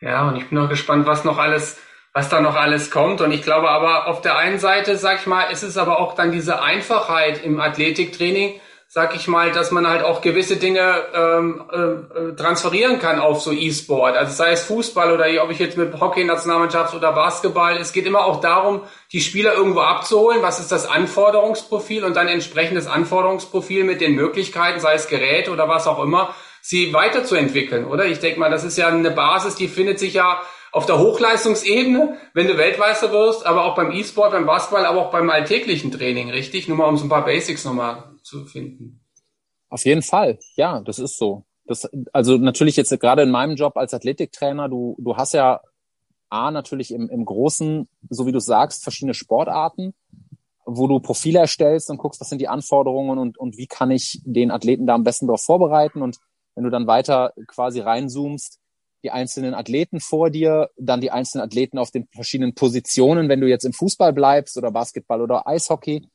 Ja, 0.00 0.28
und 0.28 0.34
ich 0.34 0.48
bin 0.48 0.58
auch 0.58 0.68
gespannt, 0.68 1.06
was 1.06 1.22
noch 1.22 1.38
alles 1.38 1.78
was 2.12 2.28
da 2.28 2.40
noch 2.40 2.56
alles 2.56 2.90
kommt. 2.90 3.20
Und 3.20 3.32
ich 3.32 3.42
glaube 3.42 3.70
aber 3.70 4.06
auf 4.06 4.20
der 4.20 4.36
einen 4.36 4.58
Seite, 4.58 4.96
sag 4.96 5.20
ich 5.20 5.26
mal, 5.26 5.44
ist 5.44 5.62
es 5.62 5.78
aber 5.78 5.98
auch 5.98 6.14
dann 6.14 6.30
diese 6.32 6.62
Einfachheit 6.62 7.42
im 7.42 7.60
Athletiktraining, 7.60 8.60
sag 8.86 9.16
ich 9.16 9.26
mal, 9.26 9.52
dass 9.52 9.70
man 9.70 9.88
halt 9.88 10.02
auch 10.02 10.20
gewisse 10.20 10.56
Dinge 10.56 11.04
ähm, 11.14 11.64
äh, 11.72 12.36
transferieren 12.36 12.98
kann 12.98 13.18
auf 13.18 13.40
so 13.40 13.50
E-Sport. 13.50 14.18
Also 14.18 14.34
sei 14.34 14.50
es 14.50 14.64
Fußball 14.64 15.10
oder 15.10 15.24
ob 15.42 15.50
ich 15.50 15.58
jetzt 15.58 15.78
mit 15.78 15.98
Hockey-Nationalmannschaft 15.98 16.94
oder 16.94 17.12
Basketball. 17.12 17.78
Es 17.78 17.94
geht 17.94 18.04
immer 18.04 18.26
auch 18.26 18.42
darum, 18.42 18.82
die 19.10 19.22
Spieler 19.22 19.54
irgendwo 19.54 19.80
abzuholen. 19.80 20.42
Was 20.42 20.60
ist 20.60 20.70
das 20.70 20.86
Anforderungsprofil 20.86 22.04
und 22.04 22.16
dann 22.16 22.28
entsprechendes 22.28 22.86
Anforderungsprofil 22.86 23.84
mit 23.84 24.02
den 24.02 24.14
Möglichkeiten, 24.14 24.80
sei 24.80 24.92
es 24.92 25.08
Gerät 25.08 25.48
oder 25.48 25.66
was 25.70 25.86
auch 25.86 26.02
immer, 26.02 26.34
sie 26.60 26.92
weiterzuentwickeln, 26.92 27.86
oder? 27.86 28.04
Ich 28.04 28.18
denke 28.18 28.38
mal, 28.38 28.50
das 28.50 28.62
ist 28.62 28.76
ja 28.76 28.88
eine 28.88 29.10
Basis, 29.10 29.54
die 29.54 29.68
findet 29.68 29.98
sich 29.98 30.12
ja 30.12 30.42
auf 30.72 30.86
der 30.86 30.98
Hochleistungsebene, 30.98 32.16
wenn 32.32 32.46
du 32.48 32.56
Weltmeister 32.56 33.12
wirst, 33.12 33.44
aber 33.44 33.66
auch 33.66 33.76
beim 33.76 33.92
E-Sport, 33.92 34.32
beim 34.32 34.46
Basketball, 34.46 34.86
aber 34.86 35.06
auch 35.06 35.10
beim 35.10 35.28
alltäglichen 35.28 35.92
Training, 35.92 36.30
richtig? 36.30 36.66
Nur 36.66 36.78
mal 36.78 36.88
um 36.88 36.96
so 36.96 37.04
ein 37.04 37.10
paar 37.10 37.24
Basics 37.24 37.64
nochmal 37.64 38.04
zu 38.22 38.46
finden. 38.46 39.00
Auf 39.68 39.84
jeden 39.84 40.02
Fall, 40.02 40.38
ja, 40.56 40.80
das 40.80 40.98
ist 40.98 41.18
so. 41.18 41.44
Das, 41.66 41.88
also 42.12 42.38
natürlich 42.38 42.76
jetzt 42.76 42.98
gerade 42.98 43.22
in 43.22 43.30
meinem 43.30 43.54
Job 43.54 43.76
als 43.76 43.94
Athletiktrainer, 43.94 44.68
du, 44.68 44.96
du 44.98 45.16
hast 45.16 45.34
ja 45.34 45.60
A, 46.30 46.50
natürlich 46.50 46.92
im, 46.92 47.10
im 47.10 47.26
Großen, 47.26 47.86
so 48.08 48.26
wie 48.26 48.32
du 48.32 48.40
sagst, 48.40 48.82
verschiedene 48.82 49.12
Sportarten, 49.12 49.92
wo 50.64 50.86
du 50.86 51.00
Profile 51.00 51.40
erstellst 51.40 51.90
und 51.90 51.98
guckst, 51.98 52.20
was 52.22 52.30
sind 52.30 52.40
die 52.40 52.48
Anforderungen 52.48 53.18
und, 53.18 53.36
und 53.36 53.58
wie 53.58 53.66
kann 53.66 53.90
ich 53.90 54.22
den 54.24 54.50
Athleten 54.50 54.86
da 54.86 54.94
am 54.94 55.04
besten 55.04 55.26
darauf 55.26 55.42
vorbereiten. 55.42 56.00
Und 56.00 56.16
wenn 56.54 56.64
du 56.64 56.70
dann 56.70 56.86
weiter 56.86 57.34
quasi 57.46 57.80
reinzoomst, 57.80 58.61
die 59.02 59.10
einzelnen 59.10 59.54
Athleten 59.54 60.00
vor 60.00 60.30
dir, 60.30 60.70
dann 60.76 61.00
die 61.00 61.10
einzelnen 61.10 61.44
Athleten 61.44 61.78
auf 61.78 61.90
den 61.90 62.06
verschiedenen 62.12 62.54
Positionen, 62.54 63.28
wenn 63.28 63.40
du 63.40 63.48
jetzt 63.48 63.64
im 63.64 63.72
Fußball 63.72 64.12
bleibst 64.12 64.56
oder 64.56 64.70
Basketball 64.70 65.20
oder 65.20 65.46
Eishockey. 65.46 66.06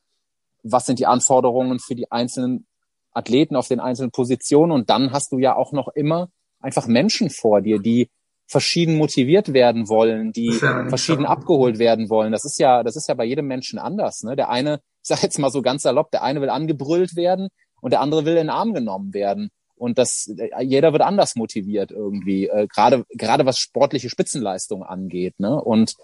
Was 0.64 0.86
sind 0.86 1.00
die 1.00 1.06
Anforderungen 1.06 1.80
für 1.80 1.96
die 1.96 2.12
einzelnen 2.12 2.66
Athleten 3.12 3.56
auf 3.56 3.68
den 3.68 3.80
einzelnen 3.80 4.12
Positionen? 4.12 4.72
Und 4.72 4.90
dann 4.90 5.12
hast 5.12 5.32
du 5.32 5.40
ja 5.40 5.56
auch 5.56 5.72
noch 5.72 5.90
immer 5.90 6.30
einfach 6.60 6.88
Menschen 6.88 7.30
vor 7.30 7.62
dir, 7.62 7.80
die 7.80 8.10
verschieden 8.48 8.96
motiviert 8.96 9.54
werden 9.54 9.90
wollen, 9.90 10.32
die 10.32 10.58
ja 10.62 10.88
verschieden 10.88 11.24
so. 11.24 11.28
abgeholt 11.28 11.80
werden 11.80 12.10
wollen. 12.10 12.32
Das 12.32 12.46
ist 12.46 12.60
ja, 12.60 12.82
das 12.84 12.96
ist 12.96 13.08
ja 13.08 13.14
bei 13.14 13.26
jedem 13.26 13.48
Menschen 13.48 13.78
anders. 13.78 14.24
Ne? 14.24 14.36
Der 14.36 14.50
eine, 14.50 14.76
ich 15.04 15.10
sag 15.10 15.22
jetzt 15.22 15.38
mal 15.40 15.52
so 15.52 15.62
ganz 15.62 15.84
salopp, 15.84 16.12
der 16.12 16.24
eine 16.24 16.42
will 16.42 16.50
angebrüllt 16.50 17.16
werden 17.16 17.50
und 17.82 17.92
der 17.92 18.02
andere 18.02 18.26
will 18.26 18.34
in 18.34 18.48
den 18.48 18.50
Arm 18.50 18.74
genommen 18.74 19.14
werden. 19.14 19.50
Und 19.78 19.98
das, 19.98 20.32
jeder 20.62 20.92
wird 20.92 21.04
anders 21.04 21.36
motiviert 21.36 21.92
irgendwie, 21.92 22.48
äh, 22.48 22.68
gerade, 22.68 23.06
gerade 23.10 23.46
was 23.46 23.60
sportliche 23.60 24.10
Spitzenleistung 24.10 24.84
angeht. 24.84 25.40
Ne? 25.40 25.62
Und 25.62 25.96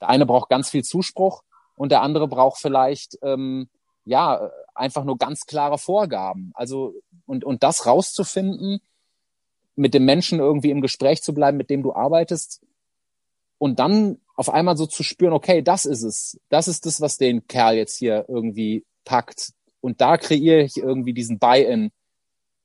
der 0.00 0.08
eine 0.08 0.26
braucht 0.26 0.48
ganz 0.48 0.70
viel 0.70 0.82
Zuspruch 0.82 1.42
und 1.76 1.92
der 1.92 2.02
andere 2.02 2.28
braucht 2.28 2.60
vielleicht, 2.60 3.18
ähm, 3.22 3.68
ja, 4.04 4.50
einfach 4.74 5.04
nur 5.04 5.18
ganz 5.18 5.46
klare 5.46 5.78
Vorgaben. 5.78 6.50
Also, 6.54 6.94
und, 7.26 7.44
und 7.44 7.62
das 7.62 7.86
rauszufinden, 7.86 8.80
mit 9.76 9.94
dem 9.94 10.04
Menschen 10.04 10.40
irgendwie 10.40 10.70
im 10.70 10.80
Gespräch 10.80 11.22
zu 11.22 11.32
bleiben, 11.32 11.56
mit 11.56 11.70
dem 11.70 11.82
du 11.82 11.94
arbeitest 11.94 12.62
und 13.58 13.78
dann 13.78 14.18
auf 14.36 14.48
einmal 14.48 14.76
so 14.76 14.86
zu 14.86 15.02
spüren, 15.02 15.34
okay, 15.34 15.62
das 15.62 15.84
ist 15.84 16.02
es. 16.02 16.40
Das 16.48 16.66
ist 16.66 16.86
das, 16.86 17.00
was 17.00 17.18
den 17.18 17.46
Kerl 17.46 17.76
jetzt 17.76 17.96
hier 17.98 18.24
irgendwie 18.26 18.84
packt. 19.04 19.52
Und 19.82 20.00
da 20.00 20.16
kreiere 20.16 20.62
ich 20.62 20.78
irgendwie 20.78 21.12
diesen 21.12 21.38
Buy-in 21.38 21.90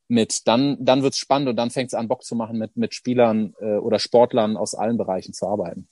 mit, 0.07 0.47
dann, 0.47 0.77
dann 0.79 1.03
wird's 1.03 1.17
spannend 1.17 1.49
und 1.49 1.55
dann 1.55 1.71
fängt 1.71 1.87
es 1.87 1.93
an, 1.93 2.07
Bock 2.07 2.23
zu 2.23 2.35
machen, 2.35 2.57
mit, 2.57 2.77
mit 2.77 2.93
Spielern 2.93 3.53
äh, 3.59 3.77
oder 3.77 3.99
Sportlern 3.99 4.57
aus 4.57 4.75
allen 4.75 4.97
Bereichen 4.97 5.33
zu 5.33 5.47
arbeiten. 5.47 5.87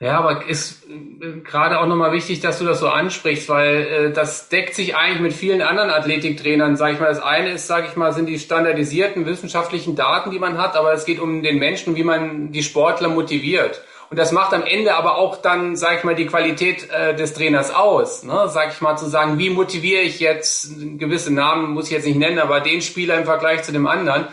Ja, 0.00 0.18
aber 0.18 0.46
ist 0.46 0.84
äh, 0.90 1.40
gerade 1.40 1.78
auch 1.78 1.86
nochmal 1.86 2.12
wichtig, 2.12 2.40
dass 2.40 2.58
du 2.58 2.64
das 2.64 2.80
so 2.80 2.88
ansprichst, 2.88 3.48
weil 3.48 3.76
äh, 3.76 4.12
das 4.12 4.48
deckt 4.48 4.74
sich 4.74 4.96
eigentlich 4.96 5.20
mit 5.20 5.32
vielen 5.32 5.62
anderen 5.62 5.90
Athletiktrainern, 5.90 6.76
sage 6.76 6.94
ich 6.94 7.00
mal. 7.00 7.06
Das 7.06 7.22
eine 7.22 7.52
ist, 7.52 7.68
sage 7.68 7.86
ich 7.88 7.96
mal, 7.96 8.12
sind 8.12 8.26
die 8.26 8.38
standardisierten 8.38 9.24
wissenschaftlichen 9.24 9.94
Daten, 9.94 10.30
die 10.30 10.40
man 10.40 10.58
hat, 10.58 10.76
aber 10.76 10.92
es 10.92 11.04
geht 11.04 11.20
um 11.20 11.42
den 11.42 11.58
Menschen, 11.58 11.94
wie 11.94 12.02
man 12.02 12.50
die 12.50 12.64
Sportler 12.64 13.08
motiviert. 13.08 13.82
Und 14.10 14.18
das 14.18 14.32
macht 14.32 14.52
am 14.52 14.62
Ende 14.62 14.94
aber 14.94 15.16
auch 15.16 15.36
dann, 15.36 15.76
sag 15.76 15.98
ich 15.98 16.04
mal, 16.04 16.14
die 16.14 16.26
Qualität 16.26 16.88
äh, 16.90 17.14
des 17.14 17.34
Trainers 17.34 17.74
aus. 17.74 18.22
Ne? 18.22 18.48
Sag 18.48 18.72
ich 18.72 18.80
mal, 18.80 18.96
zu 18.96 19.06
sagen, 19.06 19.38
wie 19.38 19.50
motiviere 19.50 20.02
ich 20.02 20.20
jetzt, 20.20 20.70
gewisse 20.98 21.32
Namen 21.32 21.72
muss 21.72 21.86
ich 21.86 21.92
jetzt 21.92 22.06
nicht 22.06 22.18
nennen, 22.18 22.38
aber 22.38 22.60
den 22.60 22.80
Spieler 22.80 23.18
im 23.18 23.24
Vergleich 23.24 23.62
zu 23.62 23.72
dem 23.72 23.86
anderen. 23.86 24.26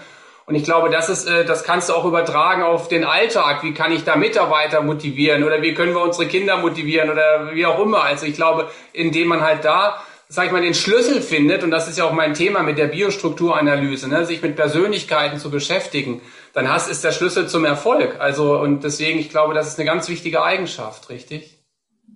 Und 0.46 0.56
ich 0.56 0.64
glaube, 0.64 0.90
das 0.90 1.10
ist, 1.10 1.28
äh, 1.28 1.46
das 1.46 1.64
kannst 1.64 1.90
du 1.90 1.94
auch 1.94 2.06
übertragen 2.06 2.64
auf 2.64 2.90
den 2.90 3.06
Alltag. 3.06 3.64
Wie 3.64 3.74
kann 3.74 3.92
ich 3.92 4.04
da 4.04 4.16
Mitarbeiter 4.16 4.82
motivieren 4.82 5.44
oder 5.44 5.62
wie 5.62 5.74
können 5.74 5.94
wir 5.94 6.02
unsere 6.02 6.28
Kinder 6.28 6.58
motivieren 6.58 7.10
oder 7.10 7.52
wie 7.54 7.66
auch 7.66 7.80
immer. 7.80 8.04
Also 8.04 8.26
ich 8.26 8.36
glaube, 8.36 8.70
indem 8.94 9.30
man 9.30 9.42
halt 9.42 9.64
da 9.66 10.02
sag 10.34 10.46
ich 10.46 10.52
mal, 10.54 10.62
den 10.62 10.74
Schlüssel 10.74 11.22
findet, 11.22 11.62
und 11.62 11.72
das 11.72 11.90
ist 11.90 11.98
ja 11.98 12.06
auch 12.06 12.14
mein 12.14 12.34
Thema 12.34 12.64
mit 12.64 12.78
der 12.78 12.88
Biostrukturanalyse, 12.88 14.08
ne, 14.08 14.26
sich 14.26 14.42
mit 14.42 14.56
Persönlichkeiten 14.56 15.40
zu 15.40 15.52
beschäftigen, 15.52 16.22
dann 16.54 16.72
hast, 16.72 16.90
ist 16.90 17.04
der 17.04 17.12
Schlüssel 17.12 17.48
zum 17.48 17.66
Erfolg. 17.66 18.20
Also, 18.20 18.60
und 18.60 18.84
deswegen, 18.84 19.20
ich 19.20 19.30
glaube, 19.30 19.54
das 19.54 19.68
ist 19.68 19.80
eine 19.80 19.86
ganz 19.86 20.10
wichtige 20.10 20.44
Eigenschaft, 20.44 21.10
richtig? 21.10 21.64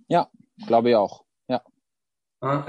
Ja, 0.08 0.28
glaube 0.68 0.90
ich 0.90 0.96
auch. 0.96 1.24
Ja. 1.48 1.62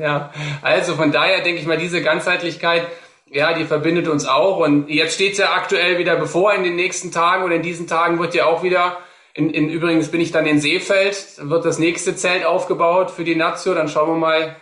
ja, 0.00 0.32
also 0.62 0.94
von 0.94 1.12
daher 1.12 1.42
denke 1.42 1.60
ich 1.60 1.66
mal, 1.66 1.78
diese 1.78 2.02
Ganzheitlichkeit, 2.02 2.86
ja, 3.30 3.52
die 3.52 3.64
verbindet 3.64 4.08
uns 4.08 4.26
auch. 4.26 4.58
Und 4.58 4.88
jetzt 4.88 5.14
steht 5.14 5.32
es 5.32 5.38
ja 5.38 5.52
aktuell 5.52 5.98
wieder 5.98 6.16
bevor, 6.16 6.54
in 6.54 6.64
den 6.64 6.76
nächsten 6.76 7.12
Tagen 7.12 7.44
oder 7.44 7.54
in 7.54 7.62
diesen 7.62 7.86
Tagen 7.86 8.18
wird 8.18 8.34
ja 8.34 8.46
auch 8.46 8.62
wieder 8.62 8.98
in, 9.34 9.50
in, 9.50 9.70
übrigens 9.70 10.10
bin 10.10 10.20
ich 10.20 10.32
dann 10.32 10.46
in 10.46 10.60
Seefeld, 10.60 11.36
wird 11.38 11.64
das 11.64 11.78
nächste 11.78 12.16
Zelt 12.16 12.44
aufgebaut 12.44 13.10
für 13.10 13.24
die 13.24 13.36
Nazio. 13.36 13.74
Dann 13.74 13.88
schauen 13.88 14.08
wir 14.08 14.16
mal, 14.16 14.56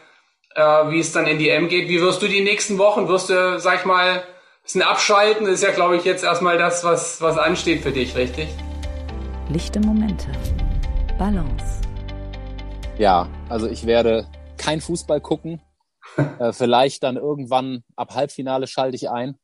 äh, 0.55 0.91
wie 0.91 1.01
es 1.01 1.13
dann 1.13 1.27
in 1.27 1.39
die 1.39 1.49
M 1.49 1.69
geht. 1.69 1.89
Wie 1.89 2.01
wirst 2.01 2.21
du 2.21 2.29
die 2.29 2.43
nächsten 2.43 2.79
Wochen? 2.79 3.09
Wirst 3.09 3.31
du, 3.31 3.59
sag 3.59 3.81
ich 3.81 3.85
mal, 3.87 4.23
ein 4.69 4.81
bisschen 4.81 4.83
abschalten? 4.83 5.47
Das 5.47 5.55
ist 5.55 5.63
ja, 5.63 5.71
glaube 5.71 5.97
ich, 5.97 6.05
jetzt 6.05 6.23
erstmal 6.23 6.59
das, 6.59 6.85
was, 6.85 7.23
was 7.23 7.39
ansteht 7.39 7.83
für 7.83 7.91
dich, 7.91 8.15
richtig? 8.15 8.49
Lichte 9.49 9.81
Momente. 9.81 10.31
Balance. 11.17 11.81
Ja, 12.99 13.31
also 13.49 13.67
ich 13.67 13.87
werde 13.87 14.29
kein 14.59 14.83
Fußball 14.83 15.23
gucken. 15.23 15.63
äh, 16.39 16.53
vielleicht 16.53 17.03
dann 17.03 17.17
irgendwann 17.17 17.83
ab 17.97 18.15
Halbfinale 18.15 18.67
schalte 18.67 18.97
ich 18.97 19.09
ein. 19.09 19.39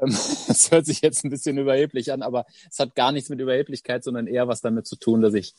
Ähm, 0.00 0.10
das 0.46 0.70
hört 0.70 0.86
sich 0.86 1.00
jetzt 1.00 1.24
ein 1.24 1.30
bisschen 1.30 1.58
überheblich 1.58 2.12
an, 2.12 2.22
aber 2.22 2.46
es 2.70 2.78
hat 2.78 2.94
gar 2.94 3.10
nichts 3.10 3.30
mit 3.30 3.40
Überheblichkeit, 3.40 4.04
sondern 4.04 4.28
eher 4.28 4.46
was 4.46 4.60
damit 4.60 4.86
zu 4.86 4.94
tun, 4.94 5.22
dass 5.22 5.34
ich 5.34 5.54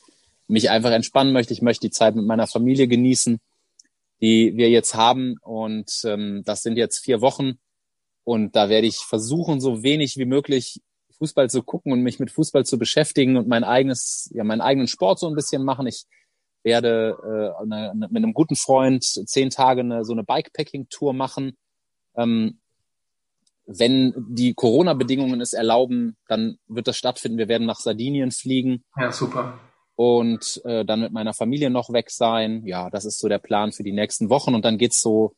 mich 0.48 0.70
einfach 0.70 0.92
entspannen 0.92 1.34
möchte. 1.34 1.52
Ich 1.52 1.62
möchte 1.62 1.88
die 1.88 1.92
Zeit 1.92 2.16
mit 2.16 2.26
meiner 2.26 2.48
Familie 2.48 2.88
genießen 2.88 3.42
die 4.22 4.54
wir 4.56 4.70
jetzt 4.70 4.96
haben. 4.96 5.36
Und 5.42 5.92
ähm, 6.06 6.44
das 6.46 6.62
sind 6.62 6.78
jetzt 6.78 7.00
vier 7.00 7.20
Wochen. 7.20 7.60
Und 8.24 8.56
da 8.56 8.70
werde 8.70 8.88
ich 8.88 8.98
versuchen, 8.98 9.60
so 9.60 9.84
wenig 9.84 10.18
wie 10.18 10.26
möglich 10.26 10.82
Fußball 11.18 11.50
zu 11.50 11.64
gucken 11.64 11.92
und 11.92 12.02
mich 12.02 12.20
mit 12.20 12.32
Fußball 12.32 12.66
zu 12.66 12.78
beschäftigen 12.78 13.38
und 13.38 13.48
mein 13.48 13.64
eigenes, 13.64 14.30
ja, 14.34 14.44
meinen 14.44 14.62
eigenen 14.62 14.88
Sport 14.88 15.20
so 15.20 15.28
ein 15.28 15.36
bisschen 15.36 15.64
machen. 15.64 15.88
Ich 15.88 16.06
werde 16.64 17.18
äh, 17.24 17.62
eine, 17.62 17.92
eine, 17.92 18.08
mit 18.08 18.24
einem 18.24 18.34
guten 18.34 18.56
Freund 18.56 19.04
zehn 19.04 19.50
Tage 19.50 19.82
eine, 19.82 20.06
so 20.06 20.14
eine 20.14 20.24
Bikepacking-Tour 20.24 21.14
machen. 21.14 21.58
Ähm, 22.16 22.60
wenn 23.66 24.14
die 24.18 24.54
Corona-Bedingungen 24.54 25.40
es 25.40 25.54
erlauben, 25.54 26.18
dann 26.28 26.58
wird 26.68 26.88
das 26.88 26.98
stattfinden. 26.98 27.38
Wir 27.38 27.48
werden 27.48 27.68
nach 27.68 27.80
Sardinien 27.80 28.32
fliegen. 28.32 28.84
Ja, 28.98 29.12
super 29.12 29.60
und 29.96 30.62
äh, 30.66 30.86
dann 30.86 31.02
mit 31.02 31.12
meiner 31.12 31.34
Familie 31.34 31.70
noch 31.70 31.92
weg 31.92 32.10
sein. 32.10 32.66
Ja, 32.66 32.90
das 32.90 33.06
ist 33.06 33.20
so 33.20 33.28
der 33.28 33.38
Plan 33.38 33.72
für 33.72 33.84
die 33.84 33.92
nächsten 33.92 34.30
Wochen. 34.30 34.56
Und 34.56 34.66
dann 34.66 34.78
geht's 34.78 35.02
so 35.02 35.36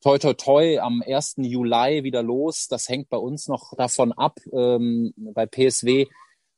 toi 0.00 0.18
toi 0.18 0.34
toi 0.34 0.78
am 0.78 1.02
1. 1.06 1.34
Juli 1.38 2.04
wieder 2.04 2.22
los. 2.22 2.68
Das 2.68 2.88
hängt 2.88 3.08
bei 3.08 3.16
uns 3.16 3.48
noch 3.48 3.74
davon 3.76 4.12
ab, 4.12 4.38
ähm, 4.52 5.12
bei 5.16 5.46
PSW 5.46 6.06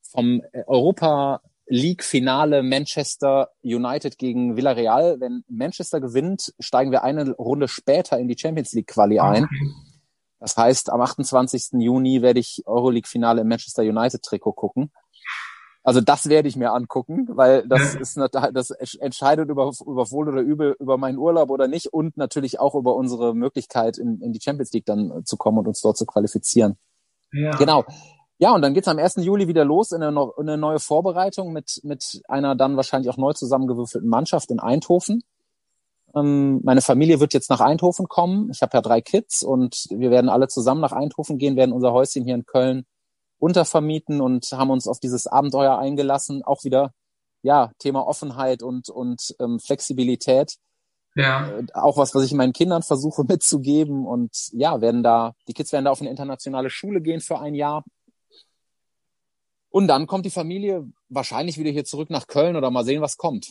vom 0.02 0.42
Europa 0.66 1.40
League 1.66 2.04
Finale 2.04 2.62
Manchester 2.62 3.50
United 3.62 4.18
gegen 4.18 4.56
Villarreal. 4.56 5.20
Wenn 5.20 5.44
Manchester 5.48 6.00
gewinnt, 6.00 6.52
steigen 6.58 6.90
wir 6.90 7.02
eine 7.02 7.30
Runde 7.32 7.68
später 7.68 8.18
in 8.18 8.28
die 8.28 8.36
Champions 8.38 8.72
League 8.72 8.88
Quali 8.88 9.18
ein. 9.18 9.48
Das 10.38 10.56
heißt, 10.56 10.90
am 10.90 11.00
28. 11.00 11.80
Juni 11.80 12.20
werde 12.20 12.40
ich 12.40 12.62
Euroleague 12.66 13.08
Finale 13.08 13.42
im 13.42 13.48
Manchester 13.48 13.82
United 13.84 14.22
Trikot 14.22 14.52
gucken. 14.52 14.90
Also 15.84 16.00
das 16.00 16.28
werde 16.28 16.48
ich 16.48 16.56
mir 16.56 16.72
angucken, 16.72 17.26
weil 17.30 17.66
das 17.66 17.94
ist 17.96 18.16
das 18.16 18.70
entscheidet 18.70 19.48
über, 19.48 19.72
über 19.84 20.10
wohl 20.12 20.28
oder 20.28 20.40
übel 20.40 20.76
über 20.78 20.96
meinen 20.96 21.18
Urlaub 21.18 21.50
oder 21.50 21.66
nicht 21.66 21.92
und 21.92 22.16
natürlich 22.16 22.60
auch 22.60 22.74
über 22.76 22.94
unsere 22.94 23.34
Möglichkeit 23.34 23.98
in, 23.98 24.20
in 24.20 24.32
die 24.32 24.40
Champions 24.40 24.72
League 24.72 24.86
dann 24.86 25.24
zu 25.24 25.36
kommen 25.36 25.58
und 25.58 25.66
uns 25.66 25.80
dort 25.80 25.96
zu 25.96 26.06
qualifizieren. 26.06 26.76
Ja. 27.32 27.56
Genau. 27.56 27.84
Ja, 28.38 28.54
und 28.54 28.62
dann 28.62 28.74
geht's 28.74 28.88
am 28.88 28.98
1. 28.98 29.16
Juli 29.16 29.48
wieder 29.48 29.64
los 29.64 29.92
in 29.92 30.02
eine, 30.02 30.20
in 30.36 30.48
eine 30.48 30.58
neue 30.58 30.78
Vorbereitung 30.78 31.52
mit, 31.52 31.80
mit 31.84 32.22
einer 32.28 32.54
dann 32.54 32.76
wahrscheinlich 32.76 33.10
auch 33.10 33.16
neu 33.16 33.32
zusammengewürfelten 33.32 34.08
Mannschaft 34.08 34.50
in 34.50 34.60
Eindhoven. 34.60 35.22
Ähm, 36.14 36.60
meine 36.62 36.80
Familie 36.80 37.20
wird 37.20 37.34
jetzt 37.34 37.50
nach 37.50 37.60
Eindhoven 37.60 38.08
kommen. 38.08 38.50
Ich 38.52 38.62
habe 38.62 38.76
ja 38.76 38.82
drei 38.82 39.00
Kids 39.00 39.42
und 39.42 39.86
wir 39.90 40.10
werden 40.10 40.28
alle 40.28 40.48
zusammen 40.48 40.80
nach 40.80 40.92
Eindhoven 40.92 41.38
gehen, 41.38 41.56
werden 41.56 41.72
unser 41.72 41.92
Häuschen 41.92 42.24
hier 42.24 42.34
in 42.34 42.44
Köln 42.44 42.84
untervermieten 43.42 44.20
und 44.20 44.52
haben 44.52 44.70
uns 44.70 44.86
auf 44.86 45.00
dieses 45.00 45.26
Abenteuer 45.26 45.76
eingelassen. 45.76 46.44
Auch 46.44 46.62
wieder, 46.62 46.92
ja, 47.42 47.72
Thema 47.80 48.06
Offenheit 48.06 48.62
und, 48.62 48.88
und 48.88 49.34
ähm, 49.40 49.58
Flexibilität. 49.58 50.54
Ja. 51.16 51.48
Äh, 51.50 51.66
auch 51.74 51.96
was, 51.96 52.14
was 52.14 52.24
ich 52.24 52.34
meinen 52.34 52.52
Kindern 52.52 52.84
versuche 52.84 53.24
mitzugeben. 53.28 54.06
Und 54.06 54.30
ja, 54.52 54.80
werden 54.80 55.02
da, 55.02 55.34
die 55.48 55.54
Kids 55.54 55.72
werden 55.72 55.86
da 55.86 55.90
auf 55.90 56.00
eine 56.00 56.10
internationale 56.10 56.70
Schule 56.70 57.00
gehen 57.00 57.20
für 57.20 57.40
ein 57.40 57.56
Jahr. 57.56 57.82
Und 59.70 59.88
dann 59.88 60.06
kommt 60.06 60.24
die 60.24 60.30
Familie 60.30 60.86
wahrscheinlich 61.08 61.58
wieder 61.58 61.70
hier 61.70 61.84
zurück 61.84 62.10
nach 62.10 62.28
Köln 62.28 62.54
oder 62.54 62.70
mal 62.70 62.84
sehen, 62.84 63.02
was 63.02 63.16
kommt. 63.16 63.50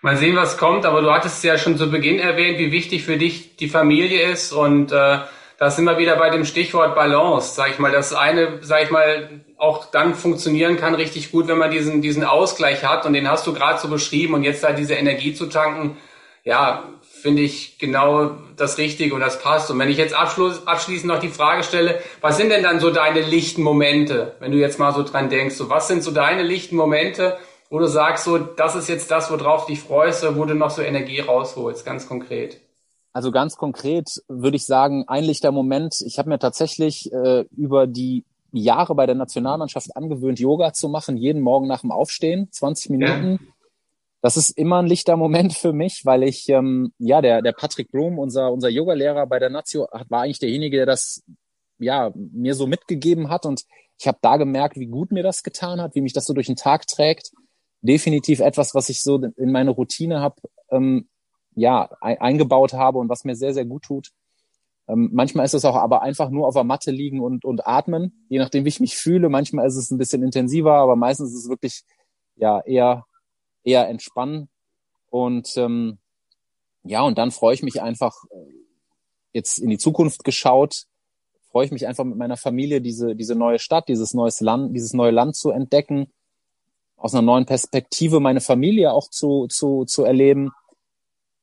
Mal 0.00 0.16
sehen, 0.16 0.34
was 0.34 0.56
kommt, 0.56 0.86
aber 0.86 1.02
du 1.02 1.10
hattest 1.10 1.44
ja 1.44 1.58
schon 1.58 1.76
zu 1.76 1.90
Beginn 1.90 2.18
erwähnt, 2.18 2.58
wie 2.58 2.72
wichtig 2.72 3.02
für 3.02 3.18
dich 3.18 3.56
die 3.56 3.68
Familie 3.68 4.30
ist 4.30 4.52
und 4.52 4.92
äh, 4.92 5.18
da 5.60 5.70
sind 5.70 5.84
wir 5.84 5.98
wieder 5.98 6.16
bei 6.16 6.30
dem 6.30 6.46
Stichwort 6.46 6.94
Balance, 6.94 7.54
sag 7.54 7.70
ich 7.72 7.78
mal. 7.78 7.92
Das 7.92 8.14
eine, 8.14 8.60
sag 8.62 8.82
ich 8.82 8.90
mal, 8.90 9.42
auch 9.58 9.90
dann 9.90 10.14
funktionieren 10.14 10.78
kann 10.78 10.94
richtig 10.94 11.30
gut, 11.30 11.48
wenn 11.48 11.58
man 11.58 11.70
diesen, 11.70 12.00
diesen 12.00 12.24
Ausgleich 12.24 12.82
hat 12.82 13.04
und 13.04 13.12
den 13.12 13.30
hast 13.30 13.46
du 13.46 13.52
gerade 13.52 13.78
so 13.78 13.88
beschrieben 13.88 14.32
und 14.32 14.42
jetzt 14.42 14.64
da 14.64 14.72
diese 14.72 14.94
Energie 14.94 15.34
zu 15.34 15.46
tanken, 15.50 15.98
ja, 16.44 16.84
finde 17.02 17.42
ich 17.42 17.76
genau 17.78 18.38
das 18.56 18.78
Richtige 18.78 19.14
und 19.14 19.20
das 19.20 19.42
passt. 19.42 19.70
Und 19.70 19.78
wenn 19.78 19.90
ich 19.90 19.98
jetzt 19.98 20.14
abschluss, 20.14 20.66
abschließend 20.66 21.12
noch 21.12 21.20
die 21.20 21.28
Frage 21.28 21.62
stelle, 21.62 22.00
was 22.22 22.38
sind 22.38 22.48
denn 22.48 22.62
dann 22.62 22.80
so 22.80 22.90
deine 22.90 23.20
lichten 23.20 23.62
Momente, 23.62 24.36
wenn 24.40 24.52
du 24.52 24.56
jetzt 24.56 24.78
mal 24.78 24.94
so 24.94 25.02
dran 25.02 25.28
denkst, 25.28 25.56
so 25.56 25.68
was 25.68 25.88
sind 25.88 26.02
so 26.02 26.10
deine 26.10 26.42
lichten 26.42 26.76
Momente, 26.76 27.36
wo 27.68 27.78
du 27.78 27.86
sagst, 27.86 28.24
so 28.24 28.38
das 28.38 28.76
ist 28.76 28.88
jetzt 28.88 29.10
das, 29.10 29.30
worauf 29.30 29.66
dich 29.66 29.80
freust, 29.80 30.24
wo 30.36 30.46
du 30.46 30.54
noch 30.54 30.70
so 30.70 30.80
Energie 30.80 31.20
rausholst, 31.20 31.84
ganz 31.84 32.08
konkret? 32.08 32.62
Also 33.12 33.32
ganz 33.32 33.56
konkret 33.56 34.22
würde 34.28 34.56
ich 34.56 34.64
sagen, 34.64 35.04
ein 35.08 35.24
lichter 35.24 35.52
Moment. 35.52 36.00
Ich 36.04 36.18
habe 36.18 36.28
mir 36.28 36.38
tatsächlich 36.38 37.12
äh, 37.12 37.44
über 37.56 37.86
die 37.86 38.24
Jahre 38.52 38.94
bei 38.94 39.06
der 39.06 39.14
Nationalmannschaft 39.14 39.96
angewöhnt, 39.96 40.38
Yoga 40.38 40.72
zu 40.72 40.88
machen, 40.88 41.16
jeden 41.16 41.42
Morgen 41.42 41.66
nach 41.66 41.80
dem 41.80 41.90
Aufstehen, 41.90 42.48
20 42.50 42.90
Minuten. 42.90 43.32
Ja. 43.32 43.38
Das 44.22 44.36
ist 44.36 44.50
immer 44.50 44.80
ein 44.80 44.86
lichter 44.86 45.16
Moment 45.16 45.54
für 45.54 45.72
mich, 45.72 46.04
weil 46.04 46.22
ich, 46.22 46.48
ähm, 46.48 46.92
ja, 46.98 47.22
der, 47.22 47.42
der 47.42 47.52
Patrick 47.52 47.90
Blum, 47.90 48.18
unser, 48.18 48.52
unser 48.52 48.68
Yoga-Lehrer 48.68 49.26
bei 49.26 49.38
der 49.38 49.50
Nazio, 49.50 49.88
war 50.08 50.22
eigentlich 50.22 50.40
derjenige, 50.40 50.78
der 50.78 50.86
das 50.86 51.22
ja 51.78 52.12
mir 52.14 52.54
so 52.54 52.66
mitgegeben 52.66 53.30
hat. 53.30 53.46
Und 53.46 53.62
ich 53.98 54.06
habe 54.06 54.18
da 54.20 54.36
gemerkt, 54.36 54.78
wie 54.78 54.86
gut 54.86 55.10
mir 55.10 55.22
das 55.22 55.42
getan 55.42 55.80
hat, 55.80 55.94
wie 55.94 56.02
mich 56.02 56.12
das 56.12 56.26
so 56.26 56.34
durch 56.34 56.48
den 56.48 56.56
Tag 56.56 56.86
trägt. 56.86 57.32
Definitiv 57.82 58.40
etwas, 58.40 58.74
was 58.74 58.90
ich 58.90 59.02
so 59.02 59.16
in 59.36 59.52
meine 59.52 59.70
Routine 59.70 60.20
habe, 60.20 60.36
ähm, 60.70 61.08
ja, 61.54 61.90
eingebaut 62.00 62.72
habe 62.72 62.98
und 62.98 63.08
was 63.08 63.24
mir 63.24 63.34
sehr, 63.34 63.54
sehr 63.54 63.64
gut 63.64 63.82
tut. 63.82 64.10
Ähm, 64.88 65.10
manchmal 65.12 65.44
ist 65.44 65.54
es 65.54 65.64
auch 65.64 65.76
aber 65.76 66.02
einfach 66.02 66.30
nur 66.30 66.48
auf 66.48 66.54
der 66.54 66.64
Matte 66.64 66.90
liegen 66.90 67.20
und, 67.20 67.44
und 67.44 67.66
atmen, 67.66 68.24
je 68.28 68.38
nachdem, 68.38 68.64
wie 68.64 68.70
ich 68.70 68.80
mich 68.80 68.96
fühle. 68.96 69.28
Manchmal 69.28 69.66
ist 69.66 69.76
es 69.76 69.90
ein 69.90 69.98
bisschen 69.98 70.22
intensiver, 70.22 70.74
aber 70.74 70.96
meistens 70.96 71.32
ist 71.32 71.44
es 71.44 71.48
wirklich 71.48 71.84
ja 72.36 72.60
eher, 72.60 73.04
eher 73.62 73.88
entspannen. 73.88 74.48
Und 75.08 75.56
ähm, 75.56 75.98
ja, 76.82 77.02
und 77.02 77.18
dann 77.18 77.30
freue 77.30 77.54
ich 77.54 77.62
mich 77.62 77.82
einfach, 77.82 78.24
äh, 78.30 78.52
jetzt 79.32 79.58
in 79.58 79.70
die 79.70 79.78
Zukunft 79.78 80.24
geschaut, 80.24 80.86
freue 81.50 81.66
ich 81.66 81.72
mich 81.72 81.86
einfach 81.86 82.04
mit 82.04 82.16
meiner 82.16 82.36
Familie, 82.36 82.80
diese, 82.80 83.14
diese 83.14 83.34
neue 83.34 83.58
Stadt, 83.58 83.88
dieses 83.88 84.14
neues 84.14 84.40
Land, 84.40 84.74
dieses 84.74 84.92
neue 84.92 85.10
Land 85.10 85.36
zu 85.36 85.50
entdecken, 85.50 86.10
aus 86.96 87.14
einer 87.14 87.22
neuen 87.22 87.46
Perspektive 87.46 88.20
meine 88.20 88.40
Familie 88.40 88.92
auch 88.92 89.08
zu, 89.08 89.46
zu, 89.48 89.84
zu 89.84 90.04
erleben 90.04 90.52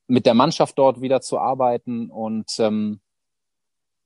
mit 0.07 0.25
der 0.25 0.33
Mannschaft 0.33 0.77
dort 0.77 1.01
wieder 1.01 1.21
zu 1.21 1.37
arbeiten. 1.37 2.09
Und 2.09 2.51
ähm, 2.59 2.99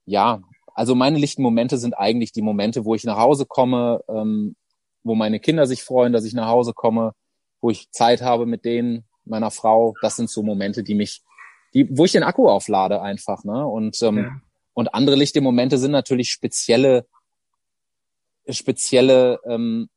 ja, 0.04 0.42
also 0.74 0.94
meine 0.94 1.18
lichten 1.18 1.42
Momente 1.42 1.78
sind 1.78 1.94
eigentlich 1.94 2.32
die 2.32 2.42
Momente, 2.42 2.84
wo 2.84 2.94
ich 2.94 3.04
nach 3.04 3.18
Hause 3.18 3.46
komme, 3.46 4.02
ähm, 4.08 4.56
wo 5.04 5.14
meine 5.14 5.40
Kinder 5.40 5.66
sich 5.66 5.82
freuen, 5.82 6.12
dass 6.12 6.24
ich 6.24 6.34
nach 6.34 6.48
Hause 6.48 6.72
komme, 6.74 7.12
wo 7.60 7.70
ich 7.70 7.90
Zeit 7.90 8.22
habe 8.22 8.46
mit 8.46 8.64
denen, 8.64 9.04
meiner 9.24 9.50
Frau. 9.50 9.94
Das 10.02 10.16
sind 10.16 10.30
so 10.30 10.42
Momente, 10.42 10.82
die 10.82 10.94
mich, 10.94 11.22
die, 11.74 11.86
wo 11.96 12.04
ich 12.04 12.12
den 12.12 12.22
Akku 12.22 12.48
auflade 12.48 13.00
einfach. 13.00 13.44
Ne? 13.44 13.66
Und, 13.66 14.02
ähm, 14.02 14.18
ja. 14.18 14.40
und 14.74 14.94
andere 14.94 15.16
lichte 15.16 15.40
Momente 15.40 15.78
sind 15.78 15.92
natürlich 15.92 16.30
spezielle, 16.30 17.06
spezielle 18.48 19.40
ähm, 19.46 19.88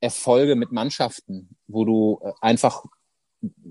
Erfolge 0.00 0.56
mit 0.56 0.72
Mannschaften, 0.72 1.56
wo 1.68 1.84
du 1.84 2.20
äh, 2.22 2.32
einfach 2.40 2.84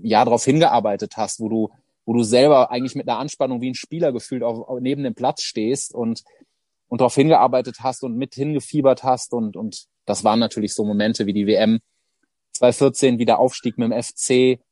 ja 0.02 0.24
darauf 0.24 0.44
hingearbeitet 0.44 1.16
hast, 1.16 1.40
wo 1.40 1.48
du, 1.48 1.70
wo 2.04 2.12
du 2.12 2.22
selber 2.22 2.70
eigentlich 2.70 2.94
mit 2.94 3.08
einer 3.08 3.18
Anspannung 3.18 3.60
wie 3.60 3.70
ein 3.70 3.74
Spieler 3.74 4.12
gefühlt 4.12 4.42
auf, 4.42 4.66
neben 4.80 5.02
dem 5.02 5.14
Platz 5.14 5.42
stehst 5.42 5.94
und 5.94 6.22
und 6.92 7.00
darauf 7.00 7.14
hingearbeitet 7.14 7.78
hast 7.80 8.04
und 8.04 8.18
mit 8.18 8.34
hingefiebert 8.34 9.02
hast 9.02 9.32
und, 9.32 9.56
und 9.56 9.86
das 10.04 10.24
waren 10.24 10.38
natürlich 10.38 10.74
so 10.74 10.84
Momente 10.84 11.24
wie 11.24 11.32
die 11.32 11.46
WM 11.46 11.80
2014, 12.52 13.18
wie 13.18 13.24
der 13.24 13.38
Aufstieg 13.38 13.78
mit 13.78 13.90
dem 13.90 14.02
FC. 14.02 14.62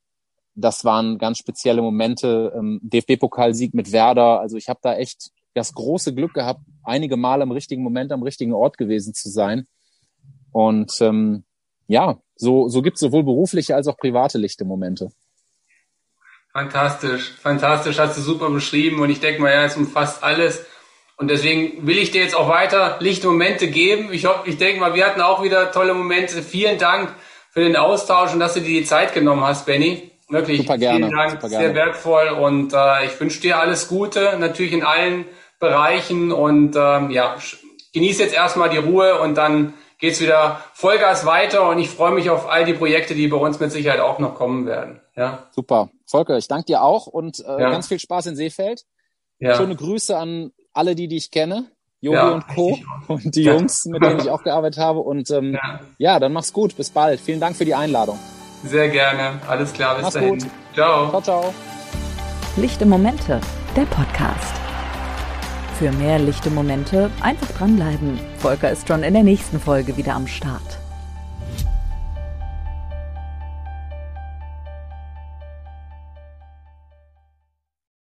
Das 0.54 0.84
waren 0.84 1.16
ganz 1.16 1.38
spezielle 1.38 1.80
Momente. 1.80 2.52
Ähm, 2.54 2.78
DFB-Pokalsieg 2.82 3.72
mit 3.72 3.92
Werder. 3.92 4.38
Also 4.38 4.58
ich 4.58 4.68
habe 4.68 4.80
da 4.82 4.96
echt 4.96 5.30
das 5.54 5.72
große 5.72 6.14
Glück 6.14 6.34
gehabt, 6.34 6.60
einige 6.82 7.16
Mal 7.16 7.40
im 7.40 7.52
richtigen 7.52 7.82
Moment 7.82 8.12
am 8.12 8.22
richtigen 8.22 8.52
Ort 8.52 8.76
gewesen 8.76 9.14
zu 9.14 9.30
sein. 9.30 9.66
Und 10.52 11.00
ähm, 11.00 11.44
ja, 11.86 12.20
so, 12.40 12.68
so 12.68 12.80
gibt 12.80 12.96
es 12.96 13.00
sowohl 13.00 13.22
berufliche 13.22 13.74
als 13.74 13.86
auch 13.86 13.96
private 13.98 14.38
lichte 14.38 14.64
Momente. 14.64 15.10
Fantastisch, 16.52 17.32
fantastisch, 17.40 17.98
hast 17.98 18.16
du 18.16 18.22
super 18.22 18.50
beschrieben 18.50 19.00
und 19.00 19.10
ich 19.10 19.20
denke 19.20 19.40
mal, 19.42 19.52
ja, 19.52 19.64
es 19.64 19.76
umfasst 19.76 20.24
alles. 20.24 20.64
Und 21.16 21.28
deswegen 21.28 21.86
will 21.86 21.98
ich 21.98 22.10
dir 22.10 22.22
jetzt 22.22 22.34
auch 22.34 22.48
weiter 22.48 22.96
lichte 23.00 23.26
Momente 23.26 23.68
geben. 23.68 24.08
Ich 24.10 24.24
hoffe, 24.24 24.48
ich 24.48 24.56
denke 24.56 24.80
mal, 24.80 24.94
wir 24.94 25.04
hatten 25.04 25.20
auch 25.20 25.42
wieder 25.42 25.70
tolle 25.70 25.92
Momente. 25.92 26.42
Vielen 26.42 26.78
Dank 26.78 27.14
für 27.50 27.60
den 27.60 27.76
Austausch 27.76 28.32
und 28.32 28.40
dass 28.40 28.54
du 28.54 28.60
dir 28.60 28.80
die 28.80 28.86
Zeit 28.86 29.12
genommen 29.12 29.44
hast, 29.44 29.66
Benny. 29.66 30.10
Wirklich, 30.30 30.58
super 30.58 30.78
gerne, 30.78 31.06
vielen 31.06 31.10
Dank, 31.10 31.42
sehr 31.42 31.74
wertvoll 31.74 32.28
und 32.28 32.72
äh, 32.72 33.04
ich 33.04 33.20
wünsche 33.20 33.40
dir 33.40 33.58
alles 33.58 33.88
Gute, 33.88 34.36
natürlich 34.38 34.72
in 34.72 34.84
allen 34.84 35.26
Bereichen 35.58 36.32
und 36.32 36.74
ähm, 36.76 37.10
ja, 37.10 37.36
genieß 37.92 38.18
jetzt 38.20 38.34
erstmal 38.34 38.70
die 38.70 38.78
Ruhe 38.78 39.20
und 39.20 39.34
dann 39.34 39.74
geht's 40.00 40.20
wieder 40.20 40.60
Vollgas 40.74 41.24
weiter 41.26 41.68
und 41.68 41.78
ich 41.78 41.90
freue 41.90 42.12
mich 42.12 42.30
auf 42.30 42.48
all 42.48 42.64
die 42.64 42.74
Projekte, 42.74 43.14
die 43.14 43.28
bei 43.28 43.36
uns 43.36 43.60
mit 43.60 43.70
Sicherheit 43.70 44.00
auch 44.00 44.18
noch 44.18 44.34
kommen 44.34 44.66
werden. 44.66 45.00
Ja. 45.14 45.46
Super. 45.52 45.90
Volker, 46.06 46.38
ich 46.38 46.48
danke 46.48 46.66
dir 46.66 46.82
auch 46.82 47.06
und 47.06 47.40
äh, 47.40 47.60
ja. 47.60 47.70
ganz 47.70 47.88
viel 47.88 47.98
Spaß 48.00 48.26
in 48.26 48.36
Seefeld. 48.36 48.84
Ja. 49.38 49.54
Schöne 49.54 49.76
Grüße 49.76 50.16
an 50.16 50.52
alle 50.72 50.94
die, 50.94 51.08
die 51.08 51.16
ich 51.16 51.30
kenne. 51.30 51.66
Yogi 52.00 52.16
ja, 52.16 52.30
und 52.30 52.48
Co. 52.48 52.78
und 53.08 53.34
die 53.34 53.42
Jungs, 53.42 53.84
mit 53.86 54.02
denen 54.02 54.20
ich 54.20 54.30
auch 54.30 54.42
gearbeitet 54.42 54.78
habe. 54.78 55.00
Und 55.00 55.30
ähm, 55.30 55.52
ja. 55.52 55.80
ja. 55.98 56.18
dann 56.18 56.32
mach's 56.32 56.52
gut. 56.52 56.76
Bis 56.76 56.90
bald. 56.90 57.20
Vielen 57.20 57.40
Dank 57.40 57.56
für 57.56 57.64
die 57.64 57.74
Einladung. 57.74 58.18
Sehr 58.64 58.88
gerne. 58.88 59.40
Alles 59.48 59.72
klar. 59.72 59.96
Bis 59.96 60.04
mach's 60.04 60.14
dahin. 60.14 60.38
Gut. 60.38 60.46
Ciao. 60.74 61.10
Ciao, 61.10 61.22
ciao. 61.22 61.54
Lichte 62.56 62.86
Momente, 62.86 63.40
der 63.76 63.84
Podcast. 63.86 64.69
Für 65.80 65.92
mehr 65.92 66.18
lichte 66.18 66.50
Momente 66.50 67.10
einfach 67.22 67.50
dranbleiben. 67.52 68.20
Volker 68.36 68.70
ist 68.70 68.86
schon 68.86 69.02
in 69.02 69.14
der 69.14 69.22
nächsten 69.22 69.58
Folge 69.58 69.96
wieder 69.96 70.14
am 70.14 70.26
Start. 70.26 70.79